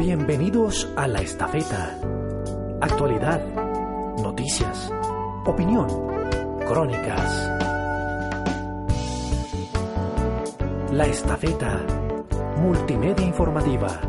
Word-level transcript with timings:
Bienvenidos 0.00 0.88
a 0.96 1.06
la 1.06 1.20
estafeta. 1.20 1.94
Actualidad, 2.80 3.44
noticias, 4.22 4.90
opinión, 5.44 5.88
crónicas. 6.66 7.50
La 10.90 11.04
estafeta, 11.04 11.84
multimedia 12.56 13.26
informativa. 13.26 14.00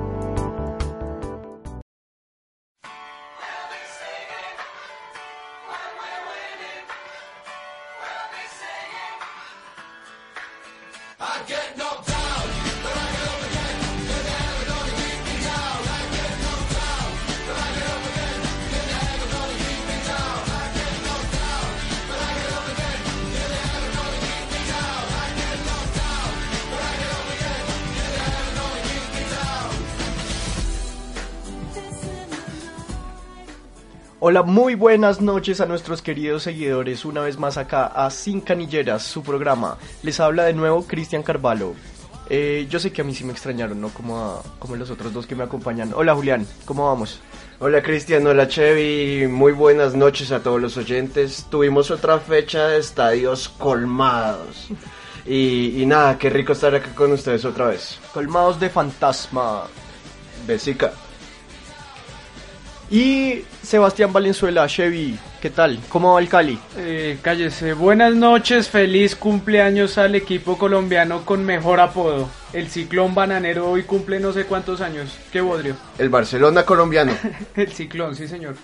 Hola, 34.31 34.43
muy 34.43 34.75
buenas 34.75 35.19
noches 35.19 35.59
a 35.59 35.65
nuestros 35.65 36.01
queridos 36.01 36.43
seguidores, 36.43 37.03
una 37.03 37.19
vez 37.19 37.37
más 37.37 37.57
acá 37.57 37.87
a 37.87 38.09
Sin 38.09 38.39
Canilleras, 38.39 39.03
su 39.03 39.23
programa. 39.23 39.77
Les 40.03 40.21
habla 40.21 40.45
de 40.45 40.53
nuevo 40.53 40.87
Cristian 40.87 41.21
Carvalho. 41.21 41.73
Eh, 42.29 42.65
yo 42.69 42.79
sé 42.79 42.93
que 42.93 43.01
a 43.01 43.03
mí 43.03 43.13
sí 43.13 43.25
me 43.25 43.33
extrañaron, 43.33 43.81
¿no? 43.81 43.89
Como, 43.89 44.17
a- 44.17 44.41
como 44.57 44.77
los 44.77 44.89
otros 44.89 45.11
dos 45.11 45.27
que 45.27 45.35
me 45.35 45.43
acompañan. 45.43 45.91
Hola 45.93 46.15
Julián, 46.15 46.47
¿cómo 46.63 46.87
vamos? 46.87 47.19
Hola 47.59 47.83
Cristian, 47.83 48.25
hola 48.25 48.47
Chevy, 48.47 49.27
muy 49.27 49.51
buenas 49.51 49.95
noches 49.95 50.31
a 50.31 50.39
todos 50.41 50.61
los 50.61 50.77
oyentes. 50.77 51.47
Tuvimos 51.49 51.91
otra 51.91 52.17
fecha 52.19 52.69
de 52.69 52.79
estadios 52.79 53.49
colmados. 53.49 54.69
Y, 55.25 55.81
y 55.81 55.85
nada, 55.85 56.17
qué 56.17 56.29
rico 56.29 56.53
estar 56.53 56.73
acá 56.73 56.95
con 56.95 57.11
ustedes 57.11 57.43
otra 57.43 57.67
vez. 57.67 57.99
Colmados 58.13 58.61
de 58.61 58.69
fantasma. 58.69 59.63
Besica. 60.47 60.93
Y 62.91 63.45
Sebastián 63.63 64.11
Valenzuela, 64.11 64.67
Chevy, 64.67 65.17
¿qué 65.41 65.49
tal? 65.49 65.79
¿Cómo 65.87 66.13
va 66.13 66.19
el 66.19 66.27
Cali? 66.27 66.59
Eh, 66.75 67.19
cállese. 67.21 67.71
Buenas 67.71 68.13
noches, 68.15 68.67
feliz 68.67 69.15
cumpleaños 69.15 69.97
al 69.97 70.13
equipo 70.15 70.57
colombiano 70.57 71.23
con 71.23 71.45
mejor 71.45 71.79
apodo. 71.79 72.29
El 72.51 72.67
Ciclón 72.67 73.15
Bananero 73.15 73.71
hoy 73.71 73.83
cumple 73.83 74.19
no 74.19 74.33
sé 74.33 74.43
cuántos 74.43 74.81
años. 74.81 75.17
Qué 75.31 75.39
bodrio. 75.39 75.77
El 75.97 76.09
Barcelona 76.09 76.65
colombiano. 76.65 77.13
El 77.55 77.71
Ciclón, 77.71 78.13
sí 78.13 78.27
señor. 78.27 78.55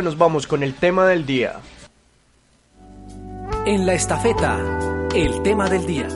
Ahora 0.00 0.12
nos 0.12 0.18
vamos 0.18 0.46
con 0.46 0.62
el 0.62 0.72
tema 0.72 1.06
del 1.06 1.26
día. 1.26 1.60
En 3.66 3.84
la 3.84 3.92
estafeta, 3.92 4.58
el 5.14 5.42
tema 5.42 5.68
del 5.68 5.84
día. 5.84 6.08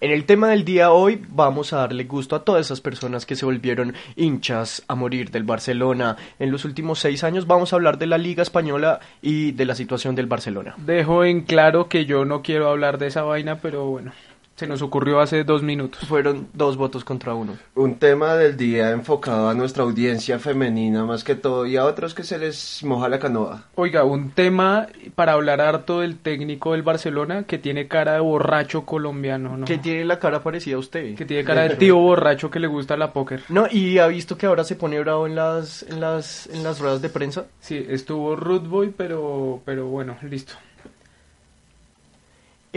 En 0.00 0.10
el 0.10 0.24
tema 0.24 0.48
del 0.48 0.64
día 0.64 0.90
hoy 0.90 1.24
vamos 1.28 1.72
a 1.72 1.76
darle 1.76 2.04
gusto 2.04 2.34
a 2.34 2.44
todas 2.44 2.66
esas 2.66 2.80
personas 2.80 3.24
que 3.24 3.36
se 3.36 3.46
volvieron 3.46 3.94
hinchas 4.16 4.82
a 4.88 4.96
morir 4.96 5.30
del 5.30 5.44
Barcelona 5.44 6.16
en 6.40 6.50
los 6.50 6.64
últimos 6.64 6.98
seis 6.98 7.22
años. 7.22 7.46
Vamos 7.46 7.72
a 7.72 7.76
hablar 7.76 7.98
de 7.98 8.08
la 8.08 8.18
Liga 8.18 8.42
Española 8.42 8.98
y 9.22 9.52
de 9.52 9.64
la 9.64 9.76
situación 9.76 10.16
del 10.16 10.26
Barcelona. 10.26 10.74
Dejo 10.76 11.24
en 11.24 11.42
claro 11.42 11.88
que 11.88 12.04
yo 12.04 12.24
no 12.24 12.42
quiero 12.42 12.68
hablar 12.68 12.98
de 12.98 13.06
esa 13.06 13.22
vaina, 13.22 13.60
pero 13.60 13.86
bueno, 13.86 14.10
se 14.56 14.66
nos 14.66 14.80
ocurrió 14.80 15.20
hace 15.20 15.44
dos 15.44 15.62
minutos. 15.62 16.08
Fueron 16.08 16.48
dos 16.54 16.76
votos 16.76 17.04
contra 17.04 17.34
uno. 17.34 17.56
Un 17.74 17.96
tema 17.96 18.34
del 18.34 18.56
día 18.56 18.90
enfocado 18.90 19.50
a 19.50 19.54
nuestra 19.54 19.82
audiencia 19.82 20.38
femenina 20.38 21.04
más 21.04 21.24
que 21.24 21.34
todo 21.34 21.66
y 21.66 21.76
a 21.76 21.84
otros 21.84 22.14
que 22.14 22.24
se 22.24 22.38
les 22.38 22.82
moja 22.82 23.08
la 23.08 23.18
canoa. 23.18 23.64
Oiga, 23.74 24.04
un 24.04 24.30
tema 24.30 24.86
para 25.14 25.32
hablar 25.32 25.60
harto 25.60 26.00
del 26.00 26.18
técnico 26.18 26.72
del 26.72 26.82
Barcelona 26.82 27.44
que 27.44 27.58
tiene 27.58 27.86
cara 27.86 28.14
de 28.14 28.20
borracho 28.20 28.86
colombiano, 28.86 29.58
¿no? 29.58 29.66
Que 29.66 29.76
tiene 29.76 30.06
la 30.06 30.18
cara 30.18 30.42
parecida 30.42 30.76
a 30.76 30.80
usted. 30.80 31.14
Que 31.14 31.26
tiene 31.26 31.44
cara 31.44 31.68
de 31.68 31.76
tío 31.76 31.96
borracho 31.96 32.50
que 32.50 32.58
le 32.58 32.66
gusta 32.66 32.96
la 32.96 33.12
póker. 33.12 33.42
No, 33.50 33.66
y 33.70 33.98
ha 33.98 34.06
visto 34.06 34.38
que 34.38 34.46
ahora 34.46 34.64
se 34.64 34.76
pone 34.76 34.98
bravo 35.00 35.26
en 35.26 35.34
las, 35.34 35.82
en 35.82 36.00
las, 36.00 36.46
en 36.46 36.62
las 36.62 36.80
ruedas 36.80 37.02
de 37.02 37.10
prensa. 37.10 37.46
Sí, 37.60 37.84
estuvo 37.88 38.34
Rude 38.36 38.68
Boy, 38.68 38.94
pero, 38.96 39.60
pero 39.66 39.86
bueno, 39.86 40.16
listo. 40.22 40.54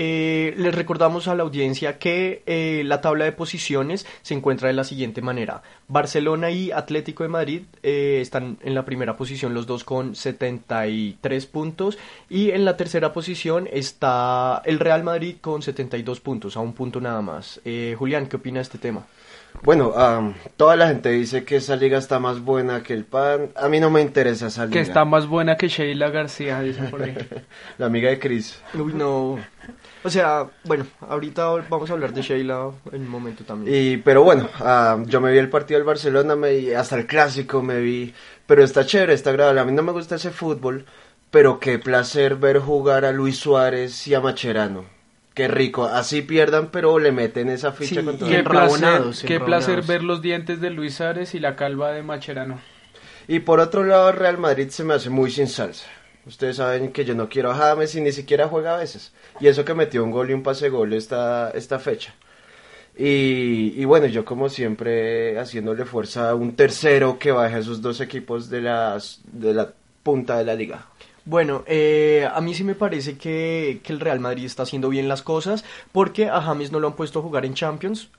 Eh, 0.01 0.53
les 0.55 0.73
recordamos 0.73 1.27
a 1.27 1.35
la 1.35 1.43
audiencia 1.43 1.99
que 1.99 2.41
eh, 2.45 2.83
la 2.85 3.01
tabla 3.01 3.25
de 3.25 3.33
posiciones 3.33 4.07
se 4.21 4.33
encuentra 4.33 4.69
de 4.69 4.73
la 4.73 4.85
siguiente 4.85 5.21
manera. 5.21 5.61
Barcelona 5.89 6.51
y 6.51 6.71
Atlético 6.71 7.23
de 7.23 7.29
Madrid 7.29 7.63
eh, 7.83 8.19
están 8.21 8.57
en 8.61 8.75
la 8.75 8.85
primera 8.85 9.17
posición 9.17 9.53
los 9.53 9.67
dos 9.67 9.83
con 9.83 10.15
73 10.15 11.45
puntos 11.47 11.97
y 12.29 12.51
en 12.51 12.63
la 12.63 12.77
tercera 12.77 13.11
posición 13.11 13.67
está 13.69 14.61
el 14.63 14.79
Real 14.79 15.03
Madrid 15.03 15.35
con 15.41 15.61
72 15.61 16.21
puntos, 16.21 16.55
a 16.55 16.61
un 16.61 16.71
punto 16.71 17.01
nada 17.01 17.21
más. 17.21 17.59
Eh, 17.65 17.93
Julián, 17.99 18.27
¿qué 18.27 18.37
opina 18.37 18.59
de 18.59 18.63
este 18.63 18.77
tema? 18.77 19.05
Bueno, 19.63 19.93
am, 19.97 20.33
toda 20.55 20.77
la 20.77 20.87
gente 20.87 21.09
dice 21.09 21.43
que 21.43 21.57
esa 21.57 21.75
liga 21.75 21.97
está 21.97 22.19
más 22.19 22.39
buena 22.39 22.83
que 22.83 22.93
el 22.93 23.03
pan. 23.03 23.49
A 23.55 23.67
mí 23.67 23.81
no 23.81 23.89
me 23.89 24.01
interesa 24.01 24.47
esa 24.47 24.65
liga. 24.65 24.73
Que 24.73 24.79
está 24.79 25.03
más 25.03 25.27
buena 25.27 25.57
que 25.57 25.67
Sheila 25.67 26.09
García, 26.09 26.61
dicen 26.61 26.89
por 26.89 27.03
ahí. 27.03 27.17
La 27.77 27.87
amiga 27.87 28.09
de 28.09 28.17
Chris. 28.17 28.61
Uy, 28.73 28.93
no. 28.93 29.37
O 30.03 30.09
sea, 30.09 30.49
bueno, 30.63 30.85
ahorita 31.01 31.45
vamos 31.69 31.89
a 31.89 31.93
hablar 31.93 32.13
de 32.13 32.21
Sheila 32.21 32.71
en 32.91 33.01
un 33.01 33.09
momento 33.09 33.43
también. 33.43 33.75
Y, 33.75 33.97
pero 33.97 34.23
bueno, 34.23 34.47
ah, 34.59 34.97
yo 35.05 35.19
me 35.19 35.31
vi 35.31 35.37
el 35.37 35.49
partido 35.49 35.77
del 35.77 35.85
Barcelona, 35.85 36.35
me 36.35 36.53
vi 36.55 36.73
hasta 36.73 36.95
el 36.95 37.05
clásico 37.05 37.61
me 37.61 37.79
vi, 37.79 38.13
pero 38.47 38.63
está 38.63 38.85
chévere, 38.85 39.13
está 39.13 39.31
agradable. 39.31 39.59
A 39.59 39.65
mí 39.65 39.73
no 39.73 39.83
me 39.83 39.91
gusta 39.91 40.15
ese 40.15 40.31
fútbol, 40.31 40.85
pero 41.31 41.59
qué 41.59 41.79
placer 41.79 42.37
ver 42.37 42.59
jugar 42.59 43.03
a 43.03 43.11
Luis 43.11 43.37
Suárez 43.37 44.07
y 44.07 44.15
a 44.15 44.21
Macherano. 44.21 44.85
Qué 45.33 45.47
rico, 45.47 45.85
así 45.85 46.21
pierdan, 46.21 46.69
pero 46.71 46.97
le 46.99 47.11
meten 47.11 47.49
esa 47.49 47.71
ficha 47.71 48.01
Sí, 48.01 48.05
con 48.05 48.17
todo. 48.17 48.29
Qué 48.29 48.43
placer, 48.43 48.83
enrabonados, 48.83 49.23
qué 49.23 49.39
placer 49.39 49.83
ver 49.83 50.03
los 50.03 50.21
dientes 50.21 50.59
de 50.59 50.69
Luis 50.69 51.01
Ares 51.01 51.35
y 51.35 51.39
la 51.39 51.55
calva 51.55 51.91
de 51.91 52.03
Macherano. 52.03 52.59
Y 53.27 53.39
por 53.39 53.59
otro 53.59 53.83
lado, 53.83 54.11
Real 54.11 54.37
Madrid 54.37 54.69
se 54.69 54.83
me 54.83 54.95
hace 54.95 55.09
muy 55.09 55.29
sin 55.29 55.47
salsa. 55.47 55.85
Ustedes 56.29 56.57
saben 56.57 56.91
que 56.91 57.05
yo 57.05 57.15
no 57.15 57.27
quiero 57.27 57.49
a 57.49 57.55
James 57.55 57.95
y 57.95 58.01
ni 58.01 58.11
siquiera 58.11 58.47
juega 58.47 58.75
a 58.75 58.77
veces. 58.77 59.11
Y 59.39 59.47
eso 59.47 59.65
que 59.65 59.73
metió 59.73 60.03
un 60.03 60.11
gol 60.11 60.29
y 60.29 60.33
un 60.33 60.43
pase 60.43 60.69
gol 60.69 60.93
esta, 60.93 61.49
esta 61.55 61.79
fecha. 61.79 62.13
Y, 62.95 63.83
bueno, 63.85 64.05
yo 64.05 64.25
como 64.25 64.47
siempre 64.47 65.39
haciéndole 65.39 65.85
fuerza 65.85 66.29
a 66.29 66.35
un 66.35 66.55
tercero 66.55 67.17
que 67.17 67.31
baje 67.31 67.55
a 67.55 67.59
esos 67.59 67.81
dos 67.81 67.99
equipos 67.99 68.47
de, 68.51 68.61
las, 68.61 69.21
de 69.31 69.55
la 69.55 69.73
punta 70.03 70.37
de 70.37 70.45
la 70.45 70.53
liga. 70.53 70.85
Bueno, 71.25 71.63
eh, 71.65 72.29
a 72.31 72.39
mí 72.41 72.53
sí 72.53 72.63
me 72.63 72.75
parece 72.75 73.17
que, 73.17 73.79
que 73.83 73.91
el 73.91 73.99
Real 73.99 74.19
Madrid 74.19 74.45
está 74.45 74.63
haciendo 74.63 74.89
bien 74.89 75.07
las 75.07 75.23
cosas 75.23 75.65
porque 75.91 76.29
a 76.29 76.41
James 76.41 76.71
no 76.71 76.79
lo 76.79 76.87
han 76.89 76.95
puesto 76.95 77.19
a 77.19 77.21
jugar 77.23 77.43
en 77.43 77.55
Champions 77.55 78.09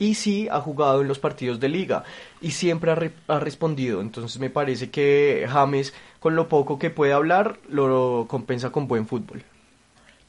y 0.00 0.14
sí 0.16 0.48
ha 0.50 0.60
jugado 0.60 1.02
en 1.02 1.06
los 1.08 1.20
partidos 1.20 1.60
de 1.60 1.68
liga 1.68 2.02
y 2.40 2.50
siempre 2.52 2.90
ha, 2.90 2.96
re- 2.96 3.12
ha 3.28 3.38
respondido. 3.38 4.00
Entonces 4.00 4.40
me 4.40 4.50
parece 4.50 4.90
que 4.90 5.46
James 5.48 5.94
con 6.18 6.34
lo 6.34 6.48
poco 6.48 6.78
que 6.80 6.90
puede 6.90 7.12
hablar 7.12 7.58
lo 7.68 8.26
compensa 8.28 8.70
con 8.70 8.88
buen 8.88 9.06
fútbol. 9.06 9.44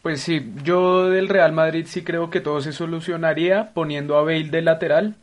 Pues 0.02 0.22
sí, 0.22 0.54
yo 0.64 1.10
del 1.10 1.30
Real 1.30 1.52
Madrid 1.54 1.86
sí 1.88 2.04
creo 2.04 2.30
que 2.30 2.42
todo 2.42 2.62
se 2.62 2.74
solucionaría 2.74 3.72
poniendo 3.74 4.18
a 4.18 4.24
Bale 4.24 4.50
de 4.50 4.62
lateral, 4.64 5.16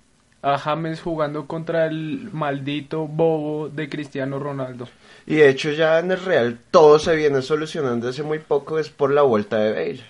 a 0.42 0.56
James 0.58 1.00
jugando 1.02 1.46
contra 1.46 1.86
el 1.86 2.30
maldito 2.32 3.06
bobo 3.06 3.68
de 3.68 3.88
Cristiano 3.88 4.38
Ronaldo. 4.38 4.88
Y 5.26 5.36
de 5.36 5.48
hecho 5.50 5.70
ya 5.72 5.98
en 6.00 6.10
el 6.10 6.20
Real 6.24 6.58
todo 6.70 6.98
se 6.98 7.14
viene 7.14 7.42
solucionando 7.42 8.08
hace 8.08 8.22
muy 8.22 8.38
poco, 8.40 8.78
es 8.78 8.90
por 8.90 9.12
la 9.12 9.22
vuelta 9.22 9.58
de 9.58 9.72
Bale. 9.72 10.04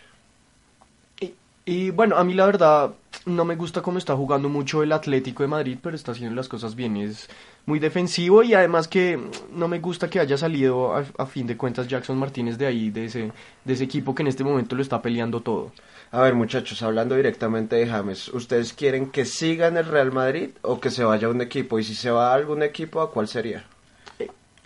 Y, 1.20 1.35
y 1.64 1.90
bueno, 1.90 2.17
a 2.17 2.25
mí 2.25 2.35
la 2.35 2.46
verdad 2.46 2.94
no 3.28 3.44
me 3.44 3.56
gusta 3.56 3.82
cómo 3.82 3.98
está 3.98 4.16
jugando 4.16 4.48
mucho 4.48 4.82
el 4.82 4.92
Atlético 4.92 5.42
de 5.42 5.48
Madrid, 5.48 5.78
pero 5.80 5.94
está 5.94 6.12
haciendo 6.12 6.34
las 6.34 6.48
cosas 6.48 6.75
bien. 6.75 6.96
Es 6.96 7.28
muy 7.66 7.78
defensivo 7.78 8.42
y 8.42 8.54
además 8.54 8.88
que 8.88 9.19
no 9.52 9.69
me 9.69 9.78
gusta 9.78 10.08
que 10.08 10.20
haya 10.20 10.36
salido 10.36 10.94
a, 10.96 11.04
a 11.19 11.26
fin 11.26 11.46
de 11.46 11.56
cuentas 11.56 11.86
Jackson 11.86 12.19
Martínez 12.19 12.58
de 12.58 12.66
ahí, 12.66 12.90
de 12.90 13.04
ese, 13.04 13.32
de 13.64 13.72
ese 13.72 13.84
equipo 13.84 14.14
que 14.14 14.22
en 14.22 14.28
este 14.28 14.44
momento 14.44 14.75
lo 14.75 14.82
está 14.82 15.00
peleando 15.02 15.40
todo. 15.40 15.72
A 16.10 16.22
ver, 16.22 16.34
muchachos, 16.34 16.82
hablando 16.82 17.14
directamente 17.14 17.76
de 17.76 17.86
James, 17.86 18.28
¿ustedes 18.28 18.72
quieren 18.72 19.10
que 19.10 19.26
siga 19.26 19.66
en 19.66 19.76
el 19.76 19.84
Real 19.84 20.10
Madrid 20.10 20.50
o 20.62 20.80
que 20.80 20.90
se 20.90 21.04
vaya 21.04 21.28
a 21.28 21.30
un 21.30 21.42
equipo? 21.42 21.78
Y 21.78 21.84
si 21.84 21.94
se 21.94 22.10
va 22.10 22.30
a 22.30 22.34
algún 22.34 22.62
equipo, 22.62 23.02
¿a 23.02 23.10
cuál 23.10 23.28
sería? 23.28 23.64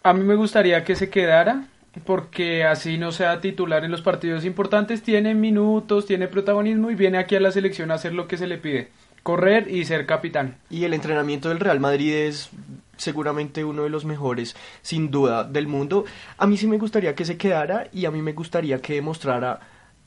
A 0.04 0.12
mí 0.12 0.22
me 0.22 0.36
gustaría 0.36 0.84
que 0.84 0.94
se 0.94 1.10
quedara 1.10 1.66
porque 2.04 2.64
así 2.64 2.98
no 2.98 3.12
sea 3.12 3.40
titular 3.40 3.84
en 3.84 3.90
los 3.90 4.02
partidos 4.02 4.44
importantes, 4.44 5.02
tiene 5.02 5.34
minutos, 5.34 6.06
tiene 6.06 6.28
protagonismo 6.28 6.90
y 6.90 6.94
viene 6.94 7.18
aquí 7.18 7.36
a 7.36 7.40
la 7.40 7.52
selección 7.52 7.90
a 7.90 7.94
hacer 7.94 8.14
lo 8.14 8.26
que 8.28 8.38
se 8.38 8.46
le 8.46 8.58
pide, 8.58 8.88
correr 9.22 9.68
y 9.70 9.84
ser 9.84 10.06
capitán. 10.06 10.56
Y 10.70 10.84
el 10.84 10.94
entrenamiento 10.94 11.48
del 11.48 11.60
Real 11.60 11.80
Madrid 11.80 12.14
es 12.14 12.50
seguramente 12.96 13.64
uno 13.64 13.82
de 13.82 13.90
los 13.90 14.04
mejores, 14.04 14.56
sin 14.80 15.10
duda, 15.10 15.44
del 15.44 15.66
mundo. 15.66 16.04
A 16.38 16.46
mí 16.46 16.56
sí 16.56 16.66
me 16.66 16.78
gustaría 16.78 17.14
que 17.14 17.24
se 17.24 17.36
quedara 17.36 17.88
y 17.92 18.06
a 18.06 18.10
mí 18.10 18.22
me 18.22 18.32
gustaría 18.32 18.80
que 18.80 18.94
demostrara 18.94 19.60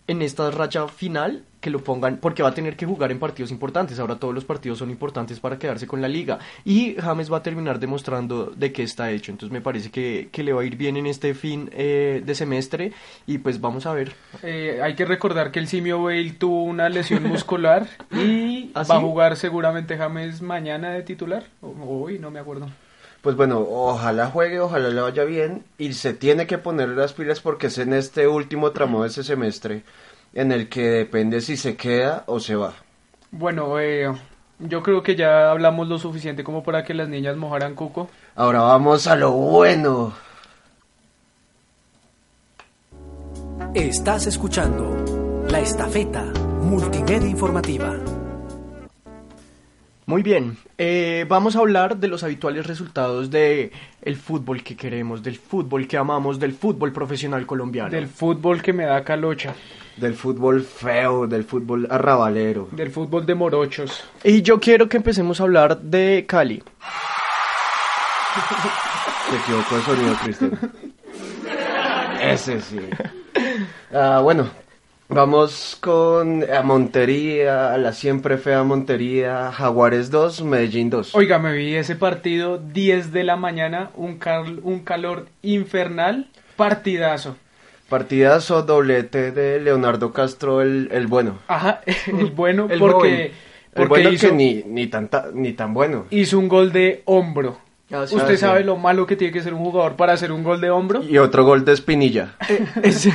en 0.08 0.22
esta 0.22 0.52
racha 0.52 0.88
final 0.88 1.44
que 1.62 1.72
lo 1.72 1.84
pongan, 1.84 2.18
porque 2.18 2.44
va 2.44 2.50
a 2.50 2.54
tener 2.54 2.76
que 2.76 2.86
jugar 2.86 3.12
en 3.12 3.18
partidos 3.18 3.50
importantes. 3.50 3.98
Ahora 3.98 4.18
todos 4.18 4.36
los 4.36 4.46
partidos 4.46 4.78
son 4.78 4.92
importantes 4.92 5.40
para 5.40 5.58
quedarse 5.58 5.88
con 5.88 6.00
la 6.00 6.08
liga. 6.08 6.38
Y 6.64 6.94
James 6.94 7.32
va 7.32 7.38
a 7.38 7.44
terminar 7.44 7.80
demostrando 7.80 8.54
de 8.56 8.72
qué 8.72 8.84
está 8.84 9.10
hecho. 9.10 9.32
Entonces 9.32 9.52
me 9.52 9.62
parece 9.62 9.90
que, 9.90 10.30
que 10.32 10.44
le 10.44 10.54
va 10.54 10.62
a 10.62 10.66
ir 10.66 10.76
bien 10.76 10.96
en 10.96 11.08
este 11.08 11.34
fin 11.34 11.72
eh, 11.74 12.22
de 12.24 12.36
semestre. 12.36 12.92
Y 13.26 13.40
pues 13.40 13.60
vamos 13.60 13.88
a 13.88 13.94
ver. 13.94 14.14
Eh, 14.44 14.80
hay 14.84 14.94
que 14.94 15.06
recordar 15.06 15.52
que 15.52 15.58
el 15.58 15.68
simio 15.68 16.04
Bale 16.04 16.34
tuvo 16.34 16.64
una 16.66 16.88
lesión 16.88 17.24
muscular 17.28 17.88
y 18.12 18.70
¿Ah, 18.76 18.84
va 18.84 18.98
a 18.98 19.00
jugar 19.00 19.36
seguramente 19.36 19.98
James 19.98 20.44
mañana 20.44 20.92
de 20.92 21.02
titular. 21.02 21.46
O 21.62 21.74
hoy, 22.04 22.20
no 22.20 22.30
me 22.30 22.40
acuerdo. 22.40 22.70
Pues 23.26 23.36
bueno, 23.36 23.66
ojalá 23.68 24.28
juegue, 24.28 24.60
ojalá 24.60 24.90
le 24.90 25.02
vaya 25.02 25.24
bien 25.24 25.64
y 25.80 25.94
se 25.94 26.14
tiene 26.14 26.46
que 26.46 26.60
poner 26.60 26.90
las 26.90 27.14
pilas 27.14 27.40
porque 27.40 27.68
es 27.68 27.80
en 27.80 27.92
este 27.94 28.28
último 28.28 28.70
tramo 28.70 29.02
de 29.02 29.08
ese 29.08 29.24
semestre 29.24 29.82
en 30.36 30.52
el 30.52 30.70
que 30.70 30.84
depende 30.84 31.42
si 31.42 31.58
se 31.58 31.76
queda 31.76 32.24
o 32.28 32.40
se 32.40 32.56
va. 32.56 32.76
Bueno, 33.32 33.80
eh, 33.80 34.14
yo 34.60 34.84
creo 34.84 35.02
que 35.02 35.16
ya 35.16 35.50
hablamos 35.50 35.88
lo 35.88 35.98
suficiente 35.98 36.44
como 36.44 36.62
para 36.62 36.84
que 36.84 36.94
las 36.94 37.10
niñas 37.10 37.36
mojaran 37.36 37.74
cuco. 37.74 38.12
Ahora 38.36 38.62
vamos 38.62 39.08
a 39.08 39.16
lo 39.16 39.32
bueno. 39.32 40.14
Estás 43.74 44.28
escuchando 44.28 45.44
La 45.50 45.62
Estafeta 45.62 46.26
Multimedia 46.62 47.28
Informativa. 47.28 47.96
Muy 50.08 50.22
bien, 50.22 50.56
eh, 50.78 51.26
vamos 51.28 51.56
a 51.56 51.60
hablar 51.60 51.98
de 51.98 52.08
los 52.08 52.24
habituales 52.24 52.68
resultados 52.68 53.32
de 53.32 53.72
el 54.04 54.16
fútbol 54.16 54.62
que 54.62 54.78
queremos, 54.78 55.24
del 55.24 55.36
fútbol 55.36 55.88
que 55.88 55.98
amamos, 55.98 56.40
del 56.40 56.54
fútbol 56.54 56.92
profesional 56.92 57.48
colombiano. 57.48 57.90
Del 57.90 58.08
fútbol 58.08 58.62
que 58.62 58.72
me 58.72 58.86
da 58.86 59.04
calocha. 59.04 59.56
Del 59.98 60.14
fútbol 60.14 60.62
feo, 60.62 61.26
del 61.26 61.44
fútbol 61.44 61.88
arrabalero. 61.90 62.70
Del 62.72 62.92
fútbol 62.92 63.26
de 63.26 63.34
morochos. 63.34 64.04
Y 64.24 64.44
yo 64.44 64.60
quiero 64.60 64.88
que 64.88 64.98
empecemos 64.98 65.42
a 65.42 65.46
hablar 65.46 65.82
de 65.82 66.26
Cali. 66.28 66.62
Se 69.30 69.38
equivocó 69.38 69.78
el 69.78 69.82
sonido, 69.82 70.14
Cristian. 70.24 70.60
Ese 72.22 72.62
sí. 72.62 72.80
Ah, 73.92 74.20
bueno, 74.22 74.52
vamos 75.10 75.78
con 75.80 76.44
a 76.52 76.62
Montería, 76.64 77.74
a 77.74 77.78
la 77.78 77.94
siempre 77.94 78.38
fea 78.38 78.64
Montería, 78.64 79.52
Jaguares 79.52 80.12
2, 80.12 80.44
Medellín 80.44 80.90
2. 80.90 81.16
Oiga, 81.16 81.40
me 81.40 81.54
vi 81.54 81.76
ese 81.76 81.96
partido 81.96 82.58
10 82.58 83.12
de 83.12 83.24
la 83.24 83.36
mañana, 83.36 83.92
un, 83.96 84.18
cal- 84.18 84.60
un 84.64 84.80
calor 84.80 85.28
infernal, 85.42 86.28
partidazo. 86.56 87.38
Partidazo 87.90 88.64
doblete 88.64 89.32
de 89.32 89.60
Leonardo 89.60 90.12
Castro, 90.12 90.62
el, 90.62 90.90
el 90.92 91.08
bueno. 91.08 91.38
Ajá, 91.48 91.82
el 92.08 92.32
bueno 92.32 92.68
El 92.70 92.80
porque, 92.80 92.94
joven. 92.96 93.12
El 93.22 93.32
porque 93.76 93.88
bueno 93.90 94.10
hizo, 94.10 94.28
que 94.30 94.34
ni, 94.34 94.64
ni, 94.66 94.88
tan, 94.88 95.08
ta- 95.10 95.30
ni 95.34 95.54
tan 95.54 95.74
bueno. 95.74 96.06
hizo 96.10 96.40
un 96.40 96.48
gol 96.48 96.72
de 96.72 97.04
hombro. 97.06 97.60
Sí. 97.88 98.16
¿Usted 98.16 98.32
sí. 98.32 98.38
sabe 98.38 98.64
lo 98.64 98.78
malo 98.78 99.06
que 99.06 99.16
tiene 99.16 99.32
que 99.32 99.42
ser 99.44 99.54
un 99.54 99.60
jugador 99.64 99.96
para 99.96 100.14
hacer 100.14 100.32
un 100.32 100.44
gol 100.44 100.60
de 100.60 100.72
hombro? 100.72 101.04
Y 101.04 101.18
otro 101.20 101.44
gol 101.46 101.64
de 101.66 101.74
Espinilla. 101.74 102.36
ese, 102.84 103.14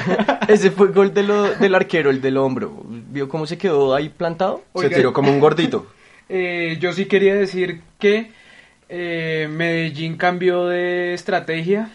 ese 0.48 0.70
fue 0.70 0.86
el 0.86 0.92
gol 0.92 1.12
de 1.12 1.24
lo- 1.24 1.54
del 1.54 1.74
arquero, 1.74 2.10
el 2.10 2.20
del 2.20 2.36
hombro. 2.36 2.82
¿Vio 2.86 3.28
cómo 3.28 3.46
se 3.46 3.58
quedó 3.58 3.94
ahí 3.94 4.08
plantado? 4.10 4.62
Se 4.76 4.88
tiró 4.88 5.12
como 5.12 5.30
un 5.32 5.40
gordito. 5.40 5.86
Eh, 6.32 6.76
yo 6.78 6.92
sí 6.92 7.06
quería 7.06 7.34
decir 7.34 7.80
que 7.98 8.30
eh, 8.88 9.48
Medellín 9.50 10.16
cambió 10.16 10.68
de 10.68 11.12
estrategia, 11.12 11.90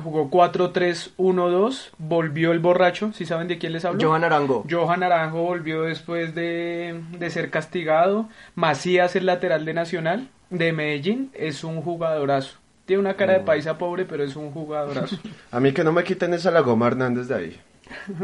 jugó 0.00 0.30
4-3-1-2, 0.30 1.90
volvió 1.98 2.52
el 2.52 2.60
borracho, 2.60 3.12
si 3.12 3.26
saben 3.26 3.48
de 3.48 3.58
quién 3.58 3.72
les 3.72 3.84
hablo? 3.84 4.00
Johan 4.00 4.22
Arango. 4.24 4.64
Johan 4.70 5.00
Naranjo 5.00 5.42
volvió 5.42 5.82
después 5.82 6.34
de, 6.34 7.00
de 7.18 7.30
ser 7.30 7.50
castigado. 7.50 8.28
Macías, 8.54 9.16
el 9.16 9.26
lateral 9.26 9.64
de 9.64 9.74
Nacional, 9.74 10.28
de 10.52 10.72
Medellín, 10.72 11.30
es 11.34 11.64
un 11.64 11.80
jugadorazo. 11.82 12.58
Tiene 12.84 13.00
una 13.00 13.14
cara 13.14 13.34
de 13.34 13.40
paisa 13.40 13.78
pobre, 13.78 14.04
pero 14.04 14.22
es 14.22 14.36
un 14.36 14.50
jugadorazo. 14.50 15.16
A 15.50 15.60
mí 15.60 15.72
que 15.72 15.82
no 15.82 15.92
me 15.92 16.04
quiten 16.04 16.34
esa 16.34 16.50
la 16.50 16.60
goma 16.60 16.86
Hernández 16.88 17.28
de 17.28 17.34
ahí. 17.34 17.60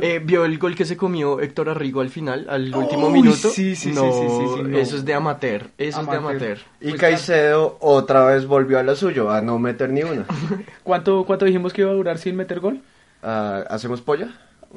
Eh, 0.00 0.20
¿Vio 0.24 0.46
el 0.46 0.56
gol 0.58 0.74
que 0.74 0.86
se 0.86 0.96
comió 0.96 1.40
Héctor 1.40 1.68
Arrigo 1.68 2.00
al 2.00 2.08
final, 2.08 2.46
al 2.48 2.74
último 2.74 3.08
Uy, 3.08 3.20
minuto? 3.20 3.50
sí, 3.50 3.76
sí, 3.76 3.90
sí, 3.90 3.92
No, 3.92 4.10
sí, 4.12 4.20
sí, 4.28 4.54
sí, 4.56 4.62
no. 4.62 4.78
Eso 4.78 4.96
es 4.96 5.04
de 5.04 5.12
amateur. 5.12 5.66
Eso 5.76 6.00
es 6.00 6.06
de 6.08 6.16
Amateur. 6.16 6.58
Y 6.80 6.90
Pues 6.90 7.00
Caicedo 7.00 7.76
otra 7.80 8.24
vez 8.24 8.46
volvió 8.46 8.78
a 8.78 8.82
lo 8.82 8.96
suyo, 8.96 9.30
a 9.30 9.42
no 9.42 9.58
meter 9.58 9.90
ni 9.90 10.02
una. 10.04 10.24
¿Cuánto, 10.82 11.24
¿Cuánto 11.26 11.44
dijimos 11.44 11.72
que 11.74 11.82
iba 11.82 11.90
a 11.90 11.94
durar 11.94 12.16
sin 12.16 12.34
meter 12.36 12.60
gol? 12.60 12.80
Ah, 13.22 13.62
¿Hacemos 13.68 14.00
polla? 14.00 14.28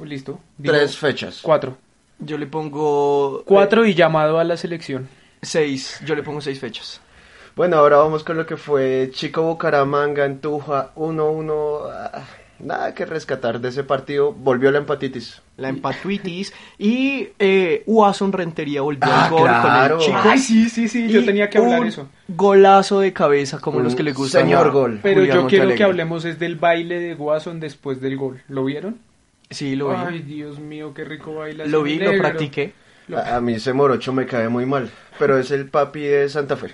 Listo. 0.04 0.40
Digo, 0.58 0.74
Tres 0.74 0.98
fechas. 0.98 1.40
Cuatro. 1.42 1.78
Yo 2.20 2.38
le 2.38 2.48
pongo... 2.48 3.44
Cuatro 3.46 3.86
y 3.86 3.94
llamado 3.94 4.40
a 4.40 4.44
la 4.44 4.58
selección. 4.58 5.08
Seis. 5.42 6.02
Yo 6.06 6.16
le 6.16 6.24
pongo 6.24 6.42
seis 6.42 6.60
fechas. 6.60 7.00
Bueno, 7.56 7.78
ahora 7.78 7.98
vamos 7.98 8.24
con 8.24 8.38
lo 8.38 8.46
que 8.46 8.58
fue 8.58 9.10
Chico 9.14 9.44
Bucaramanga 9.44 10.26
en 10.26 10.40
Tuja 10.40 10.92
1-1. 10.96 11.82
Ah, 11.92 12.24
nada 12.60 12.94
que 12.94 13.06
rescatar 13.06 13.60
de 13.60 13.70
ese 13.70 13.84
partido. 13.84 14.32
Volvió 14.32 14.72
la 14.72 14.78
empatitis. 14.80 15.42
La 15.58 15.70
empatuitis. 15.70 16.54
Y 16.78 17.30
eh, 17.40 17.84
Uason 17.86 18.32
Rentería 18.32 18.82
volvió 18.82 19.04
Ah, 19.12 19.26
al 19.26 19.32
gol 19.32 19.42
claro. 19.44 19.98
con 19.98 20.06
el 20.06 20.12
chico. 20.12 20.30
Ay, 20.30 20.40
sí, 20.40 20.70
sí, 20.70 20.88
sí, 20.88 21.08
yo 21.10 21.20
Y 21.20 21.26
tenía 21.26 21.50
que 21.50 21.58
hablar 21.58 21.82
un 21.82 21.88
eso. 21.88 22.08
Golazo 22.30 23.00
de 23.02 23.12
cabeza, 23.14 23.60
como 23.60 23.78
Un 23.80 23.84
los 23.84 23.96
que 23.96 24.04
le 24.04 24.14
gustan. 24.14 24.44
señor 24.44 24.68
a 24.68 24.70
gol. 24.70 25.00
Pero 25.04 25.20
Julián 25.22 25.38
yo 25.42 25.48
quiero 25.48 25.76
que 25.76 25.84
hablemos 25.84 26.24
es 26.26 26.40
del 26.40 26.56
baile 26.56 27.00
de 27.00 27.16
Guasón 27.16 27.60
después 27.60 28.00
del 28.00 28.16
gol. 28.18 28.42
¿Lo 28.48 28.64
vieron? 28.64 29.00
Sí, 29.50 29.76
lo 29.76 29.90
vi. 29.90 29.96
Ay, 29.98 30.20
Dios 30.20 30.60
mío, 30.60 30.94
qué 30.94 31.04
rico 31.04 31.36
baila. 31.36 31.66
lo 31.66 31.84
vi, 31.84 32.00
lo 32.00 32.18
practiqué. 32.18 32.74
A, 33.14 33.36
a 33.36 33.42
mí 33.42 33.56
ese 33.56 33.74
morocho 33.74 34.14
me 34.14 34.26
cae 34.26 34.48
muy 34.48 34.66
mal. 34.66 34.90
Pero 35.20 35.38
es 35.38 35.52
el 35.52 35.68
papi 35.68 36.00
de 36.00 36.30
Santa 36.30 36.56
Fe. 36.56 36.70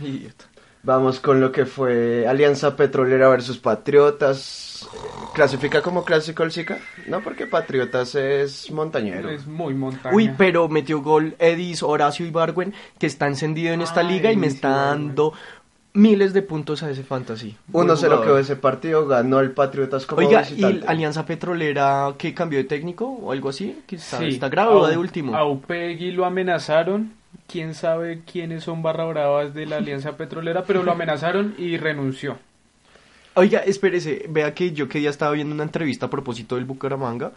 Idiota. 0.00 0.44
Vamos 0.82 1.18
con 1.18 1.40
lo 1.40 1.50
que 1.50 1.66
fue 1.66 2.28
Alianza 2.28 2.76
Petrolera 2.76 3.28
versus 3.28 3.58
Patriotas. 3.58 4.88
¿Clasifica 5.34 5.82
como 5.82 6.04
clásico 6.04 6.44
el 6.44 6.52
Zika? 6.52 6.78
No, 7.08 7.22
porque 7.22 7.46
Patriotas 7.46 8.14
es 8.14 8.70
montañero. 8.70 9.28
Es 9.28 9.48
muy 9.48 9.74
montaña. 9.74 10.14
Uy, 10.14 10.30
pero 10.38 10.68
metió 10.68 11.02
gol 11.02 11.34
Edis, 11.40 11.82
Horacio 11.82 12.24
Ibargüen, 12.24 12.72
que 13.00 13.06
está 13.06 13.26
encendido 13.26 13.74
en 13.74 13.80
esta 13.82 14.00
Ay, 14.02 14.08
liga 14.08 14.30
y 14.30 14.36
me 14.36 14.46
está 14.46 14.68
dando 14.68 15.32
miles 15.92 16.32
de 16.32 16.42
puntos 16.42 16.84
a 16.84 16.90
ese 16.90 17.02
fantasy. 17.02 17.56
Buen 17.66 17.88
1-0 17.88 17.96
jugador. 17.96 18.24
quedó 18.24 18.38
ese 18.38 18.54
partido, 18.54 19.06
ganó 19.08 19.40
el 19.40 19.50
Patriotas 19.50 20.06
como 20.06 20.24
Oiga, 20.24 20.42
¿y 20.42 20.54
visitante. 20.54 20.86
Alianza 20.86 21.26
Petrolera 21.26 22.14
que 22.16 22.32
cambió 22.32 22.58
de 22.60 22.64
técnico 22.64 23.06
o 23.06 23.32
algo 23.32 23.48
así? 23.48 23.82
Que 23.88 23.96
está, 23.96 24.18
Sí, 24.18 24.26
está 24.28 24.48
grave 24.48 24.88
de 24.88 24.96
último. 24.98 25.34
A 25.34 25.44
Upegui 25.44 26.12
lo 26.12 26.24
amenazaron. 26.26 27.15
Quién 27.48 27.74
sabe 27.74 28.22
quiénes 28.30 28.64
son 28.64 28.82
barra 28.82 29.04
bravas 29.04 29.54
de 29.54 29.66
la 29.66 29.76
Alianza 29.76 30.16
Petrolera, 30.16 30.64
pero 30.64 30.82
lo 30.82 30.92
amenazaron 30.92 31.54
y 31.58 31.76
renunció. 31.76 32.38
Oiga, 33.34 33.60
espérese, 33.60 34.24
vea 34.28 34.54
que 34.54 34.72
yo 34.72 34.88
que 34.88 34.98
día 34.98 35.10
estaba 35.10 35.32
viendo 35.32 35.54
una 35.54 35.62
entrevista 35.64 36.06
a 36.06 36.10
propósito 36.10 36.56
del 36.56 36.64
Bucaramanga 36.64 37.32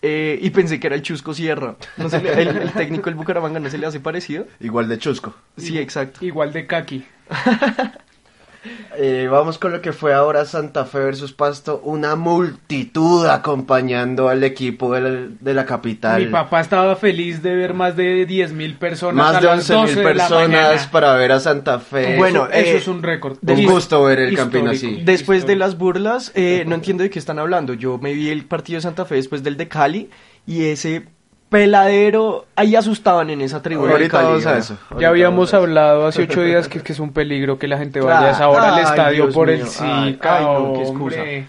eh, 0.00 0.38
y 0.42 0.50
pensé 0.50 0.80
que 0.80 0.86
era 0.88 0.96
el 0.96 1.02
Chusco 1.02 1.32
Sierra. 1.34 1.76
No 1.98 2.08
se 2.08 2.20
le- 2.22 2.32
el, 2.42 2.48
el 2.56 2.72
técnico 2.72 3.04
del 3.04 3.14
Bucaramanga 3.14 3.60
no 3.60 3.68
se 3.70 3.78
le 3.78 3.86
hace 3.86 4.00
parecido. 4.00 4.46
Igual 4.60 4.88
de 4.88 4.98
chusco. 4.98 5.34
Sí, 5.56 5.78
exacto. 5.78 6.24
Igual 6.24 6.52
de 6.52 6.66
Kaki. 6.66 7.04
Eh, 8.96 9.28
vamos 9.30 9.58
con 9.58 9.72
lo 9.72 9.80
que 9.80 9.92
fue 9.92 10.14
ahora 10.14 10.44
Santa 10.44 10.84
Fe 10.84 11.00
versus 11.00 11.32
Pasto. 11.32 11.80
Una 11.84 12.14
multitud 12.14 13.26
acompañando 13.26 14.28
al 14.28 14.44
equipo 14.44 14.94
de 14.94 15.00
la, 15.00 15.28
de 15.40 15.54
la 15.54 15.66
capital. 15.66 16.24
Mi 16.24 16.30
papá 16.30 16.60
estaba 16.60 16.94
feliz 16.96 17.42
de 17.42 17.56
ver 17.56 17.74
más 17.74 17.96
de 17.96 18.26
10.000 18.26 18.78
personas. 18.78 19.16
Más 19.16 19.36
a 19.36 19.40
de 19.40 19.46
las 19.46 19.70
11 19.70 19.74
mil 19.74 19.82
12 19.82 19.94
de 19.94 20.02
la 20.02 20.12
personas 20.12 20.48
mañana. 20.48 20.90
para 20.92 21.14
ver 21.14 21.32
a 21.32 21.40
Santa 21.40 21.80
Fe. 21.80 22.16
Bueno, 22.16 22.46
eso, 22.46 22.52
eso 22.52 22.70
eh, 22.70 22.76
es 22.76 22.88
un 22.88 23.02
récord. 23.02 23.38
un 23.42 23.64
gusto 23.64 24.04
ver 24.04 24.20
el 24.20 24.36
Campín 24.36 24.68
así. 24.68 25.02
Después 25.04 25.46
de 25.46 25.56
las 25.56 25.76
burlas, 25.76 26.30
eh, 26.34 26.64
no 26.66 26.76
entiendo 26.76 27.02
de 27.02 27.10
qué 27.10 27.18
están 27.18 27.38
hablando. 27.38 27.74
Yo 27.74 27.98
me 27.98 28.12
vi 28.12 28.30
el 28.30 28.44
partido 28.44 28.76
de 28.76 28.82
Santa 28.82 29.04
Fe 29.04 29.16
después 29.16 29.42
del 29.42 29.56
de 29.56 29.68
Cali 29.68 30.08
y 30.46 30.66
ese 30.66 31.06
peladero, 31.52 32.46
ahí 32.56 32.74
asustaban 32.74 33.28
en 33.30 33.42
esa 33.42 33.60
tribuna. 33.62 33.92
Ahorita 33.92 34.10
Cali, 34.18 34.26
vamos 34.26 34.46
a 34.46 34.56
eso. 34.56 34.78
Ya 34.98 35.08
habíamos 35.10 35.52
hablado 35.52 36.06
hace 36.06 36.22
ocho 36.22 36.42
días 36.42 36.66
que, 36.66 36.80
que 36.80 36.92
es 36.92 36.98
un 36.98 37.12
peligro 37.12 37.58
que 37.58 37.68
la 37.68 37.76
gente 37.76 38.00
vaya 38.00 38.28
a 38.28 38.30
esa 38.30 38.48
hora 38.48 38.74
al 38.74 38.82
estadio 38.82 39.24
Dios 39.24 39.34
por 39.34 39.50
el. 39.50 39.62
Ay, 39.62 40.12
Zika, 40.12 40.38
ay, 40.38 40.44
no, 40.44 40.72
qué 40.72 40.80
excusa. 40.80 41.16
hombre. 41.18 41.46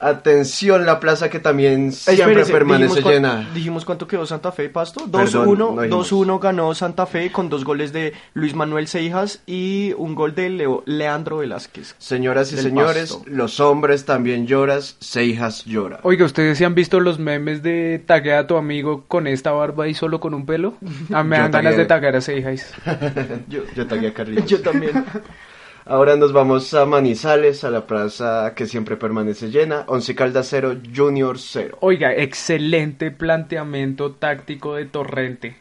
Atención, 0.00 0.84
la 0.86 1.00
plaza 1.00 1.30
que 1.30 1.38
también 1.40 1.92
siempre 1.92 2.24
Espérese, 2.24 2.52
permanece 2.52 2.94
dijimos 2.96 3.12
llena. 3.12 3.48
Dijimos 3.54 3.84
cuánto 3.84 4.06
quedó 4.06 4.26
Santa 4.26 4.52
Fe, 4.52 4.68
Pasto. 4.68 5.04
Perdón, 5.10 5.46
2-1 5.48 5.56
no 5.74 5.82
dijimos. 5.82 6.12
2-1 6.12 6.38
ganó 6.40 6.74
Santa 6.74 7.06
Fe 7.06 7.32
con 7.32 7.48
dos 7.48 7.64
goles 7.64 7.92
de 7.92 8.12
Luis 8.34 8.54
Manuel 8.54 8.86
Seijas 8.86 9.42
y 9.46 9.92
un 9.96 10.14
gol 10.14 10.34
de 10.34 10.50
Leo- 10.50 10.82
Leandro 10.86 11.38
Velázquez. 11.38 11.94
Señoras 11.98 12.52
y 12.52 12.56
señores, 12.58 13.12
Pasto. 13.12 13.30
los 13.30 13.60
hombres 13.60 14.04
también 14.04 14.46
lloras, 14.46 14.96
Seijas 15.00 15.64
llora. 15.64 16.00
Oiga, 16.02 16.24
¿ustedes 16.24 16.58
se 16.58 16.64
han 16.64 16.74
visto 16.74 17.00
los 17.00 17.18
memes 17.18 17.62
de 17.62 18.02
taguea 18.04 18.40
a 18.40 18.46
tu 18.46 18.56
amigo 18.56 19.04
con 19.08 19.26
esta 19.26 19.52
barba 19.52 19.88
y 19.88 19.94
solo 19.94 20.20
con 20.20 20.34
un 20.34 20.44
pelo? 20.46 20.74
Ah, 21.12 21.22
me 21.24 21.38
dan 21.38 21.50
ganas 21.50 21.76
de 21.76 21.86
taguear 21.86 22.16
a 22.16 22.20
Seijas. 22.20 22.72
Yo, 23.48 23.62
Yo 23.74 23.86
tagué 23.86 24.08
a 24.08 24.14
Carlitos. 24.14 24.46
yo 24.50 24.60
también. 24.60 25.04
Ahora 25.86 26.16
nos 26.16 26.32
vamos 26.32 26.72
a 26.72 26.86
Manizales, 26.86 27.62
a 27.62 27.70
la 27.70 27.86
plaza 27.86 28.54
que 28.56 28.66
siempre 28.66 28.96
permanece 28.96 29.50
llena. 29.50 29.84
Once 29.86 30.14
Caldas 30.14 30.48
0, 30.48 30.78
Junior 30.96 31.38
0. 31.38 31.76
Oiga, 31.80 32.14
excelente 32.14 33.10
planteamiento 33.10 34.12
táctico 34.12 34.76
de 34.76 34.86
Torrente. 34.86 35.56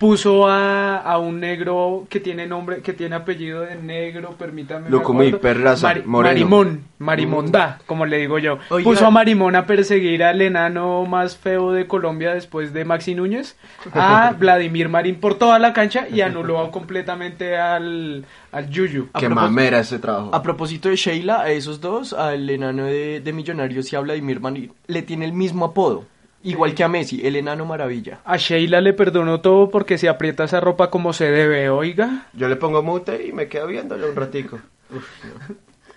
Puso 0.00 0.48
a, 0.48 0.96
a 0.96 1.18
un 1.18 1.40
negro 1.40 2.06
que 2.08 2.20
tiene 2.20 2.46
nombre, 2.46 2.80
que 2.80 2.94
tiene 2.94 3.16
apellido 3.16 3.60
de 3.60 3.76
negro, 3.76 4.30
permítame. 4.30 4.84
me 4.84 4.90
Lucumí, 4.90 5.26
acuerdo. 5.26 5.40
Perlaza, 5.42 5.94
Moreno. 6.06 6.32
Marimón, 6.32 6.84
Marimonda, 6.98 7.80
como 7.84 8.06
le 8.06 8.16
digo 8.16 8.38
yo. 8.38 8.56
Oiga. 8.70 8.82
Puso 8.82 9.06
a 9.06 9.10
Marimón 9.10 9.56
a 9.56 9.66
perseguir 9.66 10.24
al 10.24 10.40
enano 10.40 11.04
más 11.04 11.36
feo 11.36 11.72
de 11.72 11.86
Colombia 11.86 12.32
después 12.32 12.72
de 12.72 12.86
Maxi 12.86 13.14
Núñez, 13.14 13.58
a 13.92 14.32
Vladimir 14.38 14.88
Marín 14.88 15.16
por 15.20 15.34
toda 15.34 15.58
la 15.58 15.74
cancha 15.74 16.08
y 16.10 16.22
anuló 16.22 16.70
completamente 16.70 17.58
al, 17.58 18.24
al 18.52 18.70
Yuyu. 18.70 19.08
Qué 19.18 19.28
mamera 19.28 19.80
ese 19.80 19.98
trabajo. 19.98 20.34
A 20.34 20.42
propósito 20.42 20.88
de 20.88 20.96
Sheila, 20.96 21.42
a 21.42 21.50
esos 21.50 21.78
dos, 21.78 22.14
al 22.14 22.48
enano 22.48 22.86
de, 22.86 23.20
de 23.20 23.32
Millonarios 23.34 23.92
y 23.92 23.96
a 23.96 24.00
Vladimir 24.00 24.40
Marín, 24.40 24.72
le 24.86 25.02
tiene 25.02 25.26
el 25.26 25.34
mismo 25.34 25.66
apodo. 25.66 26.06
Igual 26.42 26.74
que 26.74 26.82
a 26.82 26.88
Messi, 26.88 27.26
el 27.26 27.36
enano 27.36 27.66
maravilla. 27.66 28.20
A 28.24 28.36
Sheila 28.38 28.80
le 28.80 28.94
perdonó 28.94 29.40
todo 29.40 29.68
porque 29.70 29.98
se 29.98 30.08
aprieta 30.08 30.44
esa 30.44 30.60
ropa 30.60 30.90
como 30.90 31.12
se 31.12 31.30
debe, 31.30 31.68
oiga. 31.68 32.28
Yo 32.32 32.48
le 32.48 32.56
pongo 32.56 32.82
mute 32.82 33.26
y 33.26 33.32
me 33.32 33.46
quedo 33.46 33.66
viéndole 33.66 34.08
un 34.08 34.16
ratico. 34.16 34.58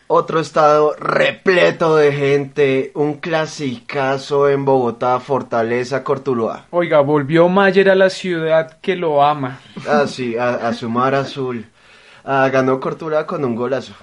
Otro 0.08 0.42
estado 0.42 0.96
repleto 1.00 1.96
de 1.96 2.12
gente, 2.12 2.92
un 2.94 3.16
clasicazo 3.16 4.50
en 4.50 4.66
Bogotá, 4.66 5.20
Fortaleza, 5.22 6.04
Cortuluá. 6.04 6.66
Oiga, 6.72 7.00
volvió 7.00 7.48
Mayer 7.48 7.90
a 7.90 7.96
la 7.96 8.10
ciudad 8.10 8.80
que 8.82 8.98
lo 8.98 9.24
ama. 9.24 9.60
Ah, 9.88 10.06
sí, 10.08 10.38
a, 10.38 10.68
a 10.68 10.74
su 10.74 10.90
mar 10.90 11.16
azul. 11.16 11.66
Ah, 12.26 12.50
ganó 12.52 12.80
Cortuluá 12.82 13.26
con 13.26 13.46
un 13.46 13.56
golazo. 13.56 13.94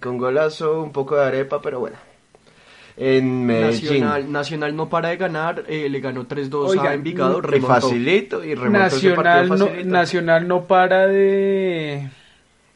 Con 0.00 0.18
golazo, 0.18 0.82
un 0.82 0.92
poco 0.92 1.16
de 1.16 1.24
arepa, 1.24 1.62
pero 1.62 1.80
bueno. 1.80 1.96
En 2.98 3.44
Medellín. 3.44 4.00
Nacional, 4.04 4.32
Nacional 4.32 4.76
no 4.76 4.88
para 4.88 5.10
de 5.10 5.16
ganar, 5.18 5.64
eh, 5.68 5.88
le 5.90 6.00
ganó 6.00 6.26
3-2 6.26 6.68
Oiga, 6.70 6.90
a 6.90 6.94
Envigado, 6.94 7.38
Y 7.38 7.42
remontó. 7.42 7.66
facilito, 7.74 8.42
y 8.44 8.54
remontó 8.54 8.86
ese 8.96 9.08
Nacional 9.10 9.48
no. 9.48 9.68
Nacional 9.84 10.48
no 10.48 10.64
para 10.66 11.06
de, 11.06 12.08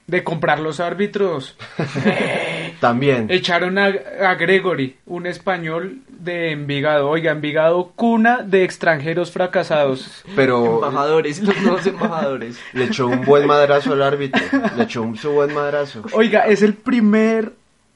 de 0.06 0.24
comprar 0.24 0.60
los 0.60 0.78
árbitros. 0.78 1.56
También. 2.80 3.26
Echaron 3.30 3.78
a, 3.78 3.86
a 3.86 4.34
Gregory, 4.36 4.96
un 5.06 5.26
español 5.26 5.98
de 6.08 6.52
Envigado. 6.52 7.08
Oiga, 7.10 7.32
Envigado, 7.32 7.92
cuna 7.96 8.42
de 8.42 8.64
extranjeros 8.64 9.30
fracasados. 9.30 10.24
Pero 10.36 10.76
Embajadores, 10.84 11.42
los 11.42 11.56
nuevos 11.62 11.86
embajadores. 11.86 12.58
le 12.72 12.84
echó 12.84 13.06
un 13.06 13.24
buen 13.24 13.46
madrazo 13.46 13.92
al 13.92 14.02
árbitro. 14.02 14.40
Le 14.76 14.82
echó 14.84 15.02
un, 15.02 15.16
su 15.16 15.30
buen 15.32 15.52
madrazo. 15.54 16.02
Oiga, 16.12 16.40
es 16.46 16.62
el 16.62 16.74
primer 16.74 17.52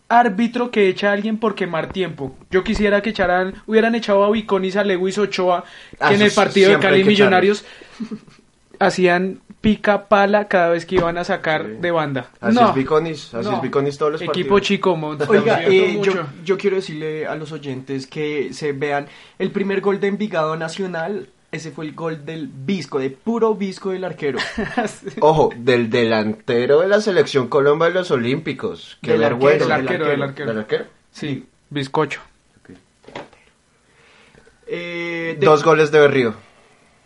árbitro 0.09 0.71
que 0.71 0.89
echa 0.89 1.11
a 1.11 1.13
alguien 1.13 1.39
por 1.39 1.55
quemar 1.55 1.93
tiempo. 1.93 2.37
Yo 2.51 2.63
quisiera 2.63 3.01
que 3.03 3.11
echaran, 3.11 3.55
hubieran 3.67 3.95
echado 3.95 4.25
a 4.25 4.31
Viconis, 4.31 4.77
a 4.77 4.85
Lewis 4.85 5.19
Ochoa, 5.19 5.65
Ah, 5.99 6.09
que 6.09 6.15
en 6.17 6.23
eso 6.23 6.41
el 6.41 6.47
partido 6.47 6.71
de 6.71 6.79
Cali 6.79 7.05
Millonarios 7.05 7.65
hacían 8.79 9.41
pica 9.61 10.09
pala 10.09 10.47
cada 10.49 10.69
vez 10.69 10.85
que 10.85 10.97
iban 10.97 11.17
a 11.17 11.25
sacar 11.25 11.67
de 11.67 11.91
banda. 11.91 12.29
Así 12.41 12.55
No, 12.55 12.69
es 12.69 12.75
Viconis, 12.75 13.33
así 13.35 13.49
no. 13.49 13.57
es 13.57 13.63
Viconis 13.63 13.97
todos 13.97 14.13
los 14.13 14.21
Equipo 14.23 14.35
partidos. 14.57 14.61
chico, 14.63 14.97
Mont, 14.97 15.21
lo 15.23 15.31
Oiga, 15.31 15.63
eh, 15.65 15.99
yo, 16.03 16.13
yo 16.45 16.59
quiero 16.59 16.77
decirle 16.77 17.27
a 17.27 17.35
los 17.35 17.51
oyentes 17.53 18.07
que 18.07 18.53
se 18.53 18.73
vean 18.73 19.07
el 19.39 19.51
primer 19.53 19.81
gol 19.81 20.01
de 20.01 20.09
Envigado 20.09 20.57
Nacional. 20.57 21.29
Ese 21.55 21.71
fue 21.71 21.85
el 21.85 21.95
gol 21.95 22.25
del 22.27 22.49
Visco, 22.53 22.99
de 22.99 23.11
puro 23.11 23.55
Visco 23.55 23.91
del 23.91 24.03
arquero. 24.03 24.41
Ojo, 25.21 25.51
del 25.57 25.89
delantero 25.89 26.81
de 26.81 26.89
la 26.89 27.01
selección 27.01 27.47
Colombia 27.47 27.87
de 27.87 27.95
los 27.95 28.11
Olímpicos. 28.11 28.99
Qué 29.01 29.13
Del 29.13 29.21
vergüenza. 29.21 29.65
Del 29.65 29.73
arquero, 29.73 30.07
del 30.09 30.23
arquero. 30.25 30.49
¿Del 30.49 30.59
arquero? 30.59 30.85
Sí, 31.13 31.47
bizcocho. 31.71 32.21
Eh, 34.67 35.37
de- 35.39 35.47
Dos 35.47 35.63
goles 35.63 35.93
de 35.93 36.01
Berrío. 36.01 36.35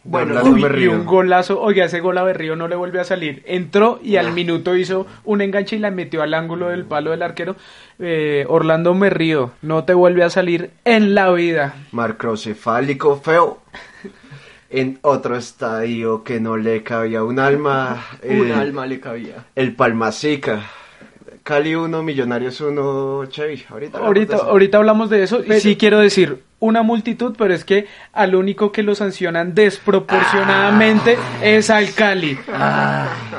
Bueno, 0.05 0.37
Orlando 0.39 0.67
Uy, 0.69 0.85
y 0.85 0.87
un 0.87 1.05
golazo, 1.05 1.61
oiga, 1.61 1.85
ese 1.85 2.01
gol 2.01 2.17
a 2.17 2.23
Berrío 2.23 2.57
no 2.57 2.69
le 2.69 2.77
vuelve 2.77 3.01
a 3.01 3.05
salir. 3.05 3.43
Entró 3.47 4.01
y 4.03 4.17
al 4.17 4.33
minuto 4.33 4.75
hizo 4.77 5.07
un 5.25 5.43
enganche 5.43 5.77
y 5.77 5.81
la 5.81 5.91
metió 5.91 6.23
al 6.23 6.33
ángulo 6.33 6.69
del 6.71 6.87
palo 6.87 7.11
del 7.11 7.21
arquero. 7.23 7.57
Eh, 7.99 8.47
Orlando 8.49 8.95
Merrío, 8.95 9.51
no 9.61 9.85
te 9.85 9.93
vuelve 9.93 10.25
a 10.25 10.31
salir 10.31 10.71
en 10.87 11.15
la 11.15 11.31
vida. 11.33 11.75
Macrocefálico 11.93 13.21
feo. 13.21 13.59
En 14.71 14.99
otro 15.03 15.37
estadio 15.37 16.23
que 16.25 16.41
no 16.41 16.57
le 16.57 16.83
cabía 16.83 17.25
un 17.25 17.39
alma. 17.39 18.05
un 18.23 18.47
el, 18.49 18.53
alma 18.53 18.87
le 18.87 19.01
cabía. 19.01 19.47
El 19.55 19.75
Palmasica. 19.75 20.61
Cali 21.43 21.75
1, 21.75 22.03
Millonarios 22.03 22.61
1, 22.61 23.25
Chevy. 23.31 23.65
Ahorita, 23.71 23.97
hablamos 23.97 24.07
Ahorita, 24.09 24.33
de 24.33 24.37
eso. 24.39 24.51
ahorita 24.51 24.79
hablamos 24.79 25.09
de 25.11 25.23
eso 25.23 25.41
y 25.41 25.49
Pero- 25.49 25.61
sí 25.61 25.77
quiero 25.77 25.99
decir 26.01 26.43
una 26.61 26.83
multitud, 26.83 27.35
pero 27.39 27.55
es 27.55 27.65
que 27.65 27.87
al 28.13 28.35
único 28.35 28.71
que 28.73 28.83
lo 28.83 28.95
sancionan 28.95 29.55
desproporcionadamente 29.55 31.17
es 31.43 31.71
al 31.71 31.95
Cali. 31.95 32.39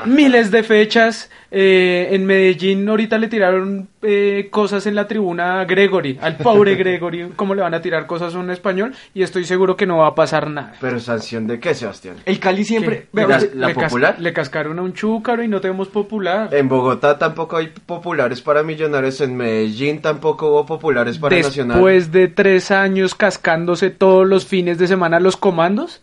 Miles 0.06 0.50
de 0.50 0.62
fechas. 0.64 1.30
Eh, 1.50 2.08
en 2.12 2.26
Medellín 2.26 2.88
ahorita 2.88 3.18
le 3.18 3.28
tiraron 3.28 3.88
eh, 4.02 4.48
cosas 4.50 4.86
en 4.86 4.94
la 4.94 5.06
tribuna 5.08 5.60
a 5.60 5.64
Gregory, 5.64 6.18
al 6.20 6.36
pobre 6.36 6.74
Gregory. 6.76 7.30
¿Cómo 7.36 7.54
le 7.54 7.62
van 7.62 7.74
a 7.74 7.82
tirar 7.82 8.06
cosas 8.06 8.34
a 8.34 8.38
un 8.38 8.50
español? 8.50 8.92
Y 9.14 9.22
estoy 9.22 9.44
seguro 9.44 9.76
que 9.76 9.86
no 9.86 9.98
va 9.98 10.08
a 10.08 10.14
pasar 10.14 10.48
nada. 10.48 10.74
Pero 10.80 11.00
sanción 11.00 11.46
de 11.46 11.58
qué, 11.60 11.74
Sebastián? 11.74 12.16
El 12.24 12.38
Cali 12.38 12.64
siempre... 12.64 13.08
La- 13.12 13.26
la 13.54 13.66
le 13.68 13.74
cas- 13.74 13.84
popular? 13.84 14.16
le 14.18 14.32
cascaron 14.32 14.78
a 14.78 14.82
un 14.82 14.92
chúcaro 14.92 15.42
y 15.42 15.48
no 15.48 15.60
tenemos 15.60 15.88
popular. 15.88 16.48
En 16.54 16.68
Bogotá 16.68 17.18
tampoco 17.18 17.56
hay 17.56 17.68
populares 17.86 18.40
para 18.40 18.62
Millonarios. 18.62 19.20
En 19.20 19.36
Medellín 19.36 20.00
tampoco 20.00 20.48
hubo 20.50 20.66
populares 20.66 21.18
para 21.18 21.36
Nacional. 21.36 21.76
Después 21.76 22.12
de 22.12 22.28
tres 22.28 22.70
años 22.70 23.14
cascándose 23.14 23.90
todos 23.90 24.26
los 24.26 24.46
fines 24.46 24.78
de 24.78 24.86
semana 24.86 25.20
los 25.20 25.36
comandos. 25.36 26.00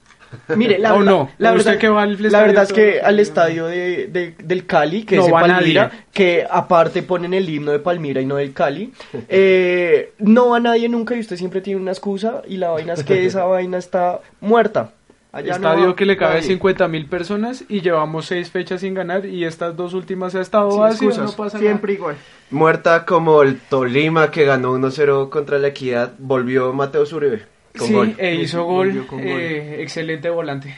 Mire, 0.55 0.77
la 0.79 0.93
¿O 0.93 1.00
verdad, 1.00 1.12
no? 1.12 1.29
la 1.38 1.51
¿Usted 1.53 1.65
verdad, 1.65 1.79
que 1.81 1.89
va 1.89 2.01
al 2.03 2.10
la 2.22 2.27
estadio 2.27 2.48
verdad 2.48 2.63
es 2.63 2.74
que 2.74 2.98
el 3.00 3.05
al 3.05 3.19
estadio 3.19 3.65
de, 3.67 4.07
de- 4.07 4.36
del 4.43 4.65
Cali, 4.65 5.03
que 5.03 5.15
No 5.17 5.25
es 5.27 5.34
va 5.34 5.41
Palmira, 5.41 5.84
nadie. 5.88 6.00
que 6.13 6.46
aparte 6.50 7.03
ponen 7.03 7.34
el 7.34 7.50
himno 7.50 7.72
de 7.72 7.79
Palmira 7.79 8.22
y 8.22 8.25
no 8.25 8.36
del 8.36 8.53
Cali, 8.53 8.91
eh, 9.29 10.13
no 10.19 10.50
va 10.50 10.60
nadie 10.60 10.89
nunca 10.89 11.15
y 11.15 11.19
usted 11.19 11.36
siempre 11.38 11.62
tiene 11.62 11.79
una 11.81 11.91
excusa 11.91 12.41
y 12.48 12.57
la 12.57 12.69
vaina 12.69 12.93
es 12.93 13.03
que 13.03 13.25
esa 13.25 13.46
vaina 13.46 13.77
está 13.77 14.19
muerta. 14.41 14.91
Allá 15.34 15.55
Estadio 15.55 15.96
que 15.96 16.05
le 16.05 16.17
cabe 16.17 16.36
nadie. 16.36 16.48
50 16.48 16.88
mil 16.88 17.05
personas 17.05 17.63
y 17.67 17.81
llevamos 17.81 18.25
seis 18.25 18.50
fechas 18.50 18.81
sin 18.81 18.93
ganar 18.96 19.25
y 19.25 19.43
estas 19.43 19.75
dos 19.75 19.93
últimas 19.93 20.34
ha 20.34 20.41
estado 20.41 20.72
Sin 20.72 20.79
vacío, 20.79 21.10
excusas, 21.10 21.31
no 21.38 21.43
pasa 21.43 21.60
siempre 21.60 21.93
igual. 21.93 22.15
Muerta 22.50 23.05
como 23.05 23.43
el 23.43 23.60
Tolima 23.60 24.31
que 24.31 24.46
ganó 24.46 24.75
1-0 24.77 25.29
contra 25.29 25.60
la 25.60 25.67
Equidad, 25.67 26.13
volvió 26.17 26.74
Mateo 26.74 27.05
Zuribe. 27.05 27.43
Con 27.77 27.88
Sí, 27.88 27.93
gol. 27.93 28.15
e 28.17 28.36
hizo 28.36 28.63
gol, 28.63 29.05
con 29.07 29.19
gol. 29.19 29.27
eh, 29.39 29.81
excelente 29.81 30.29
volante. 30.29 30.75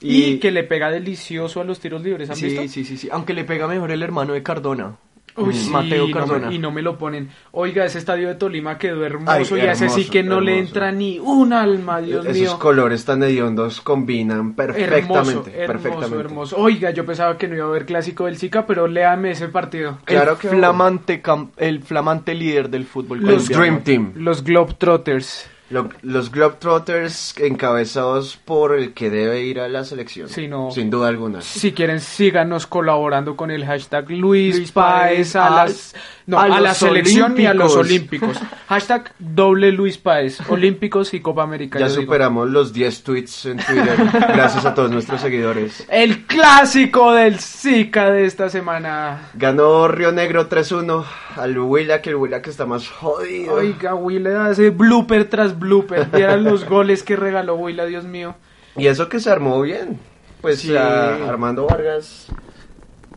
Y, 0.00 0.22
Y- 0.34 0.38
que 0.38 0.50
le 0.52 0.62
pega 0.62 0.90
delicioso 0.90 1.60
a 1.60 1.64
los 1.64 1.80
tiros 1.80 2.02
libres, 2.02 2.30
¿han 2.30 2.36
Sí, 2.36 2.46
visto? 2.46 2.62
sí, 2.68 2.84
sí, 2.84 2.96
sí, 2.96 3.08
aunque 3.10 3.34
le 3.34 3.44
pega 3.44 3.66
mejor 3.66 3.90
el 3.90 4.02
hermano 4.02 4.32
de 4.34 4.42
Cardona. 4.42 4.96
Uy, 5.36 5.50
Mm, 5.50 5.52
sí, 5.52 5.70
Mateo 5.70 6.08
no 6.08 6.12
Cardona. 6.14 6.48
me- 6.48 6.54
y 6.54 6.58
no 6.58 6.72
me 6.72 6.82
lo 6.82 6.98
ponen. 6.98 7.28
Oiga, 7.52 7.84
ese 7.84 7.98
estadio 7.98 8.26
de 8.26 8.34
Tolima 8.34 8.76
quedó 8.76 9.04
hermoso 9.06 9.54
Ay, 9.54 9.62
y 9.62 9.66
hace 9.68 9.88
sí 9.88 9.92
hermoso, 10.00 10.10
que 10.10 10.22
no 10.24 10.40
le 10.40 10.52
hermoso. 10.54 10.68
entra 10.68 10.90
ni 10.92 11.18
un 11.20 11.52
alma, 11.52 12.00
Dios 12.00 12.26
Esos 12.26 12.36
mío. 12.40 12.58
colores 12.58 13.04
tan 13.04 13.22
hediondos 13.22 13.80
combinan 13.80 14.54
perfectamente. 14.54 14.98
Hermoso, 14.98 15.42
perfectamente. 15.44 15.88
hermoso, 16.06 16.20
hermoso. 16.20 16.56
Oiga, 16.58 16.90
yo 16.90 17.06
pensaba 17.06 17.38
que 17.38 17.46
no 17.46 17.54
iba 17.54 17.66
a 17.66 17.68
haber 17.68 17.86
clásico 17.86 18.24
del 18.26 18.36
Zika, 18.36 18.66
pero 18.66 18.88
léame 18.88 19.30
ese 19.30 19.46
partido. 19.48 19.98
Claro 20.04 20.32
el 20.32 20.38
que 20.38 20.48
flamante, 20.48 21.22
cam- 21.22 21.50
el 21.56 21.84
flamante 21.84 22.34
líder 22.34 22.68
del 22.68 22.84
fútbol 22.84 23.20
Los. 23.20 23.48
Dream 23.48 23.82
Team. 23.84 24.12
Los 24.16 24.42
Globetrotters. 24.42 25.48
Lo- 25.70 25.88
los 26.02 26.30
Globetrotters 26.30 27.34
encabezados 27.38 28.36
por 28.44 28.74
el 28.74 28.94
que 28.94 29.10
debe 29.10 29.42
ir 29.42 29.60
a 29.60 29.68
la 29.68 29.84
selección. 29.84 30.28
Sí, 30.28 30.48
no. 30.48 30.70
Sin 30.70 30.90
duda 30.90 31.08
alguna. 31.08 31.40
Si 31.42 31.72
quieren, 31.72 32.00
síganos 32.00 32.66
colaborando 32.66 33.36
con 33.36 33.50
el 33.50 33.64
hashtag 33.66 34.10
Luis, 34.10 34.56
Luis 34.56 34.72
Páez 34.72 35.32
Páez 35.32 35.36
a, 35.36 35.46
a- 35.46 35.50
las, 35.66 35.94
no, 36.26 36.38
a 36.38 36.44
a, 36.44 36.60
la 36.60 36.74
selección 36.74 37.38
y 37.40 37.46
a 37.46 37.54
los 37.54 37.74
olímpicos. 37.76 38.28
olímpicos. 38.36 38.58
hashtag 38.68 39.12
doble 39.18 39.72
Luis 39.72 39.98
Páez, 39.98 40.38
olímpicos 40.48 41.12
y 41.14 41.20
Copa 41.20 41.42
América. 41.42 41.78
Ya 41.78 41.86
yo 41.86 41.92
digo. 41.92 42.02
superamos 42.02 42.48
los 42.50 42.72
10 42.72 43.02
tweets 43.02 43.46
en 43.46 43.58
Twitter. 43.58 43.96
gracias 44.12 44.64
a 44.64 44.74
todos 44.74 44.90
nuestros 44.90 45.20
seguidores. 45.20 45.84
El 45.90 46.24
clásico 46.26 47.12
del 47.12 47.38
Zika 47.38 48.10
de 48.10 48.24
esta 48.24 48.48
semana. 48.48 49.30
Ganó 49.34 49.88
Río 49.88 50.12
Negro 50.12 50.48
3-1 50.48 51.04
al 51.36 51.58
Huila, 51.58 52.00
que 52.02 52.10
el 52.10 52.16
Huila 52.16 52.42
que 52.42 52.50
está 52.50 52.66
más 52.66 52.88
jodido. 52.88 53.54
Oiga, 53.54 53.94
Willa 53.94 54.46
hace 54.46 54.70
blooper 54.70 55.28
tras 55.28 55.57
blooper. 55.58 56.06
Vieran 56.06 56.44
los 56.44 56.64
goles 56.64 57.02
que 57.02 57.16
regaló 57.16 57.56
Willa, 57.56 57.84
Dios 57.86 58.04
mío. 58.04 58.34
Y 58.76 58.86
eso 58.86 59.08
que 59.08 59.20
se 59.20 59.30
armó 59.30 59.60
bien. 59.60 59.98
Pues 60.40 60.60
Sí. 60.60 60.76
a 60.76 61.28
Armando 61.28 61.66
Vargas. 61.66 62.26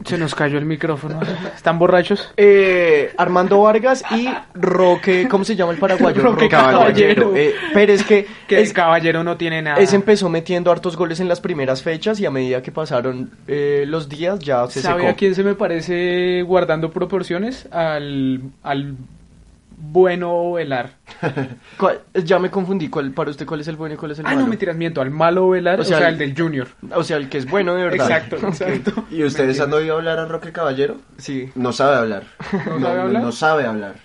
Se 0.05 0.17
nos 0.17 0.33
cayó 0.33 0.57
el 0.57 0.65
micrófono. 0.65 1.19
¿Están 1.55 1.77
borrachos? 1.77 2.33
Eh, 2.35 3.13
Armando 3.17 3.61
Vargas 3.61 4.03
y 4.09 4.27
Roque, 4.55 5.27
¿cómo 5.29 5.43
se 5.43 5.55
llama 5.55 5.73
el 5.73 5.77
paraguayo? 5.77 6.23
Roque 6.23 6.49
Caballero. 6.49 7.33
Eh, 7.35 7.53
pero 7.75 7.93
es 7.93 8.03
que, 8.03 8.25
Que 8.47 8.59
el 8.61 8.73
caballero 8.73 9.23
no 9.23 9.37
tiene 9.37 9.61
nada. 9.61 9.77
ese 9.77 9.95
empezó 9.95 10.27
metiendo 10.27 10.71
hartos 10.71 10.97
goles 10.97 11.19
en 11.19 11.27
las 11.27 11.39
primeras 11.39 11.83
fechas 11.83 12.19
y 12.19 12.25
a 12.25 12.31
medida 12.31 12.63
que 12.63 12.71
pasaron 12.71 13.29
eh, 13.47 13.83
los 13.87 14.09
días 14.09 14.39
ya 14.39 14.65
se 14.65 14.81
¿Sabe 14.81 15.01
secó. 15.01 15.11
a 15.11 15.15
quién 15.15 15.35
se 15.35 15.43
me 15.43 15.53
parece 15.53 16.41
guardando 16.47 16.89
proporciones? 16.89 17.67
Al, 17.71 18.41
al 18.63 18.95
bueno 19.83 20.53
velar. 20.53 20.91
¿Cuál- 21.77 22.01
Ya 22.23 22.37
me 22.39 22.49
confundí, 22.51 22.87
¿cuál, 22.89 23.11
para 23.11 23.31
usted 23.31 23.45
cuál 23.45 23.61
es 23.61 23.67
el 23.67 23.75
bueno 23.75 23.95
y 23.95 23.97
cuál 23.97 24.11
es 24.11 24.19
el 24.19 24.25
Ah, 24.25 24.29
malo? 24.29 24.41
no, 24.41 24.47
mentiras, 24.47 24.75
miento. 24.75 25.01
Al 25.01 25.09
malo 25.11 25.49
velar, 25.49 25.79
o 25.79 25.81
O 25.81 25.85
sea, 25.85 26.07
el 26.09 26.17
del 26.17 26.35
junior. 26.37 26.67
O 26.95 27.03
sea, 27.03 27.17
el 27.17 27.27
que 27.29 27.39
es 27.39 27.49
bueno 27.49 27.73
de 27.75 27.83
verdad. 27.85 28.09
Exacto, 28.09 28.35
exacto. 28.47 29.05
¿Y 29.09 29.23
ustedes 29.23 29.59
han 29.59 29.73
oído 29.73 29.95
hablar 29.97 30.19
a 30.19 30.25
Roque 30.25 30.51
Caballero? 30.51 30.97
Sí. 31.17 31.49
No 31.55 31.73
sabe 31.73 31.97
hablar. 31.97 32.23
¿No 32.67 32.79
sabe 32.79 32.99
hablar? 33.01 33.23
no 33.23 33.31
sabe 33.31 33.65
hablar. 33.65 33.95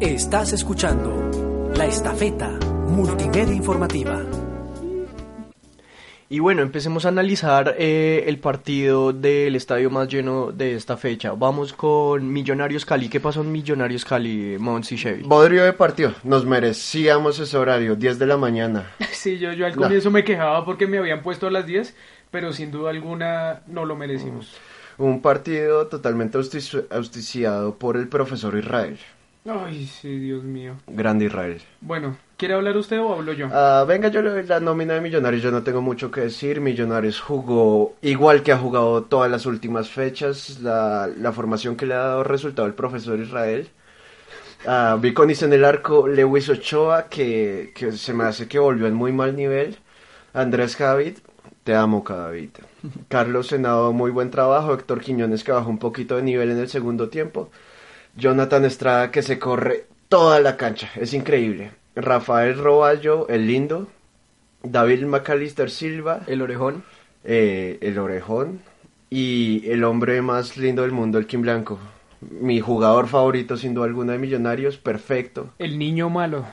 Estás 0.00 0.52
escuchando 0.52 1.70
La 1.76 1.84
Estafeta 1.86 2.48
Multimedia 2.88 3.54
Informativa. 3.54 4.20
Y 6.32 6.38
bueno, 6.38 6.62
empecemos 6.62 7.04
a 7.04 7.08
analizar 7.10 7.74
eh, 7.78 8.24
el 8.26 8.38
partido 8.38 9.12
del 9.12 9.54
estadio 9.54 9.90
más 9.90 10.08
lleno 10.08 10.50
de 10.50 10.74
esta 10.76 10.96
fecha. 10.96 11.32
Vamos 11.32 11.74
con 11.74 12.32
Millonarios 12.32 12.86
Cali. 12.86 13.10
¿Qué 13.10 13.20
pasó 13.20 13.42
en 13.42 13.52
Millonarios 13.52 14.06
Cali, 14.06 14.56
Monsi 14.58 14.96
Chevy? 14.96 15.24
Bodrio 15.24 15.62
de 15.62 15.74
partido. 15.74 16.14
Nos 16.24 16.46
merecíamos 16.46 17.38
ese 17.38 17.58
horario, 17.58 17.96
10 17.96 18.18
de 18.18 18.26
la 18.26 18.38
mañana. 18.38 18.92
Sí, 19.12 19.38
yo, 19.38 19.52
yo 19.52 19.66
al 19.66 19.76
No. 19.76 19.82
comienzo 19.82 20.10
me 20.10 20.24
quejaba 20.24 20.64
porque 20.64 20.86
me 20.86 20.96
habían 20.96 21.20
puesto 21.22 21.46
a 21.46 21.50
las 21.50 21.66
10, 21.66 21.94
pero 22.30 22.52
sin 22.54 22.70
duda 22.70 22.88
alguna 22.90 23.60
no 23.66 23.84
lo 23.84 23.94
merecimos. 23.94 24.56
Un 24.96 25.20
partido 25.20 25.86
totalmente 25.88 26.38
auspici- 26.38 26.86
auspiciado 26.90 27.74
por 27.76 27.98
el 27.98 28.08
profesor 28.08 28.56
Israel. 28.58 28.98
Ay, 29.44 29.86
sí, 29.86 30.18
Dios 30.18 30.42
mío. 30.44 30.76
Grande 30.86 31.26
Israel. 31.26 31.60
Bueno, 31.82 32.16
¿quiere 32.42 32.54
hablar 32.54 32.76
usted 32.76 32.98
o 32.98 33.12
hablo 33.12 33.32
yo? 33.34 33.46
Ah, 33.52 33.84
venga, 33.86 34.08
yo 34.08 34.20
le 34.20 34.30
doy 34.30 34.42
la 34.44 34.58
nómina 34.58 34.94
de 34.94 35.00
Millonarios. 35.00 35.44
Yo 35.44 35.52
no 35.52 35.62
tengo 35.62 35.80
mucho 35.80 36.10
que 36.10 36.22
decir. 36.22 36.60
Millonarios 36.60 37.20
jugó 37.20 37.94
igual 38.02 38.42
que 38.42 38.50
ha 38.50 38.58
jugado 38.58 39.04
todas 39.04 39.30
las 39.30 39.46
últimas 39.46 39.88
fechas. 39.88 40.58
La, 40.60 41.08
la 41.16 41.30
formación 41.30 41.76
que 41.76 41.86
le 41.86 41.94
ha 41.94 41.98
dado 41.98 42.24
resultado 42.24 42.66
el 42.66 42.74
profesor 42.74 43.20
Israel. 43.20 43.68
Viconis 44.98 45.44
en 45.44 45.52
el 45.52 45.64
arco. 45.64 46.08
Lewis 46.08 46.48
Ochoa, 46.48 47.04
que, 47.04 47.70
que 47.76 47.92
se 47.92 48.12
me 48.12 48.24
hace 48.24 48.48
que 48.48 48.58
volvió 48.58 48.88
en 48.88 48.94
muy 48.94 49.12
mal 49.12 49.36
nivel. 49.36 49.78
Andrés 50.34 50.74
Javid, 50.74 51.18
te 51.62 51.76
amo, 51.76 52.02
David. 52.04 52.50
Carlos 53.08 53.46
Senado, 53.46 53.92
muy 53.92 54.10
buen 54.10 54.32
trabajo. 54.32 54.74
Héctor 54.74 55.00
Quiñones, 55.00 55.44
que 55.44 55.52
bajó 55.52 55.70
un 55.70 55.78
poquito 55.78 56.16
de 56.16 56.22
nivel 56.22 56.50
en 56.50 56.58
el 56.58 56.68
segundo 56.68 57.08
tiempo. 57.08 57.50
Jonathan 58.16 58.64
Estrada 58.64 59.12
que 59.12 59.22
se 59.22 59.38
corre 59.38 59.86
toda 60.08 60.40
la 60.40 60.56
cancha, 60.56 60.90
es 60.96 61.14
increíble. 61.14 61.81
Rafael 61.94 62.58
Roballo, 62.58 63.28
el 63.28 63.46
lindo. 63.46 63.88
David 64.62 65.04
McAllister 65.04 65.70
Silva, 65.70 66.22
El 66.26 66.40
orejón. 66.42 66.84
eh, 67.24 67.78
el 67.80 67.98
orejón. 67.98 68.60
Y 69.10 69.68
el 69.70 69.84
hombre 69.84 70.22
más 70.22 70.56
lindo 70.56 70.82
del 70.82 70.92
mundo, 70.92 71.18
el 71.18 71.26
Kim 71.26 71.42
Blanco. 71.42 71.78
Mi 72.20 72.60
jugador 72.60 73.08
favorito, 73.08 73.56
sin 73.56 73.74
duda 73.74 73.86
alguna, 73.86 74.12
de 74.12 74.18
Millonarios, 74.18 74.78
perfecto. 74.78 75.50
El 75.58 75.78
niño 75.78 76.08
malo. 76.08 76.46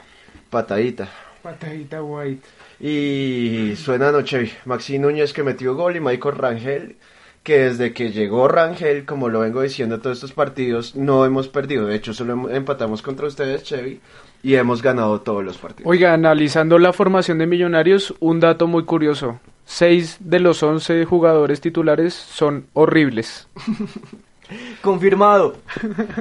Patadita. 0.49 1.07
Patadita 1.43 2.03
White. 2.03 2.47
Y 2.81 3.75
suena 3.77 4.09
anoche 4.09 4.51
Maxi 4.65 4.99
Núñez 4.99 5.31
que 5.31 5.43
metió 5.43 5.75
gol 5.75 5.95
y 5.95 5.99
Michael 6.01 6.35
Rangel 6.35 6.95
que 7.43 7.59
desde 7.59 7.93
que 7.93 8.11
llegó 8.11 8.47
Rangel, 8.47 9.05
como 9.05 9.29
lo 9.29 9.39
vengo 9.39 9.61
diciendo 9.61 9.99
todos 9.99 10.17
estos 10.17 10.33
partidos, 10.33 10.95
no 10.95 11.25
hemos 11.25 11.47
perdido. 11.47 11.87
De 11.87 11.95
hecho, 11.95 12.13
solo 12.13 12.33
em- 12.33 12.55
empatamos 12.55 13.01
contra 13.01 13.27
ustedes, 13.27 13.63
Chevy, 13.63 14.01
y 14.43 14.55
hemos 14.55 14.81
ganado 14.81 15.21
todos 15.21 15.43
los 15.43 15.57
partidos. 15.57 15.89
Oiga, 15.89 16.13
analizando 16.13 16.77
la 16.77 16.93
formación 16.93 17.37
de 17.39 17.47
Millonarios, 17.47 18.13
un 18.19 18.39
dato 18.39 18.67
muy 18.67 18.83
curioso. 18.85 19.39
Seis 19.65 20.17
de 20.19 20.39
los 20.39 20.61
once 20.63 21.05
jugadores 21.05 21.61
titulares 21.61 22.13
son 22.13 22.65
horribles. 22.73 23.47
Confirmado. 24.81 25.57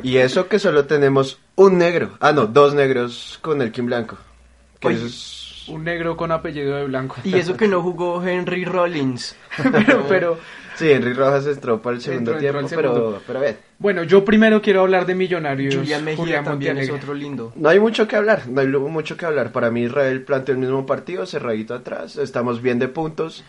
Y 0.02 0.18
eso 0.18 0.48
que 0.48 0.58
solo 0.58 0.84
tenemos 0.84 1.38
un 1.56 1.78
negro. 1.78 2.10
Ah, 2.20 2.32
no, 2.32 2.46
dos 2.46 2.74
negros 2.74 3.38
con 3.40 3.62
el 3.62 3.72
Kim 3.72 3.86
Blanco. 3.86 4.18
Que 4.80 4.88
Oye, 4.88 4.96
eso 4.98 5.06
es- 5.06 5.47
Un 5.70 5.84
negro 5.84 6.16
con 6.16 6.32
apellido 6.32 6.76
de 6.76 6.84
blanco. 6.86 7.16
Y 7.24 7.34
eso 7.36 7.56
que 7.56 7.68
no 7.68 7.82
jugó 7.82 8.22
Henry 8.26 8.64
Rollins. 8.64 9.36
pero, 9.72 10.04
pero, 10.08 10.38
Sí, 10.76 10.88
Henry 10.92 11.12
Rojas 11.12 11.44
entró 11.48 11.82
para 11.82 11.96
el 11.96 12.02
segundo 12.02 12.30
Entró- 12.32 12.46
entró 12.46 12.60
tiempo, 12.60 12.68
segundo. 12.68 13.20
pero, 13.26 13.40
pero 13.40 13.56
bueno, 13.80 14.04
yo 14.04 14.24
primero 14.24 14.62
quiero 14.62 14.82
hablar 14.82 15.06
de 15.06 15.16
Millonarios. 15.16 15.74
Julián 15.74 16.04
Mejía 16.04 16.16
Julián 16.16 16.44
también 16.44 16.78
es 16.78 16.88
otro 16.90 17.14
lindo. 17.14 17.52
No 17.56 17.68
hay 17.68 17.80
mucho 17.80 18.06
que 18.06 18.14
hablar, 18.14 18.46
no 18.48 18.60
hay 18.60 18.68
mucho 18.68 19.16
que 19.16 19.26
hablar. 19.26 19.50
Para 19.50 19.72
mí 19.72 19.82
Israel 19.82 20.22
planteó 20.22 20.54
el 20.54 20.60
mismo 20.60 20.86
partido, 20.86 21.26
cerradito 21.26 21.74
atrás, 21.74 22.16
estamos 22.16 22.62
bien 22.62 22.78
de 22.78 22.86
puntos. 22.86 23.42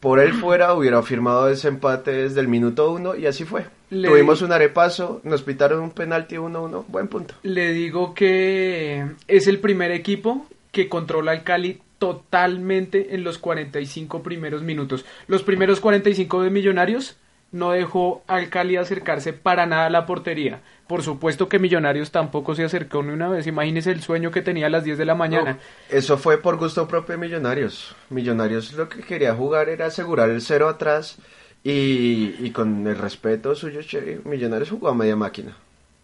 Por 0.00 0.18
él 0.18 0.32
fuera 0.34 0.72
hubiera 0.74 1.02
firmado 1.02 1.48
ese 1.48 1.68
empate 1.68 2.10
desde 2.12 2.40
el 2.40 2.48
minuto 2.48 2.90
uno 2.92 3.16
y 3.16 3.26
así 3.26 3.44
fue. 3.44 3.64
Le- 3.90 4.08
Tuvimos 4.08 4.40
un 4.42 4.52
arepaso, 4.52 5.20
nos 5.24 5.42
pitaron 5.42 5.80
un 5.80 5.90
penalti 5.90 6.36
1-1, 6.36 6.84
buen 6.88 7.08
punto. 7.08 7.34
Le 7.42 7.72
digo 7.72 8.12
que 8.14 9.04
es 9.28 9.46
el 9.46 9.58
primer 9.60 9.90
equipo 9.92 10.46
que 10.72 10.88
controla 10.88 11.32
al 11.32 11.44
Cali 11.44 11.80
totalmente 11.98 13.14
en 13.14 13.24
los 13.24 13.38
45 13.38 14.22
primeros 14.22 14.62
minutos. 14.62 15.04
Los 15.26 15.42
primeros 15.42 15.80
45 15.80 16.42
de 16.42 16.50
Millonarios 16.50 17.16
no 17.52 17.72
dejó 17.72 18.22
al 18.26 18.48
Cali 18.48 18.76
acercarse 18.76 19.32
para 19.32 19.66
nada 19.66 19.86
a 19.86 19.90
la 19.90 20.06
portería. 20.06 20.60
Por 20.86 21.02
supuesto 21.02 21.48
que 21.48 21.58
Millonarios 21.58 22.10
tampoco 22.10 22.54
se 22.54 22.64
acercó 22.64 23.02
ni 23.02 23.12
una 23.12 23.28
vez. 23.28 23.46
Imagínese 23.46 23.90
el 23.90 24.02
sueño 24.02 24.30
que 24.30 24.42
tenía 24.42 24.66
a 24.66 24.70
las 24.70 24.84
10 24.84 24.98
de 24.98 25.04
la 25.04 25.14
mañana. 25.14 25.58
Eso 25.88 26.16
fue 26.16 26.38
por 26.38 26.56
gusto 26.56 26.86
propio 26.88 27.16
de 27.16 27.20
Millonarios. 27.20 27.94
Millonarios 28.08 28.72
lo 28.72 28.88
que 28.88 29.02
quería 29.02 29.34
jugar 29.34 29.68
era 29.68 29.86
asegurar 29.86 30.30
el 30.30 30.40
cero 30.40 30.68
atrás 30.68 31.18
y, 31.62 32.50
con 32.50 32.86
el 32.86 32.96
respeto 32.96 33.54
suyo, 33.54 33.82
Chevy, 33.82 34.20
Millonarios 34.24 34.70
jugó 34.70 34.88
a 34.88 34.94
media 34.94 35.16
máquina. 35.16 35.56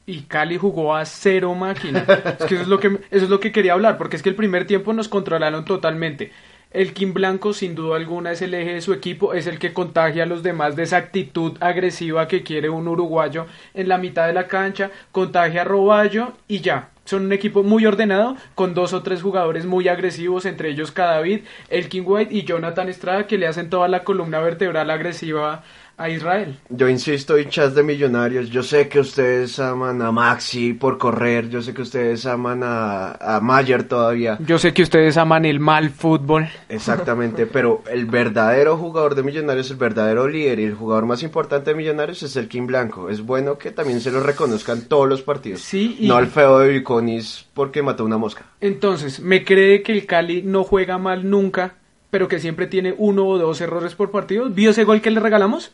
Y 0.06 0.22
Cali 0.22 0.56
jugó 0.56 0.94
a 0.94 1.04
cero 1.04 1.54
máquina. 1.54 2.06
Es 2.38 2.46
que 2.46 2.54
eso 2.54 2.62
es 2.62 2.68
lo 2.68 2.78
que 2.78 2.86
eso 3.10 3.24
es 3.24 3.28
lo 3.28 3.40
que 3.40 3.50
quería 3.52 3.72
hablar, 3.72 3.98
porque 3.98 4.16
es 4.16 4.22
que 4.22 4.28
el 4.28 4.36
primer 4.36 4.66
tiempo 4.66 4.92
nos 4.92 5.08
controlaron 5.08 5.64
totalmente. 5.64 6.30
El 6.70 6.92
Kim 6.92 7.14
Blanco, 7.14 7.52
sin 7.52 7.74
duda 7.74 7.96
alguna, 7.96 8.32
es 8.32 8.42
el 8.42 8.52
eje 8.52 8.74
de 8.74 8.80
su 8.80 8.92
equipo, 8.92 9.34
es 9.34 9.46
el 9.46 9.58
que 9.58 9.72
contagia 9.72 10.24
a 10.24 10.26
los 10.26 10.42
demás 10.42 10.76
de 10.76 10.82
esa 10.82 10.98
actitud 10.98 11.56
agresiva 11.60 12.28
que 12.28 12.42
quiere 12.42 12.68
un 12.68 12.86
uruguayo 12.86 13.46
en 13.72 13.88
la 13.88 13.98
mitad 13.98 14.26
de 14.26 14.32
la 14.32 14.46
cancha, 14.46 14.90
contagia 15.10 15.62
a 15.62 15.64
Roballo 15.64 16.34
y 16.48 16.60
ya. 16.60 16.90
Son 17.06 17.24
un 17.24 17.32
equipo 17.32 17.62
muy 17.62 17.86
ordenado, 17.86 18.36
con 18.56 18.74
dos 18.74 18.92
o 18.92 19.02
tres 19.02 19.22
jugadores 19.22 19.64
muy 19.64 19.88
agresivos, 19.88 20.44
entre 20.44 20.70
ellos 20.70 20.90
Cadavid, 20.90 21.42
el 21.70 21.88
King 21.88 22.02
White 22.04 22.34
y 22.34 22.42
Jonathan 22.42 22.88
Estrada, 22.88 23.28
que 23.28 23.38
le 23.38 23.46
hacen 23.46 23.70
toda 23.70 23.86
la 23.86 24.02
columna 24.02 24.40
vertebral 24.40 24.90
agresiva 24.90 25.62
a 25.98 26.10
Israel. 26.10 26.58
Yo 26.68 26.88
insisto, 26.90 27.38
hinchas 27.38 27.74
de 27.74 27.82
millonarios, 27.82 28.50
yo 28.50 28.62
sé 28.62 28.86
que 28.88 29.00
ustedes 29.00 29.58
aman 29.58 30.02
a 30.02 30.12
Maxi 30.12 30.74
por 30.74 30.98
correr, 30.98 31.48
yo 31.48 31.62
sé 31.62 31.72
que 31.72 31.80
ustedes 31.82 32.26
aman 32.26 32.60
a, 32.62 33.12
a 33.12 33.40
Mayer 33.40 33.84
todavía, 33.84 34.36
Yo 34.40 34.58
sé 34.58 34.74
que 34.74 34.82
ustedes 34.82 35.16
aman 35.16 35.46
el 35.46 35.58
mal 35.58 35.88
fútbol. 35.90 36.48
exactamente, 36.68 37.46
pero 37.46 37.82
el 37.90 38.04
verdadero 38.06 38.76
jugador 38.76 39.14
de 39.14 39.22
millonarios, 39.22 39.70
el 39.70 39.78
verdadero 39.78 40.28
líder 40.28 40.60
y 40.60 40.64
el 40.64 40.74
jugador 40.74 41.06
más 41.06 41.22
importante 41.22 41.70
de 41.70 41.76
millonarios 41.76 42.22
es 42.22 42.36
el 42.36 42.48
Kim 42.48 42.66
Blanco. 42.66 43.08
Es 43.08 43.22
bueno 43.22 43.56
que 43.56 43.70
también 43.70 44.00
se 44.02 44.10
lo 44.10 44.20
reconozcan 44.20 44.82
todos 44.82 45.08
los 45.08 45.22
partidos, 45.22 45.60
Sí, 45.62 45.96
y- 46.00 46.08
no 46.08 46.16
al 46.16 46.26
feo 46.26 46.58
de 46.58 46.68
Viconis 46.68 47.46
porque 47.54 47.82
mató 47.82 48.04
una 48.04 48.18
mosca. 48.18 48.44
Entonces, 48.60 49.20
me 49.20 49.44
cree 49.44 49.82
que 49.82 49.92
el 49.92 50.04
Cali 50.04 50.42
no 50.42 50.62
juega 50.62 50.98
mal 50.98 51.30
nunca, 51.30 51.76
pero 52.10 52.28
que 52.28 52.38
siempre 52.38 52.66
tiene 52.66 52.94
uno 52.96 53.26
o 53.26 53.38
dos 53.38 53.60
errores 53.62 53.94
por 53.94 54.10
partido. 54.10 54.48
¿Vio 54.50 54.70
ese 54.70 54.84
gol 54.84 55.00
que 55.00 55.10
le 55.10 55.20
regalamos? 55.20 55.72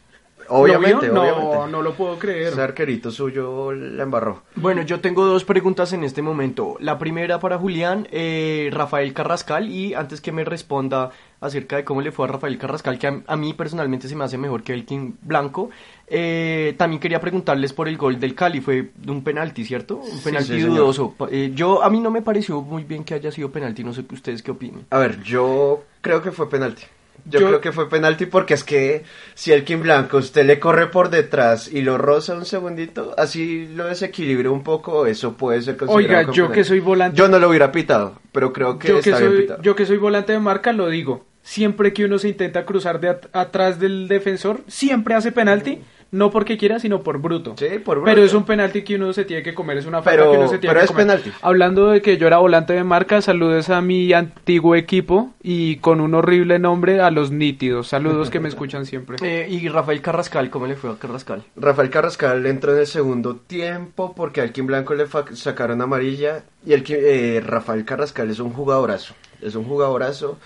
Obviamente, 0.48 1.06
¿Lo 1.08 1.12
vio? 1.12 1.22
obviamente. 1.22 1.56
No, 1.56 1.66
no 1.66 1.82
lo 1.82 1.94
puedo 1.94 2.18
creer. 2.18 2.48
Ese 2.52 2.60
arquerito 2.60 3.10
suyo 3.10 3.72
la 3.72 4.02
embarró. 4.02 4.42
Bueno, 4.56 4.82
yo 4.82 5.00
tengo 5.00 5.24
dos 5.24 5.44
preguntas 5.44 5.92
en 5.92 6.04
este 6.04 6.22
momento. 6.22 6.76
La 6.80 6.98
primera 6.98 7.38
para 7.40 7.58
Julián, 7.58 8.08
eh, 8.10 8.70
Rafael 8.72 9.12
Carrascal, 9.12 9.70
y 9.70 9.94
antes 9.94 10.20
que 10.20 10.32
me 10.32 10.44
responda 10.44 11.10
acerca 11.40 11.76
de 11.76 11.84
cómo 11.84 12.02
le 12.02 12.12
fue 12.12 12.26
a 12.26 12.28
Rafael 12.28 12.56
Carrascal, 12.58 12.98
que 12.98 13.06
a, 13.08 13.20
a 13.26 13.36
mí 13.36 13.52
personalmente 13.52 14.08
se 14.08 14.14
me 14.14 14.24
hace 14.24 14.38
mejor 14.38 14.62
que 14.62 14.72
el 14.72 14.84
King 14.84 15.12
Blanco, 15.22 15.70
eh, 16.06 16.74
también 16.76 17.00
quería 17.00 17.20
preguntarles 17.20 17.72
por 17.72 17.88
el 17.88 17.96
gol 17.96 18.20
del 18.20 18.34
Cali, 18.34 18.60
fue 18.60 18.90
de 18.94 19.10
un 19.10 19.24
penalti, 19.24 19.64
¿cierto? 19.64 19.96
Un 19.96 20.20
penalti 20.20 20.52
sí, 20.52 20.60
dudoso. 20.60 21.14
Eh, 21.30 21.52
yo, 21.54 21.82
a 21.82 21.90
mí 21.90 22.00
no 22.00 22.10
me 22.10 22.22
pareció 22.22 22.60
muy 22.60 22.84
bien 22.84 23.02
que 23.02 23.14
haya 23.14 23.32
sido 23.32 23.50
penalti, 23.50 23.82
no 23.82 23.92
sé 23.92 24.04
ustedes 24.12 24.42
qué 24.42 24.50
opinen. 24.50 24.86
A 24.90 24.98
ver, 24.98 25.22
yo 25.22 25.82
creo 26.00 26.22
que 26.22 26.30
fue 26.30 26.48
penalti. 26.48 26.82
Yo, 27.24 27.38
Yo- 27.38 27.46
creo 27.46 27.60
que 27.60 27.70
fue 27.70 27.88
penalti 27.88 28.26
porque 28.26 28.54
es 28.54 28.64
que 28.64 29.04
si 29.34 29.52
el 29.52 29.62
King 29.62 29.82
Blanco 29.82 30.16
usted 30.16 30.44
le 30.44 30.58
corre 30.58 30.88
por 30.88 31.08
detrás 31.08 31.72
y 31.72 31.82
lo 31.82 31.96
roza 31.96 32.34
un 32.34 32.44
segundito, 32.44 33.14
así 33.16 33.68
lo 33.68 33.86
desequilibra 33.86 34.50
un 34.50 34.64
poco, 34.64 35.06
eso 35.06 35.34
puede 35.36 35.62
ser 35.62 35.76
considerado 35.76 36.18
Oiga, 36.18 36.32
yo 36.32 36.44
penalti. 36.46 36.54
que 36.54 36.64
soy 36.64 36.80
volante. 36.80 37.16
Yo 37.16 37.28
no 37.28 37.38
lo 37.38 37.48
hubiera 37.48 37.70
pitado, 37.70 38.18
pero 38.32 38.52
creo 38.52 38.76
que 38.78 38.88
yo 38.88 38.94
que 39.00 39.10
está 39.10 39.18
bien 39.20 39.30
soy 39.32 39.40
pitado. 39.42 39.62
yo 39.62 39.76
que 39.76 39.86
soy 39.86 39.98
volante 39.98 40.32
de 40.32 40.40
marca 40.40 40.72
lo 40.72 40.88
digo 40.88 41.24
siempre 41.44 41.92
que 41.92 42.04
uno 42.04 42.18
se 42.18 42.28
intenta 42.28 42.64
cruzar 42.64 42.98
de 43.00 43.08
at- 43.10 43.26
atrás 43.32 43.78
del 43.78 44.08
defensor 44.08 44.60
siempre 44.66 45.14
hace 45.14 45.30
penalti 45.32 45.80
no 46.12 46.30
porque 46.30 46.56
quiera 46.56 46.78
sino 46.78 47.02
por 47.02 47.18
bruto 47.20 47.54
Sí, 47.58 47.66
por 47.84 47.96
bruto. 47.96 48.04
pero 48.04 48.22
es 48.22 48.32
un 48.34 48.44
penalti 48.44 48.82
que 48.82 48.94
uno 48.96 49.12
se 49.12 49.24
tiene 49.24 49.42
que 49.42 49.54
comer 49.54 49.78
es 49.78 49.86
una 49.86 50.02
falta 50.02 50.10
Pero- 50.10 50.30
que 50.32 50.38
uno 50.38 50.46
se 50.48 50.58
tiene 50.58 50.74
pero 50.74 50.80
que 50.80 50.84
es 50.84 50.90
comer 50.90 51.06
penalti. 51.06 51.32
hablando 51.42 51.88
de 51.88 52.00
que 52.02 52.16
yo 52.18 52.26
era 52.28 52.38
volante 52.38 52.74
de 52.74 52.84
marca 52.84 53.20
saludos 53.22 53.68
a 53.70 53.80
mi 53.82 54.12
antiguo 54.12 54.76
equipo 54.76 55.30
y 55.42 55.76
con 55.78 56.00
un 56.00 56.14
horrible 56.14 56.58
nombre 56.58 57.00
a 57.00 57.10
los 57.10 57.30
nítidos 57.32 57.88
saludos 57.88 58.30
que 58.30 58.40
me 58.40 58.48
escuchan 58.54 58.86
siempre 58.86 59.16
Eh, 59.22 59.48
y 59.50 59.68
Rafael 59.68 60.00
Carrascal, 60.02 60.50
¿cómo 60.50 60.66
le 60.66 60.76
fue 60.76 60.90
a 60.90 60.96
Carrascal? 60.96 61.42
Rafael 61.56 61.90
Carrascal 61.90 62.44
entró 62.46 62.72
en 62.72 62.78
el 62.80 62.86
segundo 62.86 63.36
tiempo 63.36 64.14
porque 64.14 64.40
al 64.42 64.52
King 64.52 64.66
Blanco 64.66 64.94
le 64.94 65.06
fa- 65.06 65.24
sacaron 65.34 65.80
amarilla 65.80 66.44
y 66.64 66.74
el 66.74 66.84
Kim- 66.84 66.98
eh, 67.00 67.42
Rafael 67.44 67.84
Carrascal 67.84 68.30
es 68.30 68.38
un 68.38 68.52
jugadorazo, 68.52 69.14
es 69.40 69.54
un 69.54 69.64
jugadorazo, 69.64 70.38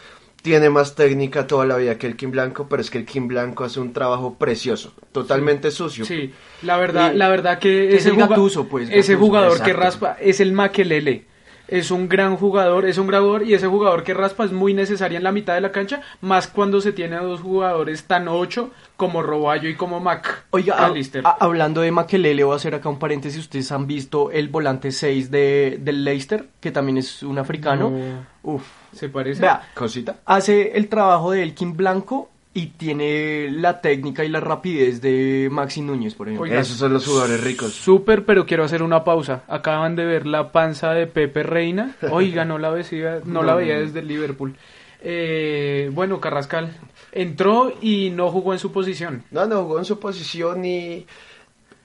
tiene 0.46 0.70
más 0.70 0.94
técnica 0.94 1.46
toda 1.46 1.66
la 1.66 1.76
vida 1.76 1.98
que 1.98 2.06
el 2.06 2.16
King 2.16 2.30
Blanco, 2.30 2.66
pero 2.68 2.80
es 2.80 2.90
que 2.90 2.98
el 2.98 3.04
King 3.04 3.26
Blanco 3.28 3.64
hace 3.64 3.80
un 3.80 3.92
trabajo 3.92 4.34
precioso, 4.34 4.92
totalmente 5.12 5.70
sucio. 5.70 6.04
Sí, 6.04 6.32
la 6.62 6.76
verdad, 6.76 7.12
Y- 7.12 7.16
la 7.16 7.28
verdad 7.28 7.58
que 7.58 7.88
es 7.94 8.06
ese, 8.06 8.14
Gattuso, 8.16 8.66
pues, 8.68 8.88
ese 8.90 9.16
jugador 9.16 9.60
que 9.62 9.72
raspa 9.72 10.16
es 10.20 10.40
el 10.40 10.52
Makelele. 10.52 11.24
Es 11.68 11.90
un 11.90 12.08
gran 12.08 12.36
jugador, 12.36 12.86
es 12.86 12.96
un 12.96 13.08
gran 13.08 13.22
jugador 13.22 13.42
y 13.44 13.52
ese 13.54 13.66
jugador 13.66 14.04
que 14.04 14.14
raspa 14.14 14.44
es 14.44 14.52
muy 14.52 14.72
necesario 14.72 15.18
en 15.18 15.24
la 15.24 15.32
mitad 15.32 15.52
de 15.54 15.60
la 15.60 15.72
cancha, 15.72 16.00
más 16.20 16.46
cuando 16.46 16.80
se 16.80 16.92
tiene 16.92 17.16
a 17.16 17.22
dos 17.22 17.40
jugadores 17.40 18.04
tan 18.04 18.28
ocho 18.28 18.70
como 18.96 19.20
Roballo 19.20 19.68
y 19.68 19.74
como 19.74 19.98
Mac. 19.98 20.44
Oiga, 20.50 20.76
a- 21.24 21.36
hablando 21.40 21.80
de 21.80 21.90
Makelele, 21.90 22.44
voy 22.44 22.52
a 22.52 22.56
hacer 22.56 22.76
acá 22.76 22.88
un 22.88 23.00
paréntesis. 23.00 23.40
Ustedes 23.40 23.72
han 23.72 23.88
visto 23.88 24.30
el 24.30 24.48
volante 24.48 24.92
6 24.92 25.28
de, 25.32 25.78
del 25.80 26.04
Leicester, 26.04 26.46
que 26.60 26.70
también 26.70 26.98
es 26.98 27.24
un 27.24 27.36
africano. 27.36 27.90
No. 27.90 28.26
Uf. 28.44 28.62
¿Se 28.96 29.08
parece? 29.08 29.42
Vea, 29.42 29.70
Cosita. 29.74 30.16
hace 30.24 30.76
el 30.76 30.88
trabajo 30.88 31.32
de 31.32 31.42
Elkin 31.42 31.76
Blanco 31.76 32.30
y 32.54 32.68
tiene 32.68 33.50
la 33.50 33.82
técnica 33.82 34.24
y 34.24 34.30
la 34.30 34.40
rapidez 34.40 35.02
de 35.02 35.48
Maxi 35.50 35.82
Núñez, 35.82 36.14
por 36.14 36.28
ejemplo. 36.28 36.44
Oiga, 36.44 36.58
Esos 36.58 36.78
son 36.78 36.94
los 36.94 37.06
jugadores 37.06 37.44
ricos. 37.44 37.74
Súper, 37.74 38.24
pero 38.24 38.46
quiero 38.46 38.64
hacer 38.64 38.82
una 38.82 39.04
pausa. 39.04 39.42
Acaban 39.46 39.94
de 39.94 40.06
ver 40.06 40.26
la 40.26 40.52
panza 40.52 40.92
de 40.92 41.06
Pepe 41.06 41.42
Reina. 41.42 41.96
Oiga, 42.10 42.46
no 42.46 42.56
la 42.56 42.70
veía, 42.70 43.20
no 43.26 43.42
la 43.42 43.54
veía 43.54 43.78
desde 43.78 44.00
el 44.00 44.08
Liverpool. 44.08 44.56
Eh, 45.02 45.90
bueno, 45.92 46.18
Carrascal 46.18 46.74
entró 47.12 47.74
y 47.82 48.08
no 48.08 48.30
jugó 48.30 48.54
en 48.54 48.58
su 48.58 48.72
posición. 48.72 49.24
No, 49.30 49.46
no 49.46 49.62
jugó 49.62 49.78
en 49.78 49.84
su 49.84 50.00
posición 50.00 50.64
y 50.64 51.06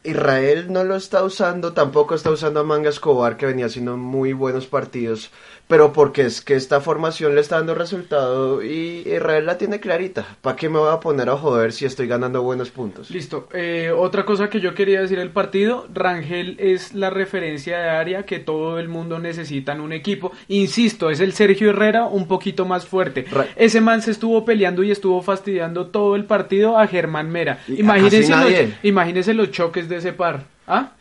Israel 0.03 0.71
no 0.71 0.83
lo 0.83 0.95
está 0.95 1.23
usando, 1.23 1.73
tampoco 1.73 2.15
está 2.15 2.31
usando 2.31 2.61
a 2.61 2.63
Manga 2.63 2.89
Escobar 2.89 3.37
que 3.37 3.45
venía 3.45 3.67
haciendo 3.67 3.97
muy 3.97 4.33
buenos 4.33 4.65
partidos, 4.65 5.29
pero 5.71 5.93
porque 5.93 6.23
es 6.23 6.41
que 6.41 6.55
esta 6.55 6.81
formación 6.81 7.33
le 7.33 7.41
está 7.41 7.55
dando 7.55 7.73
resultado 7.73 8.61
y 8.61 9.03
Israel 9.05 9.45
la 9.45 9.57
tiene 9.57 9.79
clarita. 9.79 10.25
¿Para 10.41 10.55
qué 10.55 10.67
me 10.69 10.77
voy 10.77 10.91
a 10.93 10.99
poner 10.99 11.29
a 11.29 11.37
joder 11.37 11.71
si 11.71 11.85
estoy 11.85 12.07
ganando 12.07 12.43
buenos 12.43 12.69
puntos? 12.69 13.09
Listo. 13.09 13.47
Eh, 13.53 13.91
otra 13.95 14.25
cosa 14.25 14.49
que 14.49 14.59
yo 14.59 14.75
quería 14.75 15.01
decir 15.01 15.17
del 15.17 15.29
partido, 15.31 15.87
Rangel 15.93 16.57
es 16.59 16.93
la 16.93 17.09
referencia 17.09 17.79
de 17.79 17.89
área 17.89 18.23
que 18.25 18.39
todo 18.39 18.77
el 18.79 18.89
mundo 18.89 19.17
necesita 19.17 19.71
en 19.71 19.79
un 19.81 19.93
equipo. 19.93 20.31
Insisto, 20.49 21.09
es 21.09 21.21
el 21.21 21.31
Sergio 21.33 21.69
Herrera 21.69 22.05
un 22.05 22.27
poquito 22.27 22.65
más 22.65 22.85
fuerte. 22.85 23.25
Ra- 23.31 23.47
Ese 23.55 23.79
man 23.81 24.01
se 24.01 24.11
estuvo 24.11 24.43
peleando 24.43 24.83
y 24.83 24.91
estuvo 24.91 25.21
fastidiando 25.21 25.87
todo 25.87 26.15
el 26.17 26.25
partido 26.25 26.77
a 26.77 26.85
Germán 26.87 27.31
Mera. 27.31 27.59
Imagínense 27.67 28.29
los, 28.29 28.69
imagínense 28.83 29.33
los 29.33 29.51
choques 29.51 29.87
de 29.87 29.95
ese 29.97 30.11
par. 30.13 30.43
¿Ah? 30.67 30.91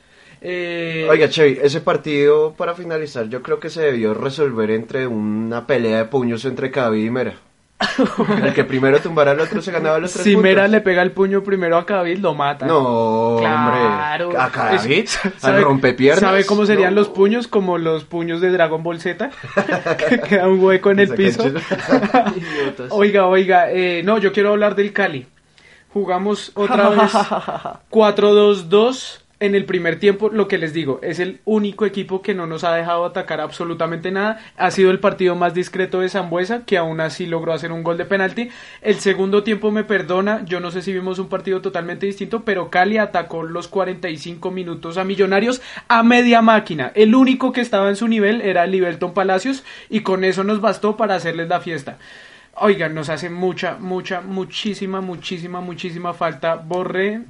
Eh, 0.42 1.06
Oiga, 1.10 1.28
Chevy, 1.28 1.58
ese 1.62 1.80
partido 1.82 2.54
para 2.56 2.74
finalizar 2.74 3.28
yo 3.28 3.42
creo 3.42 3.60
que 3.60 3.68
se 3.68 3.82
debió 3.82 4.14
resolver 4.14 4.70
entre 4.70 5.06
una 5.06 5.66
pelea 5.66 5.98
de 5.98 6.04
puños 6.06 6.44
entre 6.46 6.70
Cavi 6.70 7.04
y 7.06 7.10
Mera. 7.10 7.34
El 8.42 8.52
que 8.52 8.64
primero 8.64 9.00
tumbara 9.00 9.30
al 9.30 9.40
otro 9.40 9.62
se 9.62 9.72
ganaba 9.72 9.98
los 9.98 10.12
tres 10.12 10.24
si 10.24 10.36
Mera 10.36 10.62
puntos. 10.64 10.70
le 10.72 10.80
pega 10.82 11.00
el 11.00 11.12
puño 11.12 11.42
primero 11.42 11.78
a 11.78 11.82
David, 11.84 12.18
lo 12.18 12.34
mata. 12.34 12.66
No, 12.66 13.36
Claro. 13.40 14.26
hombre. 14.28 14.40
A 14.42 14.50
Cavi, 14.50 14.94
Es- 15.00 15.18
al 15.42 15.62
rompepiernas. 15.62 16.20
¿Sabe 16.20 16.44
cómo 16.44 16.66
serían 16.66 16.94
No. 16.94 17.00
los 17.00 17.08
puños? 17.08 17.48
Como 17.48 17.78
los 17.78 18.04
puños 18.04 18.42
de 18.42 18.50
Dragon 18.50 18.82
Ball 18.82 19.00
Z. 19.00 19.30
que 20.08 20.20
queda 20.20 20.46
un 20.48 20.60
hueco 20.62 20.90
en 20.90 20.98
el 21.00 21.08
piso. 21.14 21.44
Oiga, 22.90 23.26
oiga, 23.26 23.70
eh, 23.70 24.02
no, 24.04 24.18
yo 24.18 24.30
quiero 24.32 24.50
hablar 24.50 24.74
del 24.74 24.92
Cali. 24.92 25.26
Jugamos 25.92 26.52
otra 26.54 26.88
vez 26.90 27.12
4-2-2 27.90 29.19
en 29.40 29.54
el 29.54 29.64
primer 29.64 29.98
tiempo. 29.98 30.28
Lo 30.28 30.46
que 30.46 30.58
les 30.58 30.72
digo, 30.72 31.00
es 31.02 31.18
el 31.18 31.40
único 31.44 31.86
equipo 31.86 32.22
que 32.22 32.34
no 32.34 32.46
nos 32.46 32.62
ha 32.62 32.74
dejado 32.74 33.04
atacar 33.04 33.40
absolutamente 33.40 34.10
nada. 34.10 34.38
Ha 34.56 34.70
sido 34.70 34.90
el 34.90 35.00
partido 35.00 35.34
más 35.34 35.54
discreto 35.54 36.00
de 36.00 36.08
Zambuesa, 36.08 36.64
que 36.64 36.78
aún 36.78 37.00
así 37.00 37.26
logró 37.26 37.52
hacer 37.52 37.72
un 37.72 37.82
gol 37.82 37.96
de 37.96 38.04
penalti. 38.04 38.50
El 38.82 38.96
segundo 38.96 39.42
tiempo 39.42 39.70
me 39.70 39.84
perdona, 39.84 40.44
yo 40.44 40.60
no 40.60 40.70
sé 40.70 40.82
si 40.82 40.92
vimos 40.92 41.18
un 41.18 41.28
partido 41.28 41.60
totalmente 41.60 42.06
distinto, 42.06 42.44
pero 42.44 42.70
Cali 42.70 42.98
atacó 42.98 43.42
los 43.42 43.66
45 43.68 44.50
minutos 44.50 44.96
a 44.98 45.04
Millonarios 45.04 45.60
a 45.88 46.02
media 46.02 46.42
máquina. 46.42 46.92
El 46.94 47.14
único 47.14 47.52
que 47.52 47.62
estaba 47.62 47.88
en 47.88 47.96
su 47.96 48.06
nivel 48.06 48.42
era 48.42 48.66
Libelton 48.66 49.14
Palacios 49.14 49.64
y 49.88 50.00
con 50.00 50.24
eso 50.24 50.44
nos 50.44 50.60
bastó 50.60 50.96
para 50.96 51.14
hacerles 51.14 51.48
la 51.48 51.60
fiesta. 51.60 51.98
Oigan, 52.54 52.94
nos 52.94 53.08
hace 53.08 53.30
mucha, 53.30 53.76
mucha, 53.78 54.20
muchísima, 54.20 55.00
muchísima, 55.00 55.60
muchísima 55.60 56.12
falta 56.12 56.56
Borré 56.56 57.22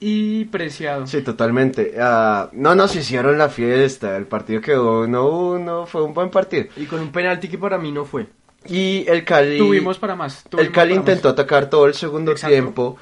y 0.00 0.44
Preciado. 0.46 1.06
Sí, 1.06 1.22
totalmente. 1.22 1.94
Ah, 1.98 2.50
no 2.52 2.74
nos 2.74 2.94
hicieron 2.96 3.38
la 3.38 3.48
fiesta. 3.48 4.16
El 4.16 4.26
partido 4.26 4.60
quedó 4.60 5.06
1-1. 5.06 5.86
Fue 5.86 6.02
un 6.02 6.12
buen 6.14 6.30
partido. 6.30 6.66
Y 6.76 6.84
con 6.86 7.00
un 7.00 7.10
penalti 7.12 7.48
que 7.48 7.58
para 7.58 7.78
mí 7.78 7.92
no 7.92 8.04
fue. 8.04 8.26
Y 8.68 9.04
el 9.08 9.24
Cali. 9.24 9.58
Tuvimos 9.58 9.98
para 9.98 10.16
más. 10.16 10.44
tuvimos 10.48 10.66
el 10.66 10.72
Cali 10.72 10.90
más. 10.94 10.98
intentó 11.00 11.28
atacar 11.28 11.70
todo 11.70 11.86
el 11.86 11.94
segundo 11.94 12.32
Exacto. 12.32 12.52
tiempo. 12.52 12.96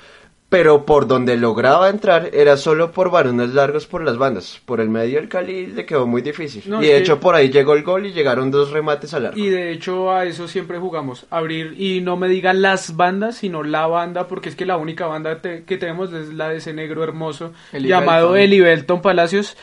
Pero 0.54 0.86
por 0.86 1.08
donde 1.08 1.36
lograba 1.36 1.88
entrar 1.90 2.30
era 2.32 2.56
solo 2.56 2.92
por 2.92 3.10
varones 3.10 3.52
largos 3.54 3.86
por 3.86 4.04
las 4.04 4.16
bandas. 4.18 4.60
Por 4.64 4.80
el 4.80 4.88
medio 4.88 5.18
el 5.18 5.28
Cali 5.28 5.66
le 5.66 5.84
quedó 5.84 6.06
muy 6.06 6.22
difícil. 6.22 6.62
No, 6.66 6.80
y 6.80 6.86
de 6.86 6.92
que- 6.92 6.96
hecho 6.98 7.18
por 7.18 7.34
ahí 7.34 7.50
llegó 7.50 7.74
el 7.74 7.82
gol 7.82 8.06
y 8.06 8.12
llegaron 8.12 8.50
dos 8.52 8.70
remates 8.70 9.12
al 9.14 9.26
arco. 9.26 9.38
Y 9.38 9.48
de 9.48 9.72
hecho 9.72 10.12
a 10.12 10.24
eso 10.24 10.46
siempre 10.46 10.78
jugamos, 10.78 11.26
abrir 11.30 11.74
y 11.76 12.00
no 12.02 12.16
me 12.16 12.28
digan 12.28 12.62
las 12.62 12.94
bandas, 12.96 13.36
sino 13.38 13.62
la 13.64 13.86
banda, 13.88 14.28
porque 14.28 14.48
es 14.48 14.54
que 14.54 14.64
la 14.64 14.76
única 14.76 15.06
banda 15.06 15.40
te- 15.40 15.64
que 15.64 15.76
tenemos 15.76 16.12
es 16.12 16.32
la 16.32 16.48
de 16.50 16.58
ese 16.58 16.72
negro 16.72 17.02
hermoso 17.02 17.52
Eli 17.72 17.88
llamado 17.88 18.30
Belton. 18.32 18.44
Eli 18.44 18.60
Belton 18.60 19.02
Palacios, 19.02 19.56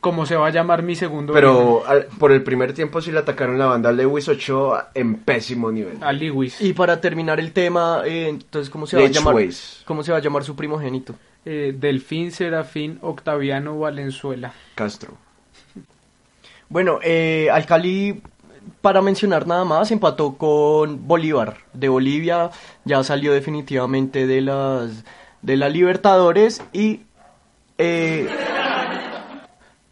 como 0.00 0.26
se 0.26 0.36
va 0.36 0.46
a 0.46 0.50
llamar 0.50 0.82
mi 0.82 0.94
segundo 0.94 1.32
Pero 1.32 1.82
al- 1.86 2.06
por 2.18 2.30
el 2.32 2.42
primer 2.42 2.72
tiempo 2.72 3.00
sí 3.00 3.10
le 3.10 3.18
atacaron 3.18 3.58
la 3.58 3.66
banda 3.66 3.88
a 3.88 3.92
Lewis 3.92 4.28
Ochoa 4.28 4.90
en 4.94 5.16
pésimo 5.16 5.72
nivel. 5.72 5.98
a 6.00 6.12
Lewis. 6.12 6.60
Y 6.60 6.72
para 6.72 7.00
terminar 7.00 7.40
el 7.40 7.52
tema, 7.52 8.02
eh, 8.04 8.28
entonces, 8.28 8.70
¿cómo 8.70 8.86
se 8.86 8.96
va 8.96 9.04
a 9.04 9.08
llamar? 9.08 9.34
¿Cómo 9.84 10.02
se 10.04 10.12
va 10.12 10.18
a 10.18 10.20
llamar 10.20 10.44
su 10.44 10.54
primogénito? 10.54 11.14
Eh, 11.44 11.74
Delfín 11.78 12.30
Serafín 12.32 12.98
Octaviano 13.02 13.78
Valenzuela. 13.78 14.52
Castro. 14.74 15.14
Bueno, 16.68 16.98
eh, 17.02 17.48
al 17.50 17.64
Cali, 17.66 18.20
para 18.82 19.00
mencionar 19.00 19.46
nada 19.46 19.64
más, 19.64 19.90
empató 19.90 20.34
con 20.36 21.06
Bolívar 21.08 21.58
de 21.72 21.88
Bolivia, 21.88 22.50
ya 22.84 23.02
salió 23.02 23.32
definitivamente 23.32 24.26
de 24.26 24.40
las 24.42 25.04
de 25.40 25.56
la 25.56 25.68
Libertadores 25.68 26.62
y 26.72 27.00
eh, 27.78 28.28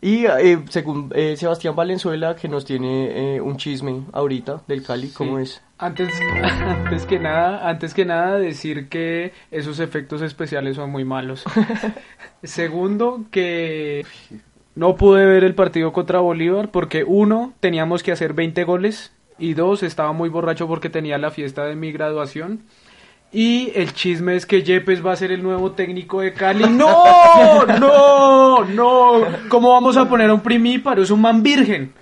y 0.01 0.27
eh, 0.27 0.63
según 0.69 1.11
eh, 1.15 1.37
Sebastián 1.37 1.75
Valenzuela 1.75 2.37
que 2.37 2.49
nos 2.49 2.65
tiene 2.65 3.37
eh, 3.37 3.41
un 3.41 3.57
chisme 3.57 4.03
ahorita 4.13 4.63
del 4.69 4.83
Cali, 4.83 5.09
¿cómo 5.11 5.39
Sí. 5.39 5.43
es? 5.45 5.63
Antes, 5.79 6.09
antes 6.43 7.07
que 7.07 7.19
nada, 7.19 7.69
antes 7.69 7.93
que 7.95 8.05
nada 8.05 8.39
decir 8.39 8.89
que 8.89 9.33
esos 9.51 9.79
efectos 9.81 10.23
especiales 10.23 10.77
son 10.77 10.91
muy 10.91 11.05
malos. 11.05 11.45
Segundo, 12.43 13.25
que 13.31 14.07
no 14.75 14.97
pude 14.97 15.25
ver 15.27 15.45
el 15.45 15.55
partido 15.55 15.93
contra 15.93 16.21
Bolívar 16.21 16.71
porque 16.71 17.05
uno, 17.05 17.55
teníamos 17.61 18.03
que 18.03 18.13
hacer 18.13 18.35
20 18.35 18.65
goles 18.65 19.13
y 19.39 19.55
dos, 19.55 19.83
estaba 19.83 20.13
muy 20.13 20.29
borracho 20.29 20.67
porque 20.67 20.89
tenía 20.91 21.19
la 21.19 21.31
fiesta 21.31 21.65
de 21.65 21.77
mi 21.77 21.93
graduación. 21.93 22.63
Y 23.33 23.73
el 23.75 23.93
chisme 23.93 24.37
es 24.37 24.47
que 24.47 24.63
Yepes 24.63 25.05
va 25.05 25.13
a 25.13 25.17
ser 25.17 25.33
el 25.33 25.43
nuevo 25.43 25.73
técnico 25.73 26.21
de 26.21 26.33
Cali. 26.33 26.65
¡No! 26.71 27.65
¡No! 27.67 28.65
¡No! 28.65 29.27
¿Cómo 29.49 29.73
vamos 29.73 29.97
a 29.97 30.09
poner 30.09 30.31
a 30.31 30.35
un 30.35 30.41
primíparo? 30.41 31.03
Es 31.03 31.11
un 31.11 31.21
man 31.21 31.43
virgen. 31.43 31.93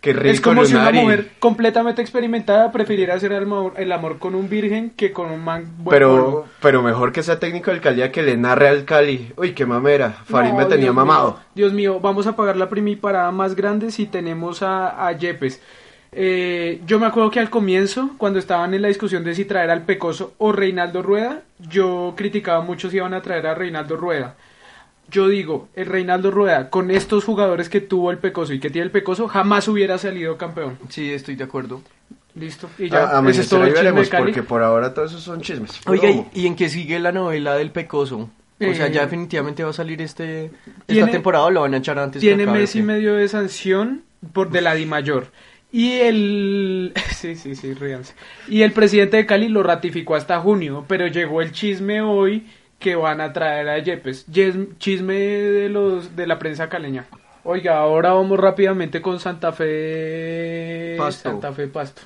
Qué 0.00 0.14
rico, 0.14 0.28
es 0.32 0.40
como 0.40 0.64
si 0.64 0.74
una 0.74 0.90
mujer 0.92 1.32
completamente 1.38 2.00
experimentada 2.00 2.72
prefiriera 2.72 3.14
hacer 3.14 3.32
el 3.32 3.42
amor, 3.42 3.74
el 3.76 3.92
amor 3.92 4.18
con 4.18 4.34
un 4.34 4.48
virgen 4.48 4.90
que 4.96 5.12
con 5.12 5.30
un 5.30 5.44
man 5.44 5.74
buen 5.76 5.94
Pero, 5.94 6.46
pero 6.62 6.80
mejor 6.82 7.12
que 7.12 7.22
sea 7.22 7.38
técnico 7.38 7.70
del 7.70 7.82
Cali 7.82 8.00
a 8.00 8.10
que 8.10 8.22
le 8.22 8.38
narre 8.38 8.68
al 8.68 8.86
Cali. 8.86 9.30
Uy, 9.36 9.52
qué 9.52 9.66
mamera. 9.66 10.10
Farid 10.24 10.52
No, 10.52 10.56
me 10.56 10.64
tenía 10.64 10.84
Dios 10.86 10.94
mamado. 10.94 11.32
mío, 11.32 11.40
Dios 11.54 11.72
mío, 11.74 12.00
vamos 12.00 12.26
a 12.26 12.34
pagar 12.34 12.56
la 12.56 12.70
primíparada 12.70 13.30
más 13.30 13.54
grande 13.54 13.90
si 13.90 14.06
tenemos 14.06 14.62
a, 14.62 15.06
a 15.06 15.12
Yepes. 15.12 15.60
Eh, 16.12 16.80
yo 16.86 16.98
me 16.98 17.06
acuerdo 17.06 17.30
que 17.30 17.38
al 17.40 17.50
comienzo, 17.50 18.10
cuando 18.18 18.38
estaban 18.38 18.74
en 18.74 18.82
la 18.82 18.88
discusión 18.88 19.22
de 19.22 19.34
si 19.34 19.44
traer 19.44 19.70
al 19.70 19.82
Pecoso 19.82 20.34
o 20.38 20.50
Reinaldo 20.52 21.02
Rueda, 21.02 21.42
yo 21.58 22.14
criticaba 22.16 22.62
mucho 22.62 22.90
si 22.90 22.96
iban 22.96 23.14
a 23.14 23.22
traer 23.22 23.46
a 23.46 23.54
Reinaldo 23.54 23.96
Rueda. 23.96 24.34
Yo 25.10 25.28
digo, 25.28 25.68
el 25.74 25.86
Reinaldo 25.86 26.30
Rueda, 26.30 26.70
con 26.70 26.90
estos 26.90 27.24
jugadores 27.24 27.68
que 27.68 27.80
tuvo 27.80 28.10
el 28.10 28.18
Pecoso 28.18 28.52
y 28.52 28.60
que 28.60 28.70
tiene 28.70 28.86
el 28.86 28.90
Pecoso, 28.92 29.28
jamás 29.28 29.66
hubiera 29.68 29.98
salido 29.98 30.36
campeón. 30.36 30.78
Sí, 30.88 31.12
estoy 31.12 31.36
de 31.36 31.44
acuerdo. 31.44 31.82
Listo. 32.36 32.68
Y 32.78 32.88
ya, 32.88 33.18
A, 33.18 33.28
ese 33.28 33.40
es 33.42 33.48
todo 33.48 33.62
el 33.64 33.68
chisme 33.70 33.78
de 33.84 33.90
veremos, 33.90 34.08
Cali. 34.08 34.24
porque 34.26 34.42
por 34.44 34.62
ahora 34.62 34.94
todos 34.94 35.10
esos 35.10 35.24
son 35.24 35.40
chismes. 35.40 35.80
Oiga, 35.86 36.08
¿y, 36.32 36.46
en 36.46 36.54
qué 36.54 36.68
sigue 36.68 36.98
la 37.00 37.10
novela 37.10 37.54
del 37.56 37.70
Pecoso? 37.72 38.30
O 38.60 38.74
sea, 38.74 38.86
Eh, 38.86 38.92
ya 38.92 39.00
definitivamente 39.02 39.64
va 39.64 39.70
a 39.70 39.72
salir 39.72 40.00
este 40.02 40.44
esta 40.46 40.52
tiene- 40.86 41.10
temporada 41.10 41.44
o 41.46 41.50
lo 41.50 41.62
van 41.62 41.74
a 41.74 41.78
echar 41.78 41.98
antes. 41.98 42.20
que 42.20 42.26
Tiene 42.28 42.44
acabe, 42.44 42.60
mes 42.60 42.76
y 42.76 42.82
medio 42.82 43.14
de 43.14 43.26
sanción 43.28 44.02
por 44.32 44.50
de 44.50 44.60
la 44.60 44.74
Di 44.74 44.86
Mayor. 44.86 45.28
Y 45.72 45.98
el 45.98 46.92
sí, 47.14 47.36
sí, 47.36 47.54
sí, 47.54 47.74
ríanse. 47.74 48.14
Y 48.48 48.62
el 48.62 48.72
presidente 48.72 49.16
de 49.16 49.26
Cali 49.26 49.48
lo 49.48 49.62
ratificó 49.62 50.14
hasta 50.14 50.40
junio, 50.40 50.84
pero 50.88 51.06
llegó 51.06 51.42
el 51.42 51.52
chisme 51.52 52.02
hoy 52.02 52.46
que 52.78 52.96
van 52.96 53.20
a 53.20 53.32
traer 53.32 53.68
a 53.68 53.78
Yepes. 53.78 54.26
Chisme 54.78 55.14
de 55.14 55.68
los 55.68 56.16
de 56.16 56.26
la 56.26 56.38
prensa 56.38 56.68
caleña. 56.68 57.06
Oiga, 57.44 57.78
ahora 57.78 58.12
vamos 58.12 58.38
rápidamente 58.38 59.00
con 59.00 59.18
Santa 59.18 59.52
Fe 59.52 60.96
Pasto. 60.98 61.30
Santa 61.30 61.52
Fe 61.52 61.68
Pasto. 61.68 62.02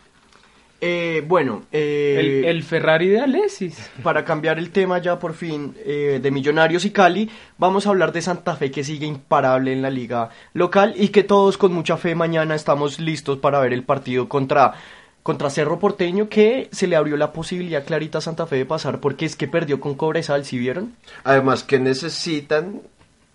Eh, 0.87 1.25
bueno, 1.27 1.62
eh, 1.73 2.16
El, 2.18 2.44
el 2.44 2.62
Ferrari 2.62 3.09
de 3.09 3.20
Alessis. 3.20 3.90
para 4.03 4.23
cambiar 4.23 4.59
el 4.59 4.68
tema 4.70 4.99
ya 4.99 5.18
por 5.18 5.33
fin 5.33 5.75
eh, 5.85 6.20
de 6.23 6.31
Millonarios 6.31 6.85
y 6.85 6.90
Cali, 6.90 7.31
vamos 7.57 7.87
a 7.87 7.90
hablar 7.90 8.12
de 8.12 8.20
Santa 8.20 8.55
Fe 8.55 8.70
que 8.70 8.85
sigue 8.85 9.07
imparable 9.07 9.73
en 9.73 9.81
la 9.81 9.88
liga 9.88 10.29
local 10.53 10.92
y 10.97 11.09
que 11.09 11.23
todos 11.23 11.57
con 11.57 11.73
mucha 11.73 11.97
fe 11.97 12.14
mañana 12.14 12.55
estamos 12.55 13.01
listos 13.01 13.38
para 13.38 13.61
ver 13.61 13.73
el 13.73 13.83
partido 13.83 14.29
contra, 14.29 14.75
contra 15.23 15.49
Cerro 15.49 15.79
Porteño 15.79 16.29
que 16.29 16.68
se 16.70 16.87
le 16.87 16.97
abrió 16.97 17.16
la 17.16 17.33
posibilidad 17.33 17.83
clarita 17.85 18.18
a 18.18 18.20
Santa 18.20 18.47
Fe 18.47 18.57
de 18.57 18.66
pasar 18.66 19.01
porque 19.01 19.25
es 19.25 19.37
que 19.37 19.49
perdió 19.49 19.81
con 19.81 19.94
Cobresal, 19.94 20.44
¿sí 20.44 20.59
vieron? 20.59 20.94
Además, 21.25 21.64
que 21.64 21.79
necesitan, 21.79 22.83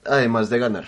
además 0.06 0.52
de 0.52 0.60
ganar? 0.60 0.86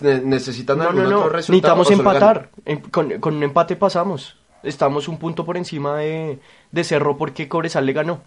Ne- 0.00 0.20
¿Necesitan 0.20 0.78
No, 0.78 0.84
algún 0.84 1.02
no, 1.02 1.10
no, 1.10 1.18
otro 1.22 1.30
resultado? 1.30 1.76
necesitamos 1.76 1.90
empatar, 1.90 2.50
En- 2.64 2.80
con, 2.82 3.18
con 3.18 3.34
un 3.34 3.42
empate 3.42 3.74
pasamos, 3.74 4.36
estamos 4.66 5.08
un 5.08 5.18
punto 5.18 5.44
por 5.44 5.56
encima 5.56 5.98
de, 5.98 6.38
de 6.72 6.84
Cerro 6.84 7.16
porque 7.16 7.48
Cobresal 7.48 7.86
le 7.86 7.92
ganó. 7.92 8.20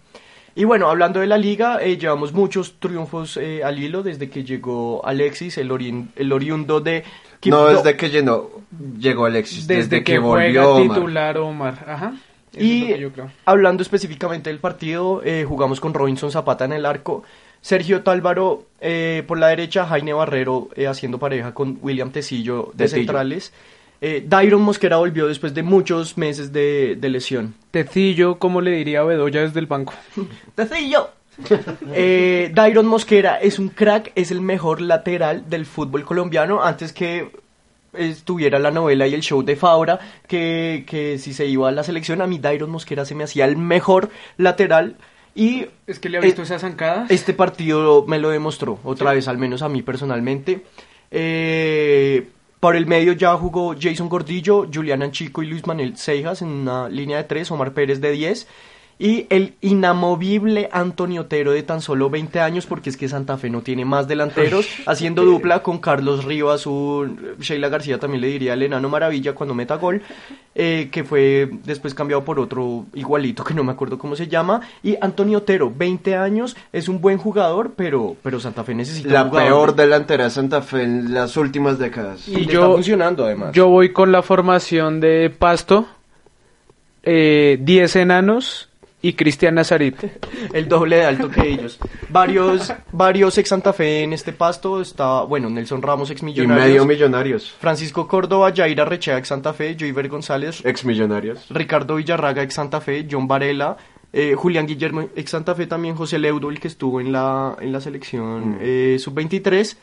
Y 0.56 0.64
bueno, 0.64 0.90
hablando 0.90 1.20
de 1.20 1.28
la 1.28 1.38
liga, 1.38 1.78
eh, 1.80 1.96
llevamos 1.96 2.32
muchos 2.32 2.80
triunfos 2.80 3.36
eh, 3.36 3.62
al 3.62 3.78
hilo 3.78 4.02
desde 4.02 4.28
que 4.28 4.42
llegó 4.42 5.00
Alexis, 5.06 5.56
el, 5.58 5.70
orien- 5.70 6.08
el 6.16 6.32
oriundo 6.32 6.80
de 6.80 7.04
No, 7.04 7.38
Quibdó. 7.40 7.68
desde 7.68 7.96
que 7.96 8.10
llenó, 8.10 8.50
llegó 8.98 9.26
Alexis. 9.26 9.68
Desde, 9.68 10.02
que, 10.02 10.18
volvió 10.18 10.62
juega 10.62 10.68
Omar. 10.74 10.96
titular 10.96 11.38
Omar. 11.38 11.84
Ajá. 11.86 12.14
Y 12.58 12.98
yo 12.98 13.12
creo. 13.12 13.30
hablando 13.44 13.80
específicamente 13.84 14.50
del 14.50 14.58
partido, 14.58 15.22
eh, 15.24 15.44
jugamos 15.46 15.78
con 15.78 15.94
Robinson 15.94 16.32
Zapata 16.32 16.64
en 16.64 16.72
el 16.72 16.84
arco, 16.84 17.22
Sergio 17.60 18.02
Tálvaro 18.02 18.64
eh, 18.80 19.22
por 19.28 19.38
la 19.38 19.46
derecha, 19.48 19.86
Jaime 19.86 20.12
Barrero 20.14 20.68
eh, 20.74 20.88
haciendo 20.88 21.20
pareja 21.20 21.54
con 21.54 21.78
William 21.80 22.10
Tecillo 22.10 22.72
de 22.74 22.88
centrales. 22.88 23.52
Eh, 24.02 24.24
Dairon 24.26 24.62
Mosquera 24.62 24.96
volvió 24.96 25.26
después 25.28 25.52
de 25.54 25.62
muchos 25.62 26.16
meses 26.16 26.52
de, 26.52 26.96
de 26.98 27.08
lesión. 27.10 27.54
Tecillo, 27.70 28.38
como 28.38 28.60
le 28.60 28.70
diría 28.72 29.02
Bedoya 29.02 29.42
desde 29.42 29.60
el 29.60 29.66
banco. 29.66 29.92
¡Tecillo! 30.54 31.10
eh, 31.94 32.50
Dairon 32.54 32.86
Mosquera 32.86 33.36
es 33.40 33.58
un 33.58 33.68
crack, 33.68 34.12
es 34.14 34.30
el 34.30 34.40
mejor 34.40 34.80
lateral 34.80 35.48
del 35.48 35.64
fútbol 35.66 36.04
colombiano 36.04 36.62
antes 36.62 36.92
que 36.92 37.30
estuviera 37.92 38.58
la 38.58 38.70
novela 38.70 39.06
y 39.06 39.14
el 39.14 39.20
show 39.22 39.42
de 39.42 39.56
Fabra, 39.56 39.98
que, 40.28 40.84
que 40.86 41.18
si 41.18 41.32
se 41.32 41.46
iba 41.46 41.68
a 41.68 41.72
la 41.72 41.82
selección, 41.82 42.20
a 42.20 42.26
mí 42.26 42.38
Dairon 42.38 42.70
Mosquera 42.70 43.04
se 43.04 43.14
me 43.14 43.24
hacía 43.24 43.44
el 43.46 43.56
mejor 43.56 44.10
lateral 44.36 44.96
y 45.34 45.66
Es 45.86 45.98
que 45.98 46.08
le 46.08 46.18
ha 46.18 46.20
visto 46.20 46.42
Eh, 46.42 46.44
esas 46.44 46.60
zancadas. 46.62 47.10
este 47.10 47.32
partido 47.34 48.04
me 48.06 48.18
lo 48.18 48.30
demostró, 48.30 48.78
otra 48.84 49.12
vez, 49.12 49.26
al 49.28 49.38
menos 49.38 49.62
a 49.62 49.68
mí 49.68 49.82
personalmente. 49.82 50.64
Eh, 51.10 52.28
por 52.60 52.76
el 52.76 52.86
medio 52.86 53.14
ya 53.14 53.34
jugó 53.36 53.74
Jason 53.78 54.10
Gordillo, 54.10 54.68
Julián 54.72 55.02
Anchico 55.02 55.42
y 55.42 55.46
Luis 55.46 55.66
Manuel 55.66 55.96
Seijas 55.96 56.42
en 56.42 56.48
una 56.48 56.90
línea 56.90 57.16
de 57.16 57.24
tres, 57.24 57.50
Omar 57.50 57.72
Pérez 57.72 58.02
de 58.02 58.12
10. 58.12 58.46
Y 59.02 59.26
el 59.30 59.54
inamovible 59.62 60.68
Antonio 60.72 61.22
Otero 61.22 61.52
de 61.52 61.62
tan 61.62 61.80
solo 61.80 62.10
20 62.10 62.38
años, 62.40 62.66
porque 62.66 62.90
es 62.90 62.98
que 62.98 63.08
Santa 63.08 63.38
Fe 63.38 63.48
no 63.48 63.62
tiene 63.62 63.86
más 63.86 64.06
delanteros, 64.06 64.68
haciendo 64.86 65.24
dupla 65.24 65.62
con 65.62 65.78
Carlos 65.78 66.24
Rivas, 66.26 66.66
un 66.66 67.18
Sheila 67.40 67.70
García 67.70 67.98
también 67.98 68.20
le 68.20 68.26
diría 68.26 68.52
el 68.52 68.62
enano 68.62 68.90
maravilla 68.90 69.32
cuando 69.34 69.54
meta 69.54 69.76
gol, 69.76 70.02
eh, 70.54 70.90
que 70.92 71.02
fue 71.02 71.48
después 71.64 71.94
cambiado 71.94 72.24
por 72.26 72.38
otro 72.38 72.84
igualito 72.92 73.42
que 73.42 73.54
no 73.54 73.64
me 73.64 73.72
acuerdo 73.72 73.96
cómo 73.96 74.16
se 74.16 74.28
llama. 74.28 74.60
Y 74.82 74.98
Antonio 75.00 75.38
Otero, 75.38 75.72
20 75.74 76.16
años, 76.16 76.54
es 76.70 76.86
un 76.86 77.00
buen 77.00 77.16
jugador, 77.16 77.72
pero, 77.74 78.16
pero 78.22 78.38
Santa 78.38 78.64
Fe 78.64 78.74
necesita 78.74 79.08
La 79.14 79.24
un 79.24 79.30
peor 79.30 79.74
delantera 79.74 80.24
de 80.24 80.30
Santa 80.30 80.60
Fe 80.60 80.82
en 80.82 81.14
las 81.14 81.38
últimas 81.38 81.78
décadas. 81.78 82.28
Y 82.28 82.44
yo- 82.44 82.60
está 82.64 82.66
funcionando 82.74 83.24
además. 83.24 83.52
Yo 83.54 83.66
voy 83.68 83.94
con 83.94 84.12
la 84.12 84.20
formación 84.20 85.00
de 85.00 85.30
Pasto, 85.30 85.86
eh, 87.02 87.58
10 87.62 87.96
enanos 87.96 88.66
y 89.02 89.14
Cristian 89.14 89.54
Nazarit. 89.54 89.96
el 90.52 90.68
doble 90.68 90.96
de 90.96 91.04
alto 91.06 91.30
que 91.30 91.48
ellos. 91.48 91.78
Varios, 92.10 92.72
varios 92.92 93.38
ex 93.38 93.48
Santa 93.48 93.72
Fe 93.72 94.02
en 94.02 94.12
este 94.12 94.32
pasto. 94.32 94.80
Está, 94.80 95.22
bueno, 95.22 95.48
Nelson 95.48 95.80
Ramos, 95.82 96.10
ex 96.10 96.22
Y 96.22 96.26
millonarios. 96.26 96.66
medio 96.66 96.84
millonarios. 96.84 97.50
Francisco 97.58 98.06
Córdoba, 98.06 98.52
Jair 98.54 98.80
Arrechea, 98.80 99.16
ex 99.18 99.28
Santa 99.28 99.52
Fe. 99.52 99.76
Joiver 99.78 100.08
González, 100.08 100.62
Ex 100.64 100.84
millonarios. 100.84 101.46
Ricardo 101.50 101.96
Villarraga, 101.96 102.42
ex 102.42 102.54
Santa 102.54 102.80
Fe. 102.80 103.06
John 103.10 103.26
Varela. 103.26 103.76
eh, 104.12 104.34
Julián 104.36 104.66
Guillermo, 104.66 105.08
ex 105.16 105.30
Santa 105.30 105.54
Fe 105.54 105.66
también. 105.66 105.94
José 105.94 106.18
Leudo, 106.18 106.50
el 106.50 106.60
que 106.60 106.68
estuvo 106.68 107.00
en 107.00 107.12
la, 107.12 107.56
en 107.60 107.72
la 107.72 107.80
selección 107.80 108.58
eh, 108.60 108.96
sub-23. 108.98 109.76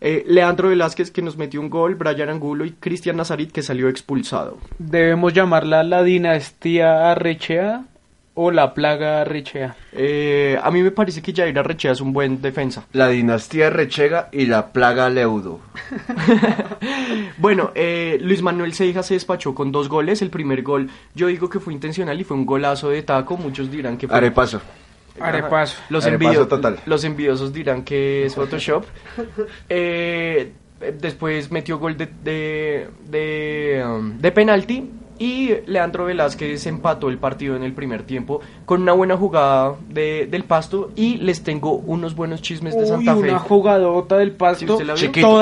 eh, 0.00 0.24
Leandro 0.26 0.70
Velázquez, 0.70 1.10
que 1.10 1.22
nos 1.22 1.36
metió 1.36 1.60
un 1.60 1.70
gol. 1.70 1.94
Brian 1.94 2.28
Angulo 2.30 2.64
y 2.64 2.72
Cristian 2.72 3.16
Nazarit, 3.16 3.52
que 3.52 3.62
salió 3.62 3.88
expulsado. 3.88 4.58
Debemos 4.78 5.32
llamarla 5.34 5.82
la 5.84 6.02
dinastía 6.02 7.10
Arrechea 7.12 7.84
o 8.38 8.50
la 8.50 8.74
plaga 8.74 9.22
Arrechea. 9.22 9.74
Eh, 9.92 10.58
a 10.62 10.70
mí 10.70 10.82
me 10.82 10.90
parece 10.90 11.22
que 11.22 11.32
Jair 11.32 11.58
Arrechea 11.58 11.92
es 11.92 12.00
un 12.02 12.12
buen 12.12 12.40
defensa. 12.42 12.84
La 12.92 13.08
dinastía 13.08 13.70
Rechega 13.70 14.28
y 14.30 14.46
la 14.46 14.68
plaga 14.72 15.08
Leudo. 15.10 15.60
Bueno, 17.38 17.70
eh, 17.74 18.18
Luis 18.20 18.42
Manuel 18.42 18.72
Seijas 18.72 19.06
se 19.06 19.14
despachó 19.14 19.54
con 19.54 19.70
dos 19.72 19.88
goles. 19.88 20.22
El 20.22 20.30
primer 20.30 20.62
gol, 20.62 20.88
yo 21.14 21.26
digo 21.28 21.48
que 21.48 21.60
fue 21.60 21.72
intencional 21.72 22.18
y 22.20 22.24
fue 22.24 22.36
un 22.36 22.46
golazo 22.46 22.90
de 22.90 23.02
taco. 23.02 23.36
Muchos 23.36 23.70
dirán 23.70 23.96
que 23.98 24.08
fue. 24.08 24.16
Arepaso. 24.16 24.60
Arepaso. 25.20 25.76
Los, 25.88 26.06
Arepaso 26.06 26.30
envidio- 26.42 26.48
total. 26.48 26.78
los 26.86 27.04
envidiosos 27.04 27.52
dirán 27.52 27.82
que 27.84 28.26
es 28.26 28.34
Photoshop. 28.34 28.84
Eh, 29.68 30.52
después 31.00 31.50
metió 31.50 31.78
gol 31.78 31.96
de, 31.96 32.06
de, 32.22 32.88
de, 33.08 33.84
um, 33.86 34.18
de 34.18 34.32
penalti. 34.32 34.90
Y 35.18 35.50
Leandro 35.66 36.04
Velázquez 36.06 36.66
empató 36.66 37.08
el 37.08 37.18
partido 37.18 37.56
en 37.56 37.62
el 37.62 37.72
primer 37.72 38.02
tiempo 38.02 38.40
con 38.64 38.82
una 38.82 38.92
buena 38.92 39.16
jugada 39.16 39.74
de- 39.88 40.26
del 40.30 40.44
pasto. 40.44 40.90
Y 40.96 41.16
les 41.18 41.42
tengo 41.42 41.72
unos 41.72 42.14
buenos 42.14 42.42
chismes 42.42 42.76
de 42.76 42.86
Santa 42.86 43.14
Fe. 43.14 43.20
una 43.20 43.38
jugadota 43.38 44.18
del 44.18 44.30
Sí, 44.30 44.36
pasto. 44.36 44.78
vio. 44.78 44.94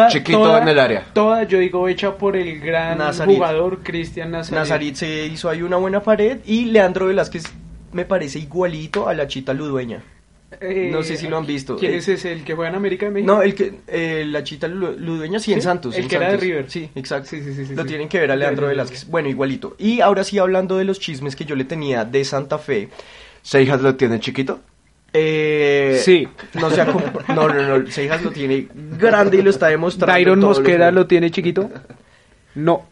Chiquito, 0.09 0.59
en 0.59 0.69
el 0.69 0.79
área. 0.79 1.07
Toda, 1.13 1.43
yo 1.45 1.59
digo, 1.59 1.89
hecha 1.89 2.17
por 2.17 2.37
el 2.37 2.61
gran 2.61 2.99
Nazarit. 2.99 3.37
jugador 3.37 3.81
Cristian 3.83 4.31
Nazarit. 4.31 4.59
Nazarit 4.61 4.95
se 4.97 5.27
hizo 5.27 5.49
ahí 5.49 5.63
una 5.63 5.77
buena 5.77 6.01
pared 6.03 6.39
y 6.47 6.67
Leandro 6.67 7.07
Velázquez 7.07 7.45
me 7.93 8.05
parece 8.05 8.39
igualito 8.41 9.09
a 9.09 9.15
la 9.15 9.27
chita 9.27 9.53
ludueña. 9.55 10.03
Eh, 10.61 10.89
No 10.93 11.03
sé 11.03 11.17
si 11.17 11.29
lo 11.29 11.37
han 11.39 11.47
visto. 11.47 11.77
¿Quién 11.77 11.93
Eh, 11.93 11.97
es 11.97 12.09
ese? 12.09 12.33
¿El 12.33 12.45
que 12.45 12.55
juega 12.55 12.71
en 12.71 12.77
América 12.77 13.07
de 13.07 13.13
México? 13.13 13.33
No, 13.33 13.43
el 13.43 13.55
que 13.55 13.75
eh, 13.89 14.25
la 14.27 14.43
chita 14.45 14.69
lu- 14.69 14.97
ludueña 14.99 15.39
sí, 15.39 15.53
en 15.53 15.61
¿Sí? 15.61 15.65
Santos. 15.65 15.95
El 15.97 16.03
en 16.05 16.09
que 16.09 16.17
era 16.17 16.31
de. 16.31 16.37
River. 16.37 16.71
Sí, 16.71 16.89
exacto. 16.95 17.29
Sí, 17.31 17.43
sí, 17.43 17.55
sí, 17.67 17.75
lo 17.75 17.83
sí. 17.83 17.89
tienen 17.89 18.09
que 18.09 18.19
ver 18.21 18.31
a 18.31 18.37
Leandro 18.37 18.67
Velázquez. 18.69 19.07
Bueno, 19.09 19.29
igualito. 19.29 19.75
Y 19.79 20.01
ahora 20.01 20.25
sí 20.25 20.39
hablando 20.39 20.77
de 20.77 20.85
los 20.85 21.01
chismes 21.01 21.37
que 21.37 21.45
yo 21.45 21.57
le 21.57 21.65
tenía 21.65 22.05
de 22.05 22.25
Santa 22.25 22.59
Fe. 22.59 22.89
¿Seijas 23.43 23.81
lo 23.83 23.95
tiene 23.97 24.21
chiquito? 24.21 24.61
Eh, 25.13 26.01
Sí. 26.03 26.27
No 26.55 26.71
sea 26.71 26.87
como- 26.87 27.05
No, 27.29 27.49
no, 27.49 27.79
no. 27.79 27.91
Seijas 27.91 28.23
lo 28.23 28.31
tiene 28.31 28.67
grande 28.99 29.37
y 29.39 29.43
lo 29.43 29.51
está 29.51 29.69
demostrando. 29.69 30.13
Dairon 30.13 30.41
Mosquera 30.41 30.91
lo 30.91 31.07
tiene 31.07 31.31
chiquito. 31.31 31.71
No. 32.57 32.87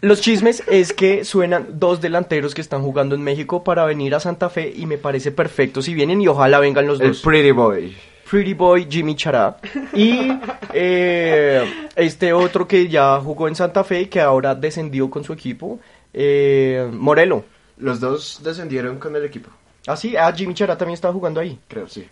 Los 0.00 0.20
chismes 0.20 0.62
es 0.68 0.92
que 0.92 1.24
suenan 1.24 1.66
dos 1.74 2.00
delanteros 2.00 2.54
que 2.54 2.60
están 2.60 2.82
jugando 2.82 3.14
en 3.14 3.22
México 3.22 3.62
para 3.64 3.84
venir 3.84 4.14
a 4.14 4.20
Santa 4.20 4.48
Fe 4.50 4.72
y 4.74 4.86
me 4.86 4.98
parece 4.98 5.30
perfecto 5.30 5.82
si 5.82 5.94
vienen 5.94 6.20
y 6.20 6.28
ojalá 6.28 6.58
vengan 6.58 6.86
los 6.86 7.00
El 7.00 7.08
dos. 7.08 7.22
Pretty 7.22 7.52
Boy. 7.52 7.96
Pretty 8.28 8.54
Boy 8.54 8.88
Jimmy 8.90 9.14
Chará 9.14 9.56
y 9.94 10.32
eh, 10.72 11.88
este 11.94 12.32
otro 12.32 12.66
que 12.66 12.88
ya 12.88 13.20
jugó 13.20 13.46
en 13.46 13.54
Santa 13.54 13.84
Fe 13.84 14.02
y 14.02 14.06
que 14.06 14.20
ahora 14.20 14.54
descendió 14.54 15.08
con 15.08 15.22
su 15.22 15.32
equipo, 15.32 15.78
eh, 16.12 16.88
Morelo. 16.92 17.44
Los 17.78 18.00
dos 18.00 18.40
descendieron 18.42 18.98
con 18.98 19.14
el 19.14 19.24
equipo, 19.24 19.50
Ah, 19.86 19.96
sí, 19.96 20.16
ah, 20.16 20.32
Jimmy 20.36 20.54
Chará 20.54 20.76
también 20.76 20.94
estaba 20.94 21.14
jugando 21.14 21.38
ahí. 21.40 21.58
creo, 21.68 21.86
sí. 21.88 22.04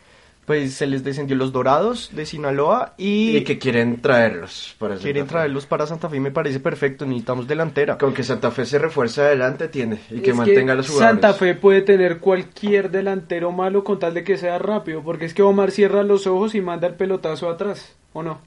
Pues 0.46 0.74
se 0.74 0.87
les 0.87 1.02
descendió 1.02 1.37
los 1.37 1.52
Dorados 1.52 2.11
de 2.12 2.26
Sinaloa 2.26 2.94
y, 2.98 3.37
Y 3.38 3.44
que 3.44 3.59
quieren 3.59 4.02
traerlos 4.02 4.74
para 4.78 4.96
quieren 4.96 5.22
Santa 5.22 5.24
Fe. 5.24 5.33
traerlos 5.38 5.66
para 5.66 5.87
Santa 5.87 6.09
Fe 6.11 6.16
y 6.16 6.20
me 6.20 6.30
parece 6.30 6.61
perfecto, 6.61 7.07
necesitamos 7.07 7.48
delantera. 7.48 7.96
Con 7.96 8.12
que 8.12 8.22
Santa 8.22 8.50
Fe 8.50 8.66
se 8.66 8.78
refuerce 8.78 9.22
adelante 9.22 9.68
tiene 9.68 10.00
y 10.11 10.20
que 10.20 10.30
Es 10.33 10.37
mantenga 10.37 10.74
a 10.74 10.76
los 10.76 10.88
jugadores. 10.88 11.11
Santa 11.22 11.33
Fe 11.33 11.54
puede 11.54 11.80
tener 11.80 12.18
cualquier 12.18 12.90
delantero 12.90 13.52
malo 13.52 13.85
con 13.85 13.98
tal 13.98 14.12
de 14.12 14.22
que 14.22 14.37
sea 14.37 14.59
rápido, 14.59 15.02
porque 15.02 15.24
es 15.24 15.33
que 15.33 15.42
Omar 15.42 15.70
cierra 15.70 16.02
los 16.02 16.26
ojos 16.26 16.54
y 16.54 16.61
manda 16.61 16.88
el 16.88 16.94
pelotazo 16.94 17.48
atrás, 17.48 17.94
¿o 18.12 18.22
no? 18.22 18.40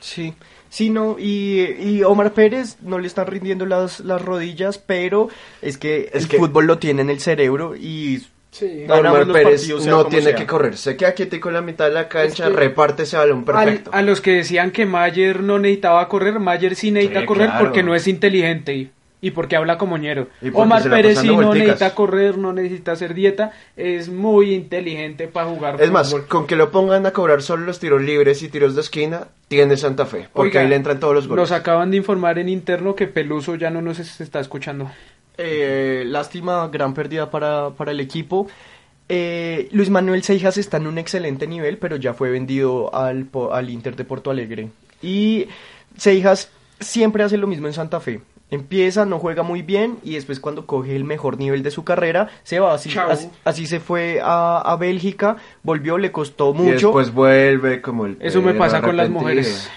Sí, 0.00 0.34
sí, 0.68 0.90
no, 0.90 1.16
y, 1.18 1.62
y 1.80 2.02
Omar 2.04 2.32
Pérez 2.34 2.76
no 2.82 2.98
le 2.98 3.06
están 3.06 3.26
rindiendo 3.26 3.64
las, 3.64 4.00
las 4.00 4.20
rodillas, 4.22 4.76
pero 4.76 5.28
es 5.62 5.78
que 5.78 6.10
Es 6.12 6.24
el 6.24 6.28
que- 6.28 6.36
fútbol 6.38 6.66
lo 6.66 6.78
tiene 6.78 7.00
en 7.00 7.08
el 7.10 7.20
cerebro 7.20 7.74
y 7.74 8.22
Sí. 8.50 8.84
Omar 8.88 9.26
Pérez 9.32 9.60
partidos, 9.60 9.82
sea 9.82 9.92
no 9.92 10.06
tiene 10.06 10.26
sea. 10.26 10.34
que 10.34 10.46
correr, 10.46 10.76
se 10.78 10.96
queda 10.96 11.12
quietico 11.12 11.48
en 11.48 11.54
la 11.56 11.60
mitad 11.60 11.86
de 11.86 11.92
la 11.92 12.08
cancha, 12.08 12.46
Es 12.46 12.50
que- 12.52 12.56
reparte 12.56 13.02
ese 13.02 13.16
balón 13.18 13.44
perfecto. 13.44 13.90
a 13.92 14.00
los 14.00 14.20
que 14.22 14.32
decían 14.32 14.70
que 14.70 14.86
Mayer 14.86 15.42
no 15.42 15.58
necesitaba 15.58 16.08
correr, 16.08 16.38
Mayer 16.38 16.74
sí 16.74 16.90
necesita 16.90 17.20
Sí, 17.20 17.26
correr 17.26 17.48
claro. 17.50 17.64
porque 17.66 17.82
no 17.82 17.94
es 17.94 18.06
inteligente 18.08 18.74
y, 18.74 18.90
y 19.20 19.30
porque 19.32 19.56
habla 19.56 19.76
como 19.76 19.98
ñero. 19.98 20.28
Omar 20.54 20.88
Pérez 20.88 21.18
sí 21.18 21.26
no 21.28 21.52
necesita 21.52 21.94
correr, 21.94 22.38
no 22.38 22.54
necesita 22.54 22.92
hacer 22.92 23.12
dieta, 23.12 23.50
es 23.76 24.08
muy 24.08 24.54
inteligente 24.54 25.28
para 25.28 25.48
jugar 25.48 25.76
Es 25.82 25.90
más, 25.90 26.10
fútbol. 26.10 26.26
con 26.26 26.46
que 26.46 26.56
lo 26.56 26.70
pongan 26.70 27.04
a 27.04 27.10
cobrar 27.10 27.42
solo 27.42 27.66
los 27.66 27.78
tiros 27.78 28.00
libres 28.00 28.42
y 28.42 28.48
tiros 28.48 28.74
de 28.74 28.80
esquina, 28.80 29.28
tiene 29.48 29.76
Santa 29.76 30.06
Fe, 30.06 30.28
porque 30.32 30.48
Oiga, 30.50 30.60
ahí 30.62 30.68
le 30.68 30.76
entran 30.76 30.98
todos 30.98 31.14
los 31.14 31.28
goles. 31.28 31.42
Nos 31.42 31.52
acaban 31.52 31.90
de 31.90 31.98
informar 31.98 32.38
en 32.38 32.48
interno 32.48 32.94
que 32.94 33.06
Peluso 33.06 33.54
ya 33.56 33.68
no 33.68 33.82
nos 33.82 33.98
es- 33.98 34.20
está 34.22 34.40
escuchando. 34.40 34.90
Eh, 35.38 36.04
lástima, 36.06 36.68
gran 36.68 36.94
pérdida 36.94 37.30
para, 37.30 37.70
para 37.70 37.92
el 37.92 38.00
equipo. 38.00 38.46
Eh, 39.08 39.68
Luis 39.72 39.90
Manuel 39.90 40.22
Seijas 40.22 40.56
está 40.58 40.78
en 40.78 40.86
un 40.86 40.98
excelente 40.98 41.46
nivel, 41.46 41.78
pero 41.78 41.96
ya 41.96 42.14
fue 42.14 42.30
vendido 42.30 42.94
al, 42.94 43.28
al 43.52 43.70
Inter 43.70 43.94
de 43.96 44.04
Porto 44.04 44.30
Alegre. 44.30 44.70
Y 45.02 45.46
Seijas 45.96 46.50
siempre 46.80 47.22
hace 47.22 47.36
lo 47.36 47.46
mismo 47.46 47.66
en 47.66 47.72
Santa 47.72 48.00
Fe. 48.00 48.20
Empieza, 48.48 49.04
no 49.04 49.18
juega 49.18 49.42
muy 49.42 49.62
bien 49.62 49.98
y 50.04 50.14
después 50.14 50.38
cuando 50.38 50.66
coge 50.66 50.94
el 50.94 51.02
mejor 51.02 51.36
nivel 51.36 51.64
de 51.64 51.72
su 51.72 51.82
carrera, 51.82 52.28
se 52.44 52.60
va. 52.60 52.74
Así, 52.74 52.96
así, 52.96 53.28
así 53.44 53.66
se 53.66 53.80
fue 53.80 54.20
a, 54.22 54.58
a 54.60 54.76
Bélgica, 54.76 55.36
volvió, 55.64 55.98
le 55.98 56.12
costó 56.12 56.50
Y 56.50 56.58
mucho. 56.58 56.86
después 56.88 57.12
vuelve 57.12 57.82
como 57.82 58.06
el 58.06 58.16
Eso 58.20 58.40
me 58.42 58.54
pasa 58.54 58.80
con 58.80 58.96
las 58.96 59.10
mujeres. 59.10 59.68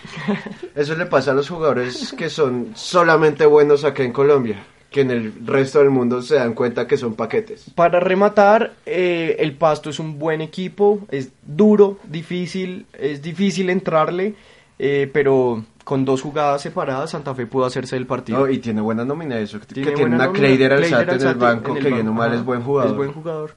Eso 0.76 0.93
le 0.95 1.08
pasa 1.08 1.32
a 1.32 1.34
los 1.34 1.50
jugadores 1.50 2.13
que 2.15 2.30
son 2.30 2.69
solamente 2.76 3.48
buenos 3.48 3.84
acá 3.84 4.04
en 4.04 4.12
Colombia, 4.13 4.63
que 4.89 5.02
en 5.02 5.12
el 5.12 5.34
resto 5.45 5.80
del 5.80 5.91
mundo 5.91 6.21
se 6.21 6.36
dan 6.36 6.54
cuenta 6.54 6.88
que 6.88 6.97
son 6.97 7.13
paquetes. 7.13 7.65
Para 7.75 7.99
rematar, 7.99 8.73
eh, 8.86 9.38
el 9.39 9.54
Pasto 9.56 9.89
es 9.89 9.99
un 9.99 10.17
buen 10.17 10.41
equipo, 10.41 10.99
es 11.12 11.30
duro, 11.45 11.99
difícil, 12.06 12.86
es 12.93 13.21
difícil 13.21 13.69
entrarle, 13.69 14.34
eh, 14.80 15.10
pero 15.13 15.63
con 15.84 16.06
dos 16.06 16.21
jugadas 16.21 16.62
separadas 16.62 17.12
Santa 17.12 17.36
Fe 17.36 17.45
pudo 17.45 17.65
hacerse 17.65 17.97
el 17.97 18.08
partido. 18.08 18.39
No, 18.39 18.49
y 18.49 18.60
tiene 18.60 18.82
buena 18.82 19.06
nómina 19.06 19.38
eso, 19.39 19.60
que 19.60 19.67
tiene, 19.67 20.06
una 20.06 20.32
Kleider 20.32 20.73
Alzate 20.73 21.15
en 21.15 21.21
el 21.21 21.36
banco, 21.36 21.71
en 21.71 21.78
el 21.78 21.84
que 21.84 21.91
bien 21.91 22.13
mal 22.13 22.34
es 22.34 22.43
buen 22.43 22.62
jugador. 22.62 22.91
Es 22.91 22.97
buen 22.97 23.13
jugador. 23.13 23.56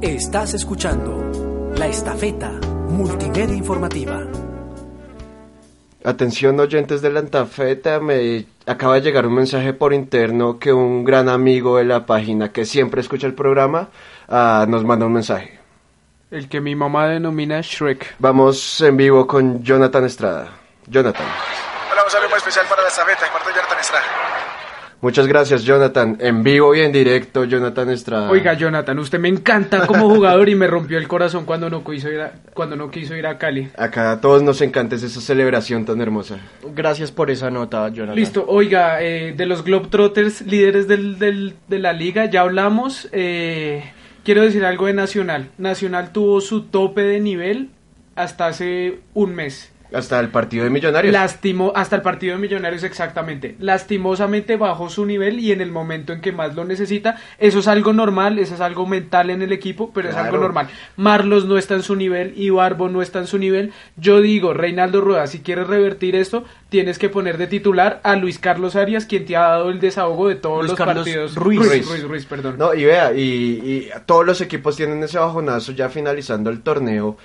Estás 0.00 0.54
escuchando 0.54 1.72
La 1.76 1.86
Estafeta 1.86 2.60
Multimedia 2.88 3.54
Informativa. 3.54 4.53
Atención 6.06 6.60
oyentes 6.60 7.00
de 7.00 7.08
la 7.08 7.20
Antafeta, 7.20 7.98
me 7.98 8.44
acaba 8.66 8.96
de 8.96 9.00
llegar 9.00 9.26
un 9.26 9.36
mensaje 9.36 9.72
por 9.72 9.94
interno 9.94 10.58
que 10.58 10.70
un 10.70 11.02
gran 11.02 11.30
amigo 11.30 11.78
de 11.78 11.84
la 11.84 12.04
página 12.04 12.52
que 12.52 12.66
siempre 12.66 13.00
escucha 13.00 13.26
el 13.26 13.32
programa 13.32 13.88
ah, 14.28 14.66
nos 14.68 14.84
manda 14.84 15.06
un 15.06 15.14
mensaje. 15.14 15.58
El 16.30 16.50
que 16.50 16.60
mi 16.60 16.74
mamá 16.74 17.08
denomina 17.08 17.62
Shrek. 17.62 18.16
Vamos 18.18 18.82
en 18.82 18.98
vivo 18.98 19.26
con 19.26 19.62
Jonathan 19.62 20.04
Estrada. 20.04 20.52
Jonathan. 20.86 21.26
Hola, 21.90 22.04
un 22.04 22.10
saludo 22.10 22.28
muy 22.28 22.36
especial 22.36 22.66
para 22.68 22.82
la 22.82 22.90
de 22.90 23.54
Jonathan 23.54 23.78
Estrada. 23.80 24.53
Muchas 25.04 25.26
gracias, 25.26 25.64
Jonathan. 25.64 26.16
En 26.18 26.42
vivo 26.42 26.74
y 26.74 26.80
en 26.80 26.90
directo, 26.90 27.44
Jonathan 27.44 27.90
Estrada. 27.90 28.30
Oiga, 28.30 28.54
Jonathan, 28.54 28.98
usted 28.98 29.18
me 29.18 29.28
encanta 29.28 29.86
como 29.86 30.08
jugador 30.08 30.48
y 30.48 30.54
me 30.54 30.66
rompió 30.66 30.96
el 30.96 31.06
corazón 31.06 31.44
cuando 31.44 31.68
no 31.68 31.84
quiso 31.84 32.10
ir 32.10 32.20
a, 32.22 32.32
cuando 32.54 32.74
no 32.74 32.90
quiso 32.90 33.14
ir 33.14 33.26
a 33.26 33.36
Cali. 33.36 33.68
Acá 33.76 34.12
a 34.12 34.20
todos 34.22 34.42
nos 34.42 34.62
encanta 34.62 34.96
esa 34.96 35.08
celebración 35.20 35.84
tan 35.84 36.00
hermosa. 36.00 36.38
Gracias 36.74 37.12
por 37.12 37.30
esa 37.30 37.50
nota, 37.50 37.86
Jonathan. 37.90 38.16
Listo, 38.16 38.46
oiga, 38.48 39.02
eh, 39.02 39.34
de 39.36 39.44
los 39.44 39.62
Globetrotters, 39.62 40.40
líderes 40.46 40.88
del, 40.88 41.18
del- 41.18 41.54
de 41.68 41.78
la 41.78 41.92
liga, 41.92 42.24
ya 42.30 42.40
hablamos. 42.40 43.06
eh, 43.12 43.84
quiero 44.24 44.40
decir 44.40 44.64
algo 44.64 44.86
de 44.86 44.94
Nacional. 44.94 45.50
Nacional 45.58 46.12
tuvo 46.12 46.40
su 46.40 46.62
tope 46.62 47.02
de 47.02 47.20
nivel 47.20 47.68
hasta 48.16 48.46
hace 48.46 49.00
un 49.12 49.34
mes. 49.34 49.70
Hasta 49.92 50.18
el 50.18 50.28
partido 50.28 50.64
de 50.64 50.70
Millonarios. 50.70 51.12
Lastimó, 51.12 51.72
hasta 51.74 51.96
el 51.96 52.02
partido 52.02 52.34
de 52.34 52.40
Millonarios 52.40 52.82
exactamente. 52.82 53.54
Lastimosamente 53.60 54.56
bajó 54.56 54.88
su 54.88 55.06
nivel 55.06 55.38
y 55.38 55.52
en 55.52 55.60
el 55.60 55.70
momento 55.70 56.12
en 56.12 56.20
que 56.20 56.32
más 56.32 56.54
lo 56.54 56.64
necesita, 56.64 57.16
eso 57.38 57.60
es 57.60 57.68
algo 57.68 57.92
normal, 57.92 58.38
eso 58.38 58.54
es 58.54 58.60
algo 58.60 58.86
mental 58.86 59.30
en 59.30 59.42
el 59.42 59.52
equipo, 59.52 59.92
pero 59.94 60.08
es 60.08 60.16
algo 60.16 60.38
normal. 60.38 60.68
Marlos 60.96 61.44
no 61.46 61.58
está 61.58 61.74
en 61.74 61.82
su 61.82 61.96
nivel, 61.96 62.34
Ibarbo 62.36 62.88
no 62.88 63.02
está 63.02 63.20
en 63.20 63.26
su 63.26 63.38
nivel. 63.38 63.72
Yo 63.96 64.20
digo, 64.20 64.52
Reinaldo 64.52 65.00
Rueda, 65.00 65.26
si 65.26 65.40
quieres 65.40 65.66
revertir 65.66 66.16
esto, 66.16 66.44
tienes 66.68 66.98
que 66.98 67.08
poner 67.08 67.38
de 67.38 67.46
titular 67.46 68.00
a 68.02 68.16
Luis 68.16 68.38
Carlos 68.38 68.76
Arias, 68.76 69.06
quien 69.06 69.26
te 69.26 69.36
ha 69.36 69.42
dado 69.42 69.70
el 69.70 69.80
desahogo 69.80 70.28
de 70.28 70.36
todos 70.36 70.60
Luis 70.60 70.70
los 70.70 70.78
Carlos 70.78 71.04
partidos. 71.04 71.34
Ruiz. 71.36 71.60
Ruiz, 71.60 71.88
Ruiz, 71.88 72.02
Ruiz, 72.02 72.26
perdón. 72.26 72.56
No, 72.58 72.74
y 72.74 72.84
vea, 72.84 73.12
y, 73.12 73.20
y 73.22 73.90
todos 74.06 74.26
los 74.26 74.40
equipos 74.40 74.76
tienen 74.76 75.02
ese 75.02 75.18
bajonazo 75.18 75.72
ya 75.72 75.88
finalizando 75.88 76.50
el 76.50 76.62
torneo. 76.62 77.16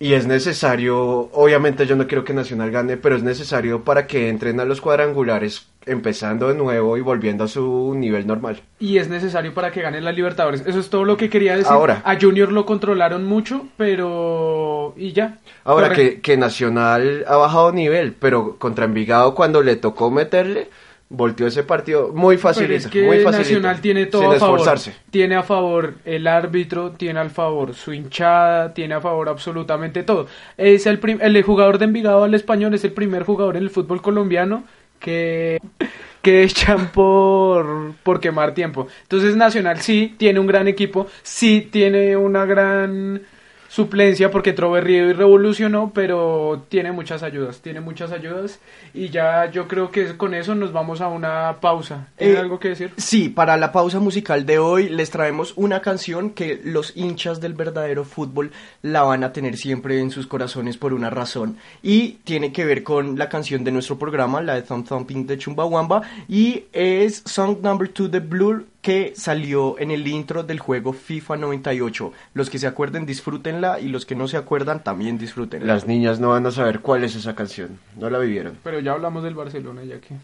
Y 0.00 0.12
es 0.12 0.26
necesario, 0.26 1.28
obviamente 1.32 1.84
yo 1.84 1.96
no 1.96 2.06
quiero 2.06 2.24
que 2.24 2.32
Nacional 2.32 2.70
gane, 2.70 2.96
pero 2.96 3.16
es 3.16 3.24
necesario 3.24 3.82
para 3.82 4.06
que 4.06 4.28
entren 4.28 4.60
a 4.60 4.64
los 4.64 4.80
cuadrangulares 4.80 5.66
empezando 5.86 6.48
de 6.48 6.54
nuevo 6.54 6.96
y 6.96 7.00
volviendo 7.00 7.44
a 7.44 7.48
su 7.48 7.94
nivel 7.96 8.26
normal. 8.26 8.60
y 8.78 8.98
es 8.98 9.08
necesario 9.08 9.54
para 9.54 9.72
que 9.72 9.82
ganen 9.82 10.04
la 10.04 10.12
Libertadores. 10.12 10.62
Eso 10.66 10.78
es 10.78 10.90
todo 10.90 11.04
lo 11.04 11.16
que 11.16 11.28
quería 11.28 11.56
decir. 11.56 11.72
Ahora. 11.72 12.02
A 12.04 12.20
Junior 12.20 12.52
lo 12.52 12.64
controlaron 12.64 13.24
mucho, 13.24 13.66
pero... 13.76 14.94
y 14.96 15.12
ya. 15.12 15.38
Ahora 15.64 15.90
que, 15.90 16.20
que 16.20 16.36
Nacional 16.36 17.24
ha 17.26 17.36
bajado 17.36 17.72
nivel, 17.72 18.12
pero 18.12 18.56
contra 18.58 18.84
Envigado 18.84 19.34
cuando 19.34 19.62
le 19.62 19.76
tocó 19.76 20.10
meterle, 20.10 20.68
volteó 21.10 21.46
ese 21.46 21.62
partido 21.62 22.12
muy 22.12 22.36
fácil. 22.36 22.70
Es 22.70 22.86
que 22.86 23.02
muy 23.02 23.18
Nacional 23.24 23.80
tiene 23.80 24.06
todo 24.06 24.22
sin 24.22 24.32
a 24.32 24.38
favor. 24.38 24.58
esforzarse. 24.58 24.94
Tiene 25.10 25.36
a 25.36 25.42
favor 25.42 25.94
el 26.04 26.26
árbitro, 26.26 26.92
tiene 26.92 27.20
al 27.20 27.30
favor 27.30 27.74
su 27.74 27.92
hinchada, 27.92 28.74
tiene 28.74 28.94
a 28.94 29.00
favor 29.00 29.28
absolutamente 29.28 30.02
todo. 30.02 30.26
Es 30.56 30.86
el, 30.86 31.00
el 31.20 31.42
jugador 31.42 31.78
de 31.78 31.86
Envigado 31.86 32.24
al 32.24 32.34
español, 32.34 32.74
es 32.74 32.84
el 32.84 32.92
primer 32.92 33.22
jugador 33.22 33.56
en 33.56 33.62
el 33.62 33.70
fútbol 33.70 34.02
colombiano 34.02 34.64
que, 35.00 35.58
que 36.22 36.42
echan 36.42 36.88
por, 36.88 37.94
por 38.02 38.20
quemar 38.20 38.52
tiempo. 38.52 38.88
Entonces 39.02 39.36
Nacional 39.36 39.80
sí 39.80 40.14
tiene 40.18 40.40
un 40.40 40.46
gran 40.46 40.68
equipo, 40.68 41.06
sí 41.22 41.68
tiene 41.70 42.16
una 42.16 42.44
gran 42.44 43.22
suplencia 43.68 44.30
porque 44.30 44.50
entró 44.50 44.70
Berrío 44.70 45.08
y 45.08 45.12
revolucionó, 45.12 45.92
pero 45.94 46.64
tiene 46.68 46.90
muchas 46.90 47.22
ayudas, 47.22 47.60
tiene 47.60 47.80
muchas 47.80 48.12
ayudas 48.12 48.58
y 48.94 49.10
ya 49.10 49.50
yo 49.50 49.68
creo 49.68 49.90
que 49.90 50.16
con 50.16 50.34
eso 50.34 50.54
nos 50.54 50.72
vamos 50.72 51.00
a 51.00 51.08
una 51.08 51.56
pausa. 51.60 52.08
¿Tiene 52.16 52.34
Eh, 52.34 52.38
algo 52.38 52.58
que 52.58 52.70
decir? 52.70 52.92
Sí, 52.96 53.28
para 53.28 53.56
la 53.56 53.70
pausa 53.72 54.00
musical 54.00 54.46
de 54.46 54.58
hoy 54.58 54.88
les 54.88 55.10
traemos 55.10 55.52
una 55.56 55.80
canción 55.80 56.30
que 56.30 56.60
los 56.64 56.96
hinchas 56.96 57.40
del 57.40 57.54
verdadero 57.54 58.04
fútbol 58.04 58.52
la 58.82 59.02
van 59.02 59.22
a 59.22 59.32
tener 59.32 59.56
siempre 59.56 60.00
en 60.00 60.10
sus 60.10 60.26
corazones 60.26 60.76
por 60.78 60.94
una 60.94 61.10
razón. 61.10 61.56
Y 61.82 62.12
tiene 62.24 62.52
que 62.52 62.64
ver 62.64 62.82
con 62.82 63.18
la 63.18 63.28
canción 63.28 63.64
de 63.64 63.72
nuestro 63.72 63.98
programa, 63.98 64.40
la 64.40 64.54
de 64.54 64.62
Thumb 64.62 64.86
Thumping 64.88 65.26
de 65.26 65.38
Chumbawamba. 65.38 66.02
Y 66.28 66.64
es 66.72 67.22
Song 67.26 67.58
Number 67.62 67.92
2 67.92 68.10
de 68.10 68.20
Blur 68.20 68.64
que 68.88 69.12
salió 69.14 69.78
en 69.78 69.90
el 69.90 70.08
intro 70.08 70.44
del 70.44 70.60
juego 70.60 70.94
FIFA 70.94 71.36
98. 71.36 72.10
Los 72.32 72.48
que 72.48 72.58
se 72.58 72.66
acuerden 72.66 73.04
disfrútenla 73.04 73.80
y 73.80 73.88
los 73.88 74.06
que 74.06 74.14
no 74.14 74.28
se 74.28 74.38
acuerdan 74.38 74.82
también 74.82 75.18
disfrútenla. 75.18 75.74
Las 75.74 75.86
niñas 75.86 76.20
no 76.20 76.30
van 76.30 76.46
a 76.46 76.50
saber 76.50 76.80
cuál 76.80 77.04
es 77.04 77.14
esa 77.14 77.34
canción, 77.34 77.78
no 77.98 78.08
la 78.08 78.18
vivieron. 78.18 78.56
Pero 78.64 78.80
ya 78.80 78.92
hablamos 78.92 79.22
del 79.24 79.34
Barcelona 79.34 79.84
ya 79.84 80.00
que... 80.00 80.14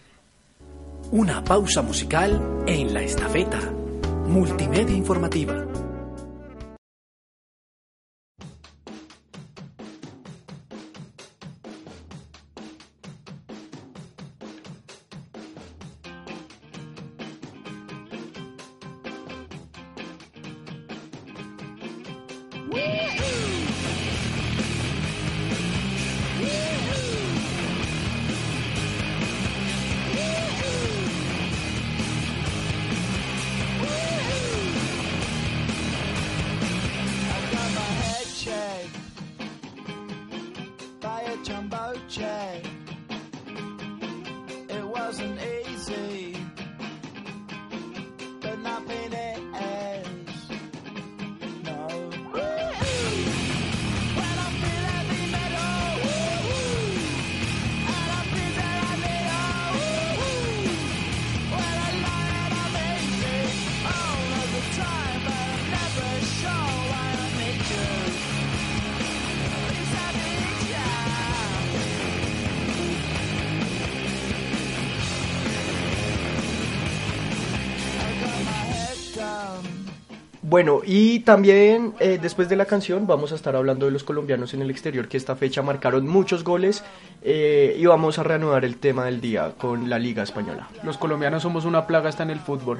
Una 1.10 1.44
pausa 1.44 1.82
musical 1.82 2.40
en 2.66 2.94
La 2.94 3.02
Estafeta 3.02 3.60
Multimedia 4.28 4.96
Informativa. 4.96 5.83
Bueno, 80.54 80.82
y 80.86 81.18
también 81.18 81.94
eh, 81.98 82.16
después 82.22 82.48
de 82.48 82.54
la 82.54 82.64
canción 82.64 83.08
vamos 83.08 83.32
a 83.32 83.34
estar 83.34 83.56
hablando 83.56 83.86
de 83.86 83.90
los 83.90 84.04
colombianos 84.04 84.54
en 84.54 84.62
el 84.62 84.70
exterior 84.70 85.08
que 85.08 85.16
esta 85.16 85.34
fecha 85.34 85.62
marcaron 85.62 86.06
muchos 86.06 86.44
goles 86.44 86.84
eh, 87.22 87.74
y 87.76 87.84
vamos 87.86 88.20
a 88.20 88.22
reanudar 88.22 88.64
el 88.64 88.76
tema 88.76 89.04
del 89.06 89.20
día 89.20 89.54
con 89.58 89.90
la 89.90 89.98
Liga 89.98 90.22
Española. 90.22 90.68
Los 90.84 90.96
colombianos 90.96 91.42
somos 91.42 91.64
una 91.64 91.88
plaga 91.88 92.08
hasta 92.08 92.22
en 92.22 92.30
el 92.30 92.38
fútbol. 92.38 92.78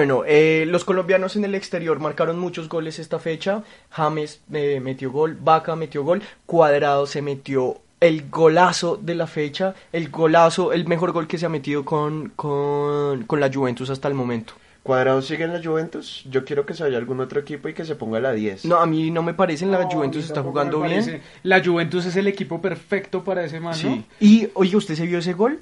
Bueno, 0.00 0.22
eh, 0.26 0.64
los 0.66 0.86
colombianos 0.86 1.36
en 1.36 1.44
el 1.44 1.54
exterior 1.54 1.98
marcaron 1.98 2.38
muchos 2.38 2.70
goles 2.70 2.98
esta 2.98 3.18
fecha. 3.18 3.62
James 3.90 4.40
eh, 4.50 4.80
metió 4.80 5.12
gol, 5.12 5.36
Vaca 5.38 5.76
metió 5.76 6.04
gol, 6.04 6.22
Cuadrado 6.46 7.06
se 7.06 7.20
metió 7.20 7.82
el 8.00 8.30
golazo 8.30 8.96
de 8.96 9.14
la 9.14 9.26
fecha, 9.26 9.74
el 9.92 10.08
golazo, 10.08 10.72
el 10.72 10.86
mejor 10.86 11.12
gol 11.12 11.26
que 11.26 11.36
se 11.36 11.44
ha 11.44 11.50
metido 11.50 11.84
con, 11.84 12.30
con, 12.30 13.24
con 13.24 13.40
la 13.40 13.52
Juventus 13.52 13.90
hasta 13.90 14.08
el 14.08 14.14
momento. 14.14 14.54
Cuadrado 14.82 15.20
sigue 15.20 15.44
en 15.44 15.52
la 15.52 15.62
Juventus. 15.62 16.24
Yo 16.30 16.46
quiero 16.46 16.64
que 16.64 16.72
se 16.72 16.82
vaya 16.82 16.96
a 16.96 16.98
algún 17.00 17.20
otro 17.20 17.38
equipo 17.38 17.68
y 17.68 17.74
que 17.74 17.84
se 17.84 17.94
ponga 17.94 18.20
la 18.20 18.32
10. 18.32 18.64
No, 18.64 18.76
a 18.76 18.86
mí 18.86 19.10
no 19.10 19.22
me 19.22 19.34
parece, 19.34 19.66
la 19.66 19.82
No, 19.82 19.90
Juventus 19.90 20.24
está 20.24 20.42
jugando 20.42 20.80
bien. 20.80 21.20
La 21.42 21.62
Juventus 21.62 22.06
es 22.06 22.16
el 22.16 22.26
equipo 22.26 22.62
perfecto 22.62 23.22
para 23.22 23.44
ese 23.44 23.60
man, 23.60 23.72
¿no? 23.72 23.76
Sí. 23.76 24.04
Y, 24.18 24.48
oye, 24.54 24.74
¿usted 24.74 24.94
se 24.94 25.04
vio 25.04 25.18
ese 25.18 25.34
gol? 25.34 25.60